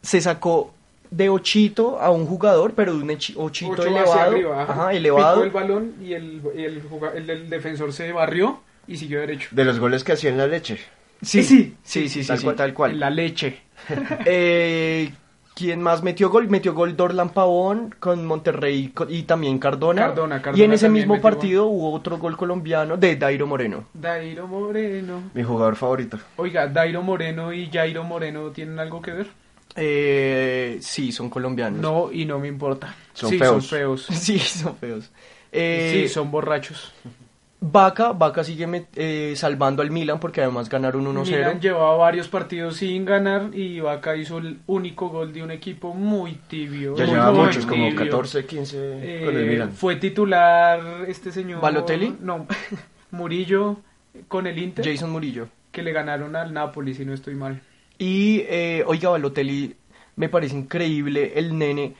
Se 0.00 0.22
sacó 0.22 0.72
de 1.10 1.28
ochito 1.28 2.00
a 2.00 2.10
un 2.10 2.26
jugador, 2.26 2.72
pero 2.74 2.94
de 2.94 3.02
un 3.02 3.10
ochito 3.10 3.40
Ocho 3.40 3.82
elevado. 3.82 4.20
arriba, 4.20 4.62
ajá. 4.62 4.72
ajá, 4.72 4.92
elevado. 4.92 5.42
Picó 5.42 5.44
el 5.44 5.50
balón 5.68 5.94
y 6.02 6.12
el, 6.14 6.42
y 6.54 6.64
el, 6.64 7.50
defensor 7.50 7.92
se 7.92 8.12
barrió 8.12 8.60
y 8.86 8.96
siguió 8.96 9.20
derecho. 9.20 9.48
De 9.52 9.64
los 9.64 9.78
goles 9.78 10.04
que 10.04 10.12
hacía 10.12 10.30
en 10.30 10.38
la 10.38 10.46
leche. 10.46 10.78
Sí, 11.22 11.42
Sí, 11.42 11.76
sí, 11.82 12.08
sí, 12.08 12.22
sí, 12.22 12.26
tal 12.26 12.38
sí, 12.38 12.44
cual. 12.44 12.56
tal 12.56 12.74
cual. 12.74 13.00
La 13.00 13.10
leche. 13.10 13.60
Eh, 14.26 15.10
¿Quién 15.56 15.80
más 15.80 16.02
metió 16.02 16.28
gol? 16.28 16.48
Metió 16.50 16.74
gol 16.74 16.98
Dorlan 16.98 17.30
Pavón 17.30 17.94
con 17.98 18.26
Monterrey 18.26 18.92
y 19.08 19.22
también 19.22 19.58
Cardona. 19.58 20.08
Cardona, 20.08 20.42
Cardona 20.42 20.62
y 20.62 20.66
en 20.66 20.74
ese 20.74 20.90
mismo 20.90 21.18
partido 21.22 21.64
hubo 21.64 21.94
otro 21.94 22.18
gol 22.18 22.36
colombiano 22.36 22.98
de 22.98 23.16
Dairo 23.16 23.46
Moreno. 23.46 23.86
Dairo 23.94 24.46
Moreno. 24.46 25.22
Mi 25.32 25.42
jugador 25.42 25.76
favorito. 25.76 26.18
Oiga, 26.36 26.66
Dairo 26.68 27.02
Moreno 27.02 27.54
y 27.54 27.70
Jairo 27.70 28.04
Moreno 28.04 28.50
tienen 28.50 28.78
algo 28.78 29.00
que 29.00 29.12
ver. 29.12 29.28
Eh, 29.76 30.78
sí, 30.80 31.12
son 31.12 31.30
colombianos. 31.30 31.80
No, 31.80 32.10
y 32.12 32.24
no 32.24 32.38
me 32.38 32.48
importa. 32.48 32.94
Son 33.12 33.30
sí, 33.30 33.38
feos. 33.38 33.64
son 33.66 33.78
feos. 33.78 34.06
Sí, 34.10 34.38
son 34.38 34.76
feos. 34.76 35.10
Eh, 35.52 36.02
sí, 36.06 36.08
son 36.12 36.30
borrachos. 36.30 36.92
Vaca, 37.60 38.12
Vaca 38.12 38.44
sigue 38.44 38.86
eh, 38.96 39.32
salvando 39.34 39.82
al 39.82 39.90
Milan 39.90 40.20
porque 40.20 40.42
además 40.42 40.68
ganaron 40.68 41.02
Milan 41.02 41.24
1-0. 41.56 41.60
llevaba 41.60 41.96
varios 41.96 42.28
partidos 42.28 42.76
sin 42.76 43.04
ganar 43.06 43.50
y 43.54 43.80
Vaca 43.80 44.14
hizo 44.14 44.38
el 44.38 44.58
único 44.66 45.08
gol 45.08 45.32
de 45.32 45.42
un 45.42 45.50
equipo 45.50 45.94
muy 45.94 46.34
tibio. 46.48 46.94
Ya 46.96 47.06
muy, 47.06 47.14
lleva 47.14 47.32
muy 47.32 47.46
muchos, 47.46 47.64
como 47.66 47.88
tibio. 47.88 48.04
14, 48.04 48.46
15 48.46 48.76
Eh, 48.78 49.22
con 49.24 49.36
el 49.36 49.46
Milan. 49.46 49.72
Fue 49.72 49.96
titular 49.96 50.80
este 51.08 51.32
señor. 51.32 51.60
¿Balotelli? 51.62 52.16
No, 52.20 52.46
Murillo 53.10 53.78
con 54.28 54.46
el 54.46 54.58
Inter. 54.58 54.84
Jason 54.86 55.10
Murillo. 55.10 55.48
Que 55.72 55.82
le 55.82 55.92
ganaron 55.92 56.36
al 56.36 56.52
Napoli, 56.52 56.94
si 56.94 57.04
no 57.04 57.12
estoy 57.14 57.34
mal. 57.34 57.60
Y, 57.98 58.40
eh, 58.48 58.84
oiga, 58.86 59.10
Balotelli, 59.10 59.74
me 60.16 60.28
parece 60.28 60.56
increíble 60.56 61.32
el 61.36 61.56
nene. 61.56 61.94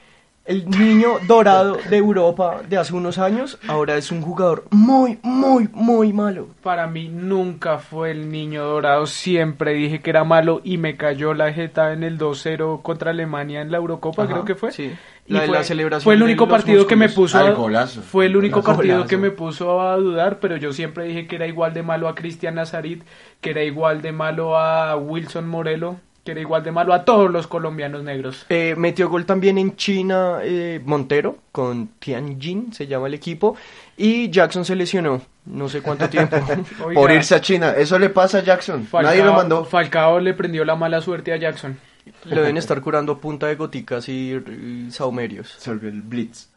El 0.45 0.69
niño 0.69 1.15
dorado 1.27 1.77
de 1.89 1.97
Europa 1.97 2.61
de 2.69 2.77
hace 2.77 2.95
unos 2.95 3.17
años, 3.17 3.59
ahora 3.67 3.97
es 3.97 4.13
un 4.13 4.21
jugador 4.21 4.63
muy, 4.71 5.19
muy, 5.21 5.67
muy 5.73 6.13
malo. 6.13 6.47
Para 6.63 6.87
mí 6.87 7.09
nunca 7.09 7.79
fue 7.79 8.11
el 8.11 8.31
niño 8.31 8.63
dorado. 8.63 9.07
Siempre 9.07 9.73
dije 9.73 9.99
que 9.99 10.09
era 10.09 10.23
malo 10.23 10.61
y 10.63 10.77
me 10.77 10.95
cayó 10.95 11.33
la 11.33 11.51
jeta 11.51 11.91
en 11.91 12.03
el 12.03 12.17
2-0 12.17 12.81
contra 12.81 13.11
Alemania 13.11 13.59
en 13.59 13.71
la 13.71 13.77
Eurocopa, 13.77 14.23
Ajá, 14.23 14.31
creo 14.31 14.45
que 14.45 14.55
fue. 14.55 14.71
sí. 14.71 14.93
Y 15.27 15.33
La 15.33 15.41
de 15.41 15.47
fue, 15.47 15.57
la 15.57 15.63
celebración 15.63 16.03
fue 16.03 16.13
el 16.13 16.23
único 16.23 16.47
partido 16.47 16.87
que 16.87 16.95
me 16.95 17.09
puso 17.09 17.37
a, 17.37 17.87
fue 17.87 18.27
el 18.27 18.37
único 18.37 18.63
partido 18.63 19.05
que 19.05 19.17
me 19.17 19.29
puso 19.29 19.81
a 19.81 19.97
dudar, 19.97 20.39
pero 20.39 20.55
yo 20.55 20.71
siempre 20.71 21.03
dije 21.03 21.27
que 21.27 21.35
era 21.35 21.47
igual 21.47 21.73
de 21.73 21.83
malo 21.83 22.07
a 22.07 22.15
Cristian 22.15 22.55
Nazarit, 22.55 23.03
que 23.41 23.49
era 23.49 23.61
igual 23.63 24.01
de 24.01 24.13
malo 24.13 24.57
a 24.57 24.95
Wilson 24.95 25.45
Morelo, 25.45 25.97
que 26.27 26.31
era 26.31 26.41
igual 26.41 26.61
de 26.61 26.71
malo 26.73 26.93
a 26.93 27.05
todos 27.05 27.29
los 27.31 27.47
colombianos 27.47 28.03
negros. 28.03 28.45
Eh, 28.49 28.75
metió 28.77 29.09
gol 29.09 29.25
también 29.25 29.57
en 29.57 29.77
China 29.77 30.39
eh, 30.43 30.81
Montero, 30.83 31.37
con 31.53 31.87
Tianjin, 31.99 32.73
se 32.73 32.85
llama 32.85 33.07
el 33.07 33.13
equipo. 33.13 33.55
Y 33.95 34.29
Jackson 34.29 34.65
se 34.65 34.75
lesionó, 34.75 35.21
no 35.45 35.69
sé 35.69 35.81
cuánto 35.81 36.09
tiempo. 36.09 36.35
Oiga, 36.85 36.99
Por 36.99 37.11
irse 37.11 37.33
a 37.35 37.39
China. 37.39 37.73
Eso 37.77 37.97
le 37.97 38.09
pasa 38.09 38.39
a 38.39 38.43
Jackson. 38.43 38.87
Nadie 38.91 39.23
lo 39.23 39.33
mandó. 39.33 39.63
Falcao 39.63 40.19
le 40.19 40.33
prendió 40.33 40.65
la 40.65 40.75
mala 40.75 40.99
suerte 40.99 41.31
a 41.31 41.37
Jackson. 41.37 41.77
Le 42.25 42.35
deben 42.35 42.57
estar 42.57 42.81
curando 42.81 43.13
a 43.13 43.21
punta 43.21 43.47
de 43.47 43.55
goticas 43.55 44.09
y, 44.09 44.33
y 44.33 44.91
saumerios. 44.91 45.55
Se 45.57 45.69
volvió 45.69 45.89
el 45.89 46.01
Blitz. 46.01 46.49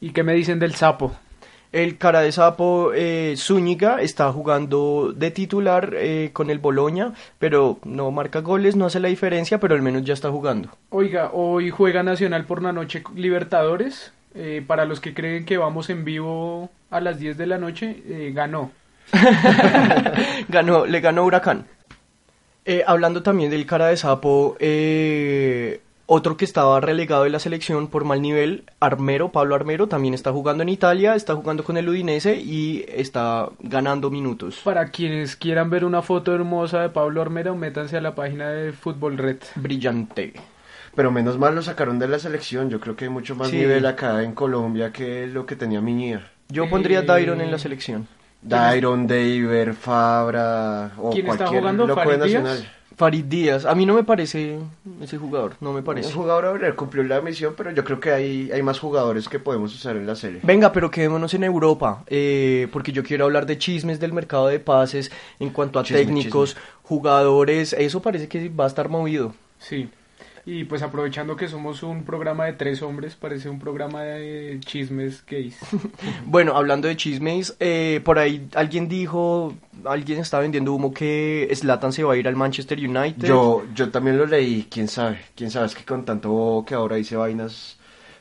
¿Y 0.00 0.10
qué 0.10 0.22
me 0.22 0.34
dicen 0.34 0.58
del 0.58 0.74
sapo? 0.74 1.12
El 1.72 1.98
cara 1.98 2.20
de 2.20 2.32
sapo 2.32 2.92
eh, 2.94 3.34
Zúñiga 3.36 4.00
está 4.02 4.32
jugando 4.32 5.12
de 5.14 5.30
titular 5.30 5.94
eh, 5.94 6.30
con 6.32 6.50
el 6.50 6.58
Boloña, 6.58 7.12
pero 7.38 7.78
no 7.84 8.10
marca 8.10 8.40
goles, 8.40 8.74
no 8.74 8.86
hace 8.86 8.98
la 8.98 9.08
diferencia, 9.08 9.60
pero 9.60 9.76
al 9.76 9.82
menos 9.82 10.02
ya 10.02 10.14
está 10.14 10.30
jugando. 10.30 10.70
Oiga, 10.88 11.30
hoy 11.32 11.70
juega 11.70 12.02
Nacional 12.02 12.44
por 12.44 12.62
la 12.62 12.72
noche 12.72 13.04
Libertadores. 13.14 14.12
Eh, 14.34 14.62
para 14.64 14.84
los 14.84 15.00
que 15.00 15.12
creen 15.12 15.44
que 15.44 15.58
vamos 15.58 15.90
en 15.90 16.04
vivo 16.04 16.70
a 16.90 17.00
las 17.00 17.18
10 17.18 17.36
de 17.36 17.46
la 17.46 17.58
noche, 17.58 18.02
eh, 18.06 18.30
ganó. 18.32 18.70
ganó, 20.48 20.86
le 20.86 21.00
ganó 21.00 21.24
Huracán. 21.24 21.66
Eh, 22.64 22.84
hablando 22.86 23.22
también 23.22 23.50
del 23.50 23.66
cara 23.66 23.86
de 23.88 23.96
sapo, 23.96 24.56
eh, 24.60 25.80
otro 26.06 26.36
que 26.36 26.44
estaba 26.44 26.80
relegado 26.80 27.24
de 27.24 27.30
la 27.30 27.38
selección 27.38 27.88
por 27.88 28.04
mal 28.04 28.20
nivel, 28.20 28.64
Armero, 28.80 29.30
Pablo 29.32 29.54
Armero, 29.54 29.86
también 29.88 30.12
está 30.12 30.30
jugando 30.32 30.62
en 30.62 30.68
Italia, 30.68 31.14
está 31.14 31.34
jugando 31.34 31.64
con 31.64 31.76
el 31.76 31.88
Udinese 31.88 32.36
y 32.36 32.84
está 32.88 33.48
ganando 33.60 34.10
minutos. 34.10 34.60
Para 34.64 34.90
quienes 34.90 35.36
quieran 35.36 35.70
ver 35.70 35.84
una 35.84 36.02
foto 36.02 36.34
hermosa 36.34 36.82
de 36.82 36.90
Pablo 36.90 37.22
Armero, 37.22 37.54
métanse 37.56 37.96
a 37.96 38.00
la 38.00 38.14
página 38.14 38.50
de 38.50 38.72
Fútbol 38.72 39.16
Red. 39.18 39.38
Brillante. 39.54 40.34
Pero 40.94 41.12
menos 41.12 41.38
mal 41.38 41.54
lo 41.54 41.62
sacaron 41.62 41.98
de 42.00 42.08
la 42.08 42.18
selección. 42.18 42.68
Yo 42.68 42.80
creo 42.80 42.96
que 42.96 43.04
hay 43.04 43.10
mucho 43.10 43.36
más 43.36 43.48
Sí. 43.48 43.56
nivel 43.56 43.86
acá 43.86 44.22
en 44.24 44.32
Colombia 44.34 44.92
que 44.92 45.28
lo 45.28 45.46
que 45.46 45.54
tenía 45.56 45.80
Miñía. 45.80 46.28
Yo 46.48 46.68
pondría 46.68 46.98
Eh, 47.00 47.06
Dairon 47.06 47.40
en 47.40 47.52
la 47.52 47.58
selección. 47.58 48.08
Dairon, 48.42 49.06
Daver, 49.06 49.74
Fabra 49.74 50.92
o 50.98 51.10
¿Quién 51.10 51.26
está 51.26 51.38
cualquier 51.38 51.60
jugando? 51.60 51.86
loco 51.86 52.00
de 52.00 52.06
¿Farid 52.06 52.22
Díaz? 52.24 52.42
Nacional. 52.42 52.72
Farid 52.96 53.24
Díaz, 53.24 53.64
a 53.64 53.74
mí 53.74 53.86
no 53.86 53.94
me 53.94 54.04
parece 54.04 54.58
ese 55.00 55.16
jugador, 55.16 55.54
no 55.60 55.72
me 55.72 55.78
El 55.78 55.84
parece. 55.84 56.12
jugador 56.12 56.44
Aurel 56.44 56.74
cumplió 56.74 57.02
la 57.02 57.22
misión, 57.22 57.54
pero 57.56 57.70
yo 57.70 57.82
creo 57.82 57.98
que 57.98 58.10
hay, 58.12 58.50
hay 58.52 58.62
más 58.62 58.78
jugadores 58.78 59.26
que 59.28 59.38
podemos 59.38 59.74
usar 59.74 59.96
en 59.96 60.06
la 60.06 60.14
serie. 60.16 60.40
Venga, 60.42 60.70
pero 60.72 60.90
quedémonos 60.90 61.32
en 61.32 61.44
Europa, 61.44 62.04
eh, 62.08 62.68
porque 62.72 62.92
yo 62.92 63.02
quiero 63.02 63.24
hablar 63.24 63.46
de 63.46 63.56
chismes 63.56 64.00
del 64.00 64.12
mercado 64.12 64.48
de 64.48 64.58
pases 64.60 65.10
en 65.38 65.48
cuanto 65.48 65.78
a 65.78 65.82
Chisme, 65.82 66.04
técnicos, 66.04 66.58
jugadores, 66.82 67.72
eso 67.72 68.02
parece 68.02 68.28
que 68.28 68.50
va 68.50 68.64
a 68.64 68.68
estar 68.68 68.90
movido. 68.90 69.34
Sí. 69.58 69.88
Y 70.46 70.64
pues 70.64 70.82
aprovechando 70.82 71.36
que 71.36 71.48
somos 71.48 71.82
un 71.82 72.04
programa 72.04 72.46
de 72.46 72.54
tres 72.54 72.80
hombres, 72.82 73.14
parece 73.14 73.48
un 73.48 73.58
programa 73.58 74.02
de 74.02 74.58
chismes 74.60 75.24
gays. 75.26 75.58
Bueno, 76.24 76.56
hablando 76.56 76.88
de 76.88 76.96
chismes, 76.96 77.56
eh, 77.60 78.00
por 78.04 78.18
ahí 78.18 78.48
alguien 78.54 78.88
dijo, 78.88 79.54
alguien 79.84 80.20
está 80.20 80.38
vendiendo 80.38 80.72
humo 80.72 80.92
que 80.94 81.50
Zlatan 81.54 81.92
se 81.92 82.04
va 82.04 82.14
a 82.14 82.16
ir 82.16 82.26
al 82.26 82.36
Manchester 82.36 82.78
United. 82.78 83.26
Yo, 83.26 83.64
yo 83.74 83.90
también 83.90 84.16
lo 84.16 84.26
leí, 84.26 84.66
quién 84.70 84.88
sabe, 84.88 85.18
quién 85.34 85.50
sabe, 85.50 85.66
es 85.66 85.74
que 85.74 85.84
con 85.84 86.04
tanto 86.04 86.64
que 86.66 86.74
ahora 86.74 86.96
dice 86.96 87.16
vainas, 87.16 87.78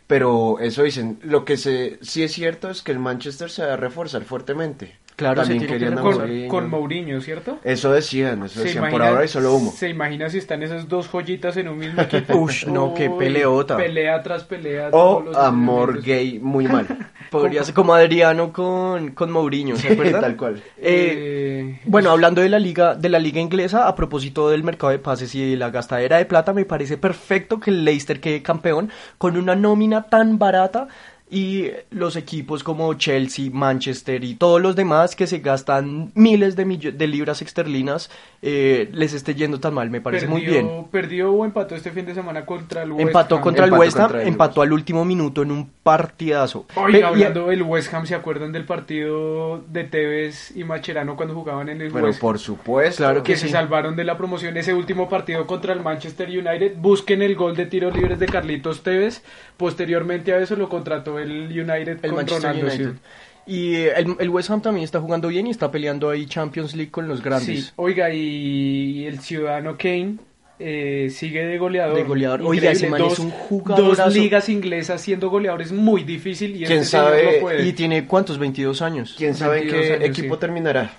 pero 0.07 0.59
eso 0.59 0.83
dicen, 0.83 1.19
lo 1.21 1.45
que 1.45 1.55
se, 1.55 1.99
sí 2.01 2.23
es 2.23 2.31
cierto 2.31 2.69
es 2.69 2.81
que 2.81 2.91
el 2.91 2.99
Manchester 2.99 3.49
se 3.49 3.65
va 3.65 3.73
a 3.73 3.77
reforzar 3.77 4.23
fuertemente. 4.23 4.97
Claro, 5.19 5.41
también 5.41 5.59
que 5.61 5.67
querían 5.67 5.93
a 5.93 5.95
reforzar. 5.97 6.21
Con, 6.21 6.29
Mourinho. 6.29 6.49
con 6.49 6.69
Mourinho, 6.69 7.21
¿cierto? 7.21 7.59
Eso 7.63 7.91
decían, 7.91 8.43
eso 8.43 8.59
¿Se 8.61 8.65
decían, 8.65 8.83
por 8.85 8.89
imagina- 8.93 9.09
ahora 9.09 9.21
hay 9.21 9.27
solo 9.27 9.53
humo. 9.53 9.71
¿Se 9.75 9.89
imagina 9.89 10.29
si 10.29 10.37
están 10.39 10.63
esas 10.63 10.87
dos 10.87 11.07
joyitas 11.07 11.57
en 11.57 11.67
un 11.67 11.77
mismo 11.77 12.01
equipo? 12.01 12.37
Ush, 12.37 12.65
no, 12.67 12.93
qué 12.93 13.09
peleota. 13.09 13.77
Pelea 13.77 14.23
tras 14.23 14.43
pelea. 14.43 14.89
todos 14.91 15.21
O 15.21 15.25
los 15.25 15.35
amor 15.37 16.01
gay 16.01 16.39
muy 16.39 16.67
mal. 16.67 16.87
Podría 17.29 17.63
ser 17.63 17.75
como 17.75 17.93
Adriano 17.93 18.51
con, 18.51 19.11
con 19.11 19.31
Mourinho, 19.31 19.75
¿se 19.75 19.89
acuerdan? 19.93 20.21
Tal 20.21 20.35
cual. 20.35 20.63
Eh, 20.77 21.17
Eh, 21.19 21.79
Bueno, 21.85 22.09
hablando 22.09 22.41
de 22.41 22.49
la 22.49 22.57
liga, 22.57 22.95
de 22.95 23.09
la 23.09 23.19
liga 23.19 23.39
inglesa, 23.39 23.87
a 23.87 23.93
propósito 23.95 24.49
del 24.49 24.63
mercado 24.63 24.91
de 24.91 24.97
pases 24.99 25.35
y 25.35 25.51
de 25.51 25.57
la 25.57 25.69
gastadera 25.69 26.17
de 26.17 26.25
plata, 26.25 26.53
me 26.53 26.65
parece 26.65 26.97
perfecto 26.97 27.59
que 27.59 27.69
el 27.69 27.85
Leicester 27.85 28.19
quede 28.19 28.41
campeón 28.41 28.89
con 29.17 29.37
una 29.37 29.55
nómina 29.55 30.03
tan 30.03 30.39
barata 30.39 30.87
y 31.31 31.69
los 31.91 32.15
equipos 32.15 32.63
como 32.63 32.93
Chelsea, 32.95 33.49
Manchester 33.53 34.23
y 34.23 34.33
todos 34.35 34.59
los 34.59 34.75
demás 34.75 35.15
que 35.15 35.27
se 35.27 35.39
gastan 35.39 36.11
miles 36.15 36.55
de, 36.55 36.65
de 36.65 37.07
libras 37.07 37.41
esterlinas 37.41 38.09
eh, 38.41 38.89
les 38.93 39.13
esté 39.13 39.35
yendo 39.35 39.59
tan 39.59 39.73
mal, 39.73 39.89
me 39.91 40.01
parece 40.01 40.27
muy 40.27 40.41
bien. 40.41 40.87
Perdió 40.91 41.31
o 41.31 41.45
empató 41.45 41.75
este 41.75 41.91
fin 41.91 42.05
de 42.05 42.13
semana 42.15 42.45
contra 42.45 42.83
el 42.83 42.91
West 42.93 43.07
Empató 43.07 43.35
Ham. 43.35 43.41
contra 43.41 43.65
el 43.65 43.69
Empató 43.69 43.81
West 43.81 43.97
Ham, 43.97 44.03
contra 44.03 44.21
el 44.23 44.27
empató 44.27 44.61
al 44.63 44.73
último 44.73 45.05
minuto 45.05 45.43
en 45.43 45.51
un 45.51 45.69
partidazo. 45.83 46.65
Y- 46.91 47.01
hablando 47.01 47.47
del 47.47 47.61
West 47.63 47.93
Ham, 47.93 48.05
¿se 48.07 48.15
acuerdan 48.15 48.51
del 48.51 48.65
partido 48.65 49.63
de 49.67 49.83
Tevez 49.83 50.55
y 50.55 50.63
Macherano 50.63 51.15
cuando 51.15 51.35
jugaban 51.35 51.69
en 51.69 51.81
el 51.81 51.91
Pero 51.91 52.05
West 52.07 52.17
Ham? 52.17 52.21
por 52.21 52.39
supuesto. 52.39 53.03
Claro 53.03 53.21
que 53.23 53.33
que 53.33 53.37
se 53.37 53.49
salvaron 53.49 53.95
de 53.95 54.03
la 54.03 54.17
promoción 54.17 54.57
ese 54.57 54.73
último 54.73 55.07
partido 55.09 55.45
contra 55.45 55.73
el 55.73 55.81
Manchester 55.81 56.27
United. 56.29 56.73
Busquen 56.77 57.21
el 57.21 57.35
gol 57.35 57.55
de 57.55 57.67
tiros 57.67 57.95
libres 57.95 58.17
de 58.17 58.25
Carlitos 58.25 58.81
Tevez. 58.81 59.21
Posteriormente 59.57 60.33
a 60.33 60.39
eso 60.39 60.55
lo 60.55 60.69
contrató 60.69 61.18
el 61.19 61.47
United 61.47 61.99
el 62.01 62.09
con 62.09 62.15
Manchester 62.15 62.51
Ronaldo. 62.51 62.71
sí. 62.71 62.81
United. 62.83 62.99
Y 63.45 63.75
el, 63.75 64.15
el 64.19 64.29
West 64.29 64.51
Ham 64.51 64.61
también 64.61 64.83
está 64.83 65.01
jugando 65.01 65.27
bien 65.27 65.47
y 65.47 65.49
está 65.49 65.71
peleando 65.71 66.11
ahí 66.11 66.27
Champions 66.27 66.75
League 66.75 66.91
con 66.91 67.07
los 67.07 67.23
grandes. 67.23 67.65
Sí, 67.65 67.71
oiga, 67.77 68.13
y 68.13 69.05
el 69.07 69.19
ciudadano 69.21 69.75
Kane 69.75 70.17
eh, 70.59 71.09
sigue 71.09 71.45
de 71.45 71.57
goleador. 71.57 71.95
De 71.95 72.03
goleador. 72.03 72.41
Oiga, 72.43 72.71
ese 72.71 72.89
man 72.89 72.99
dos, 72.99 73.13
es 73.13 73.19
un 73.19 73.31
jugadorazo. 73.31 74.03
Dos 74.03 74.13
ligas 74.13 74.49
inglesas 74.49 75.01
siendo 75.01 75.29
goleador 75.29 75.61
es 75.63 75.71
muy 75.71 76.03
difícil 76.03 76.51
y 76.57 76.65
¿Quién 76.65 76.79
este 76.79 76.85
señor 76.85 77.05
sabe? 77.07 77.33
lo 77.35 77.41
puede. 77.41 77.65
Y 77.65 77.73
tiene 77.73 78.05
cuántos, 78.05 78.37
22 78.37 78.81
años. 78.81 79.15
¿Quién 79.17 79.33
sabe 79.33 79.61
en 79.61 79.63
22 79.63 79.87
qué 79.87 79.93
años, 79.93 80.09
equipo 80.09 80.35
sí. 80.35 80.39
terminará? 80.41 80.91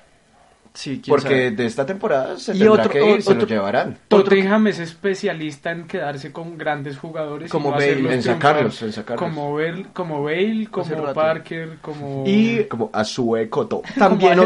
Sí, 0.73 1.03
Porque 1.09 1.23
sabe. 1.29 1.51
de 1.51 1.67
esta 1.67 1.85
temporada 1.85 2.39
se 2.39 2.53
Y 2.55 2.59
tendrá 2.61 2.73
otro- 2.85 2.91
que 2.93 3.11
ir, 3.15 3.23
se 3.23 3.31
otro- 3.33 3.43
lo 3.43 3.49
llevarán. 3.49 3.99
Tottenham 4.07 4.69
es 4.69 4.79
especialista 4.79 5.73
en 5.73 5.89
quedarse 5.89 6.31
con 6.33 6.57
grandes 6.57 6.97
jugadores 6.97 7.49
y 7.49 7.51
Como 7.51 7.71
no 7.73 7.77
Bale, 7.77 8.15
en 8.15 8.23
sacarlos, 8.23 8.81
en 8.83 8.93
sacarlos. 8.93 9.21
Como 9.29 9.55
Bale, 9.55 9.87
como, 9.93 10.23
Bale, 10.23 10.69
como. 10.71 11.13
Parker, 11.13 11.79
como 11.83 12.23
Y 12.27 12.65
Como 12.65 12.89
Azue 12.93 13.49
Coto. 13.49 13.83
también 13.99 14.39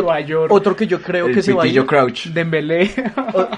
otro 0.48 0.74
que 0.74 0.86
yo 0.86 1.02
creo 1.02 1.26
El 1.26 1.34
que 1.34 1.42
se 1.42 1.52
va 1.52 1.64
a 1.64 1.66
ir. 1.66 1.84
Crouch. 1.84 2.28
Dembélé. 2.28 2.90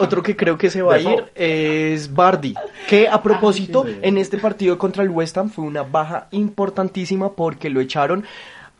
Otro 0.00 0.22
que 0.22 0.34
creo 0.34 0.58
que 0.58 0.68
se 0.68 0.82
va 0.82 0.94
a 0.94 0.98
ir 0.98 1.24
es 1.36 2.12
Bardi, 2.12 2.54
que 2.88 3.08
a 3.08 3.22
propósito 3.22 3.86
en 4.02 4.18
este 4.18 4.38
partido 4.38 4.76
contra 4.76 5.04
el 5.04 5.10
West 5.10 5.38
Ham 5.38 5.50
fue 5.50 5.64
una 5.64 5.82
baja 5.82 6.26
importantísima 6.32 7.32
porque 7.32 7.70
lo 7.70 7.80
echaron 7.80 8.24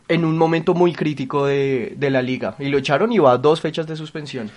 en 0.09 0.25
un 0.25 0.37
momento 0.39 0.75
muy 0.75 0.93
crítico 0.93 1.47
de, 1.47 1.95
de 1.97 2.11
la 2.11 2.23
liga 2.23 2.55
y 2.59 2.69
lo 2.69 2.79
echaron 2.79 3.13
y 3.13 3.19
va 3.19 3.33
a 3.33 3.39
dos 3.39 3.61
fechas 3.61 3.87
de 3.87 3.97
suspensión. 3.97 4.51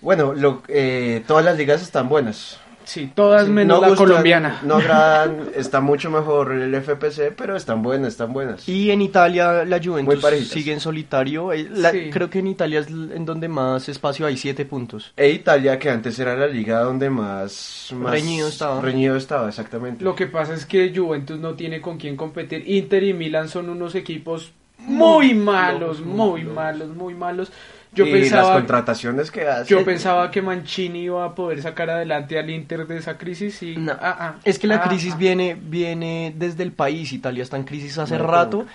Bueno, 0.00 0.34
lo, 0.34 0.62
eh, 0.68 1.22
todas 1.26 1.44
las 1.44 1.56
ligas 1.56 1.80
están 1.82 2.08
buenas. 2.10 2.60
sí, 2.84 3.10
todas 3.14 3.48
menos 3.48 3.80
la 3.80 3.88
gustan, 3.88 4.06
colombiana. 4.06 4.60
No 4.64 4.74
agradan, 4.74 5.48
está 5.56 5.80
mucho 5.80 6.10
mejor 6.10 6.52
el 6.52 6.74
FPC, 6.74 7.32
pero 7.34 7.56
están 7.56 7.82
buenas, 7.82 8.08
están 8.08 8.34
buenas. 8.34 8.68
Y 8.68 8.90
en 8.90 9.00
Italia 9.00 9.64
la 9.64 9.80
Juventus 9.82 10.22
sigue 10.46 10.72
en 10.74 10.80
solitario. 10.80 11.52
eh, 11.54 11.66
la- 11.70 11.90
Sí. 11.90 12.10
Creo 12.12 12.28
que 12.28 12.40
en 12.40 12.48
Italia 12.48 12.80
es 12.80 12.88
en 12.88 13.24
donde 13.24 13.48
más 13.48 13.88
espacio 13.88 14.26
hay, 14.26 14.36
siete 14.36 14.66
puntos. 14.66 15.12
E 15.16 15.30
Italia, 15.30 15.78
que 15.78 15.88
antes 15.88 16.18
era 16.18 16.36
la 16.36 16.46
liga 16.48 16.80
donde 16.80 17.08
más, 17.08 17.88
más 17.96 18.12
Reñido 18.12 18.48
estaba. 18.48 18.82
Reñido 18.82 19.16
estaba, 19.16 19.48
exactamente. 19.48 20.04
Lo 20.04 20.14
que 20.14 20.26
pasa 20.26 20.52
es 20.52 20.66
que 20.66 20.92
Juventus 20.94 21.38
no 21.40 21.54
tiene 21.54 21.80
con 21.80 21.96
quién 21.96 22.14
competir. 22.16 22.64
Inter 22.68 23.02
y 23.04 23.14
Milan 23.14 23.48
son 23.48 23.70
unos 23.70 23.94
equipos 23.94 24.52
muy 24.86 25.34
malos, 25.34 26.00
muy 26.00 26.44
malos, 26.44 26.94
muy 26.94 27.14
malos. 27.14 27.52
Yo 27.94 28.06
y 28.06 28.10
las 28.10 28.20
pensaba 28.20 28.54
contrataciones 28.54 29.30
que 29.30 29.46
hace. 29.46 29.70
yo 29.70 29.84
pensaba 29.84 30.30
que 30.30 30.42
Mancini 30.42 31.04
iba 31.04 31.24
a 31.24 31.34
poder 31.34 31.62
sacar 31.62 31.90
adelante 31.90 32.38
al 32.38 32.50
Inter 32.50 32.86
de 32.86 32.96
esa 32.98 33.16
crisis 33.16 33.62
y 33.62 33.76
No, 33.76 33.92
ah, 33.92 34.16
ah, 34.18 34.34
es 34.44 34.58
que 34.58 34.66
la 34.66 34.76
ah, 34.76 34.88
crisis 34.88 35.12
ah. 35.14 35.18
viene, 35.18 35.56
viene 35.60 36.34
desde 36.36 36.64
el 36.64 36.72
país. 36.72 37.12
Italia 37.12 37.42
está 37.42 37.56
en 37.56 37.64
crisis 37.64 37.96
hace 37.98 38.18
rato 38.18 38.66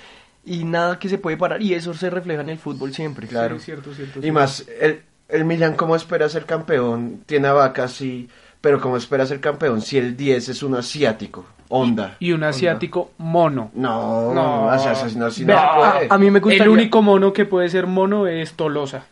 y 0.45 0.64
nada 0.64 0.97
que 0.99 1.10
se 1.10 1.18
puede 1.18 1.36
parar. 1.36 1.62
Y 1.62 1.74
eso 1.74 1.93
se 1.93 2.10
refleja 2.10 2.41
en 2.41 2.49
el 2.49 2.57
fútbol 2.57 2.93
siempre. 2.93 3.28
Claro. 3.28 3.60
Sí, 3.60 3.66
cierto, 3.66 3.93
cierto, 3.93 4.20
Y 4.20 4.22
cierto. 4.22 4.39
más, 4.39 4.66
el, 4.80 5.01
el 5.28 5.43
Milan, 5.43 5.76
¿cómo 5.76 5.95
espera 5.95 6.30
ser 6.30 6.45
campeón? 6.45 7.24
Tiene 7.26 7.49
a 7.49 7.53
Vaca, 7.53 7.89
sí, 7.89 8.30
pero 8.62 8.80
¿cómo 8.80 8.95
espera 8.95 9.26
ser 9.26 9.41
campeón 9.41 9.82
si 9.82 9.97
el 9.97 10.16
10 10.16 10.49
es 10.49 10.64
un 10.64 10.76
asiático? 10.76 11.45
Onda. 11.70 12.17
y 12.20 12.32
un 12.32 12.36
Onda. 12.38 12.49
asiático 12.49 13.11
mono. 13.17 13.72
No, 13.74 14.34
No. 14.34 14.34
no, 14.34 14.65
o 14.67 14.80
sea, 14.80 14.91
así 14.91 15.45
no, 15.45 15.53
no 15.53 15.59
a, 15.59 16.01
a 16.09 16.17
mí 16.17 16.30
me 16.32 16.39
gustaría... 16.39 16.63
El 16.63 16.70
único 16.70 17.01
mono 17.01 17.32
que 17.32 17.45
puede 17.45 17.70
ser 17.70 17.88
mono 17.88 18.28
es 18.28 18.53
Tolosa. 18.53 19.05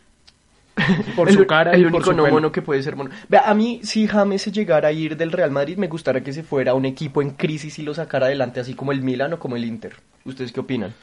Por 1.15 1.27
el, 1.29 1.35
su 1.35 1.47
cara 1.47 1.71
el 1.71 1.81
y 1.81 1.83
por 1.85 1.93
único 1.95 2.11
su 2.11 2.17
no 2.17 2.23
pelo. 2.23 2.35
mono 2.35 2.51
que 2.51 2.61
puede 2.61 2.83
ser 2.83 2.95
mono. 2.95 3.09
Vea, 3.29 3.49
a 3.49 3.53
mí, 3.55 3.79
si 3.83 4.07
James 4.07 4.41
se 4.43 4.51
llegara 4.51 4.89
a 4.89 4.91
ir 4.91 5.17
del 5.17 5.31
Real 5.31 5.49
Madrid, 5.49 5.77
me 5.77 5.87
gustaría 5.87 6.23
que 6.23 6.33
se 6.33 6.43
fuera 6.43 6.71
a 6.71 6.75
un 6.75 6.85
equipo 6.85 7.21
en 7.23 7.31
crisis 7.31 7.79
y 7.79 7.81
lo 7.83 7.95
sacara 7.95 8.27
adelante, 8.27 8.59
así 8.59 8.75
como 8.75 8.91
el 8.91 9.01
Milan 9.01 9.33
o 9.33 9.39
como 9.39 9.55
el 9.55 9.65
Inter. 9.65 9.95
¿Ustedes 10.23 10.51
qué 10.51 10.59
opinan? 10.59 10.93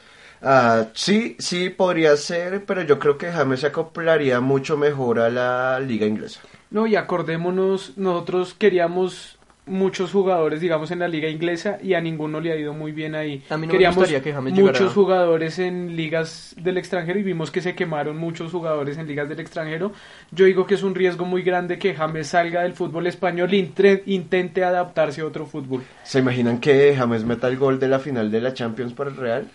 Ah, 0.41 0.85
sí, 0.93 1.35
sí, 1.39 1.69
podría 1.69 2.15
ser, 2.17 2.63
pero 2.65 2.83
yo 2.83 2.99
creo 2.99 3.17
que 3.17 3.31
James 3.31 3.61
se 3.61 3.67
acoplaría 3.67 4.39
mucho 4.39 4.77
mejor 4.77 5.19
a 5.19 5.29
la 5.29 5.79
liga 5.81 6.05
inglesa. 6.05 6.39
No, 6.69 6.87
y 6.87 6.95
acordémonos, 6.95 7.97
nosotros 7.97 8.53
queríamos 8.53 9.34
muchos 9.67 10.11
jugadores, 10.11 10.61
digamos, 10.61 10.91
en 10.91 10.99
la 10.99 11.07
liga 11.07 11.27
inglesa 11.29 11.77
y 11.81 11.93
a 11.95 12.01
ninguno 12.01 12.39
le 12.39 12.51
ha 12.51 12.55
ido 12.55 12.73
muy 12.73 12.91
bien 12.91 13.15
ahí. 13.15 13.43
A 13.49 13.57
mí 13.57 13.61
no 13.61 13.67
me 13.67 13.71
queríamos 13.73 13.95
gustaría 13.97 14.21
que 14.21 14.31
James 14.33 14.53
llegara- 14.53 14.71
muchos 14.79 14.93
jugadores 14.93 15.59
en 15.59 15.95
ligas 15.95 16.53
del 16.59 16.77
extranjero 16.77 17.19
y 17.19 17.23
vimos 17.23 17.49
que 17.51 17.61
se 17.61 17.73
quemaron 17.75 18.17
muchos 18.17 18.51
jugadores 18.51 18.97
en 18.97 19.07
ligas 19.07 19.27
del 19.27 19.39
extranjero. 19.39 19.91
Yo 20.31 20.45
digo 20.45 20.65
que 20.67 20.75
es 20.75 20.83
un 20.83 20.93
riesgo 20.95 21.25
muy 21.25 21.41
grande 21.41 21.79
que 21.79 21.93
James 21.95 22.27
salga 22.27 22.61
del 22.63 22.73
fútbol 22.73 23.07
español 23.07 23.53
e 23.53 23.57
intre- 23.57 24.03
intente 24.05 24.63
adaptarse 24.63 25.21
a 25.21 25.25
otro 25.25 25.45
fútbol. 25.45 25.83
¿Se 26.03 26.19
imaginan 26.19 26.59
que 26.59 26.93
James 26.95 27.23
meta 27.25 27.47
el 27.47 27.57
gol 27.57 27.79
de 27.79 27.87
la 27.87 27.99
final 27.99 28.29
de 28.31 28.41
la 28.41 28.53
Champions 28.53 28.93
para 28.93 29.09
el 29.09 29.17
Real? 29.17 29.47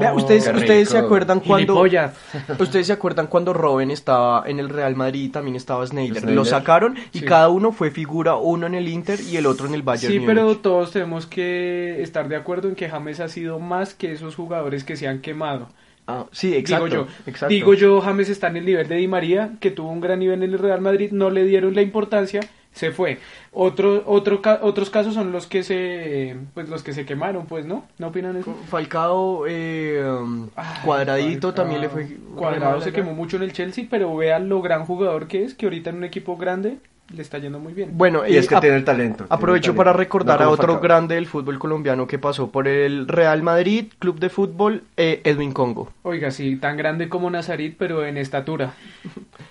Vea, 0.00 0.14
ustedes, 0.14 0.48
ustedes 0.48 0.88
se 0.88 0.98
acuerdan 0.98 1.40
cuando 1.40 1.80
ustedes 2.58 2.86
se 2.86 2.92
acuerdan 2.92 3.26
cuando 3.28 3.52
Robben 3.52 3.90
estaba 3.90 4.42
en 4.46 4.58
el 4.58 4.68
Real 4.68 4.96
Madrid 4.96 5.24
y 5.24 5.28
también 5.28 5.56
estaba. 5.56 5.86
Sneijder. 5.86 6.30
Lo 6.30 6.44
sacaron 6.44 6.96
y 7.12 7.20
Sí. 7.20 7.24
cada 7.24 7.48
uno 7.50 7.72
fue 7.72 7.90
figura, 7.90 8.36
uno 8.36 8.66
en 8.66 8.74
el 8.74 8.88
Inter 8.88 9.20
y 9.20 9.36
el 9.36 9.43
otro 9.46 9.66
en 9.66 9.74
el 9.74 9.82
Bayern 9.82 10.12
Sí, 10.12 10.20
pero 10.24 10.56
todos 10.58 10.90
tenemos 10.90 11.26
que 11.26 12.02
estar 12.02 12.28
de 12.28 12.36
acuerdo 12.36 12.68
en 12.68 12.74
que 12.74 12.88
James 12.88 13.20
ha 13.20 13.28
sido 13.28 13.58
más 13.58 13.94
que 13.94 14.12
esos 14.12 14.34
jugadores 14.34 14.84
que 14.84 14.96
se 14.96 15.08
han 15.08 15.20
quemado. 15.20 15.68
Ah, 16.06 16.26
sí, 16.32 16.54
exacto. 16.54 16.86
digo 16.86 17.06
yo. 17.06 17.08
exacto. 17.26 17.52
Digo 17.52 17.74
yo, 17.74 18.00
James 18.00 18.28
está 18.28 18.48
en 18.48 18.58
el 18.58 18.66
nivel 18.66 18.88
de 18.88 18.96
Di 18.96 19.08
María, 19.08 19.52
que 19.60 19.70
tuvo 19.70 19.90
un 19.90 20.00
gran 20.00 20.18
nivel 20.18 20.42
en 20.42 20.52
el 20.52 20.58
Real 20.58 20.80
Madrid, 20.80 21.10
no 21.12 21.30
le 21.30 21.44
dieron 21.44 21.74
la 21.74 21.82
importancia, 21.82 22.40
se 22.72 22.90
fue. 22.90 23.18
Otro, 23.52 24.02
otro, 24.06 24.42
otros 24.60 24.90
casos 24.90 25.14
son 25.14 25.32
los 25.32 25.46
que 25.46 25.62
se, 25.62 26.36
pues 26.52 26.68
los 26.68 26.82
que 26.82 26.92
se 26.92 27.06
quemaron, 27.06 27.46
pues, 27.46 27.64
¿no? 27.64 27.86
¿No 27.98 28.08
opinan 28.08 28.36
eso? 28.36 28.54
Falcao, 28.68 29.46
eh, 29.46 30.04
um, 30.04 30.50
Ay, 30.56 30.80
cuadradito 30.84 31.48
Falcao. 31.48 31.54
también 31.54 31.80
le 31.80 31.88
fue. 31.88 32.18
Cuadrado 32.34 32.82
se 32.82 32.92
quemó 32.92 33.14
mucho 33.14 33.38
en 33.38 33.44
el 33.44 33.52
Chelsea, 33.52 33.86
pero 33.88 34.14
vean 34.14 34.48
lo 34.48 34.60
gran 34.60 34.84
jugador 34.84 35.26
que 35.26 35.44
es, 35.44 35.54
que 35.54 35.66
ahorita 35.66 35.90
en 35.90 35.96
un 35.96 36.04
equipo 36.04 36.36
grande 36.36 36.78
le 37.12 37.22
está 37.22 37.38
yendo 37.38 37.58
muy 37.58 37.74
bien. 37.74 37.90
Bueno, 37.92 38.26
Y 38.26 38.36
es 38.36 38.48
que 38.48 38.56
tiene 38.56 38.76
el 38.76 38.84
talento. 38.84 39.26
Aprovecho 39.28 39.72
el 39.72 39.76
para 39.76 39.92
recordar 39.92 40.40
No 40.40 40.46
a 40.46 40.48
otro 40.48 40.80
grande 40.80 41.14
del 41.16 41.26
fútbol 41.26 41.58
colombiano 41.58 42.06
que 42.06 42.18
pasó 42.18 42.50
por 42.50 42.66
el 42.66 43.06
Real 43.06 43.42
Madrid, 43.42 43.86
Club 43.98 44.18
de 44.18 44.30
Fútbol, 44.30 44.84
eh, 44.96 45.20
Edwin 45.24 45.52
Congo. 45.52 45.92
Oiga, 46.02 46.30
sí, 46.30 46.56
tan 46.56 46.76
grande 46.76 47.08
como 47.08 47.30
Nazarit, 47.30 47.76
pero 47.78 48.04
en 48.04 48.16
estatura. 48.16 48.74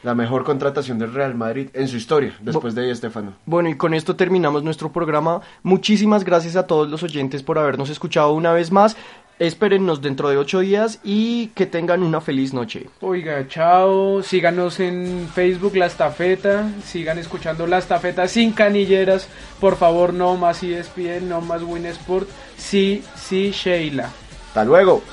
La 0.04 0.16
mejor 0.16 0.44
contratación 0.44 1.00
del 1.00 1.14
Real 1.14 1.36
Madrid 1.36 1.70
en 1.74 1.88
su 1.88 1.98
historia, 1.98 2.36
después 2.42 2.76
de 2.76 2.88
Di 2.88 2.96
Stefano. 2.96 3.34
Bueno, 3.46 3.70
y 3.70 3.76
con 3.76 3.94
esto 3.94 4.16
terminamos 4.16 4.64
nuestro 4.64 4.92
programa. 4.92 5.42
Muchísimas 5.62 6.24
gracias 6.24 6.56
a 6.56 6.68
todos 6.68 6.90
los 6.90 7.04
oyentes 7.04 7.44
por 7.44 7.58
habernos 7.58 7.90
escuchado 7.90 8.34
una 8.34 8.52
vez 8.52 8.72
más. 8.72 8.98
Espérennos 9.44 10.02
dentro 10.02 10.30
de 10.30 10.38
ocho 10.38 10.62
días 10.62 11.00
y 11.04 11.48
que 11.48 11.66
tengan 11.66 12.02
una 12.02 12.22
feliz 12.22 12.54
noche. 12.54 12.88
Oiga, 13.02 13.46
chao. 13.50 14.24
Síganos 14.24 14.80
en 14.80 15.28
Facebook 15.36 15.76
La 15.76 15.88
Estafeta. 15.88 16.70
Sigan 16.86 17.18
escuchando 17.18 17.68
La 17.68 17.80
Estafeta 17.80 18.30
sin 18.30 18.54
canilleras. 18.54 19.28
Por 19.60 19.76
favor, 19.76 20.14
no 20.14 20.38
más 20.38 20.64
ESPN, 20.64 21.28
no 21.28 21.42
más 21.42 21.62
Winsport. 21.62 22.30
Sí, 22.56 23.04
sí, 23.18 23.52
Sheila. 23.52 24.10
Hasta 24.48 24.64
luego. 24.64 25.04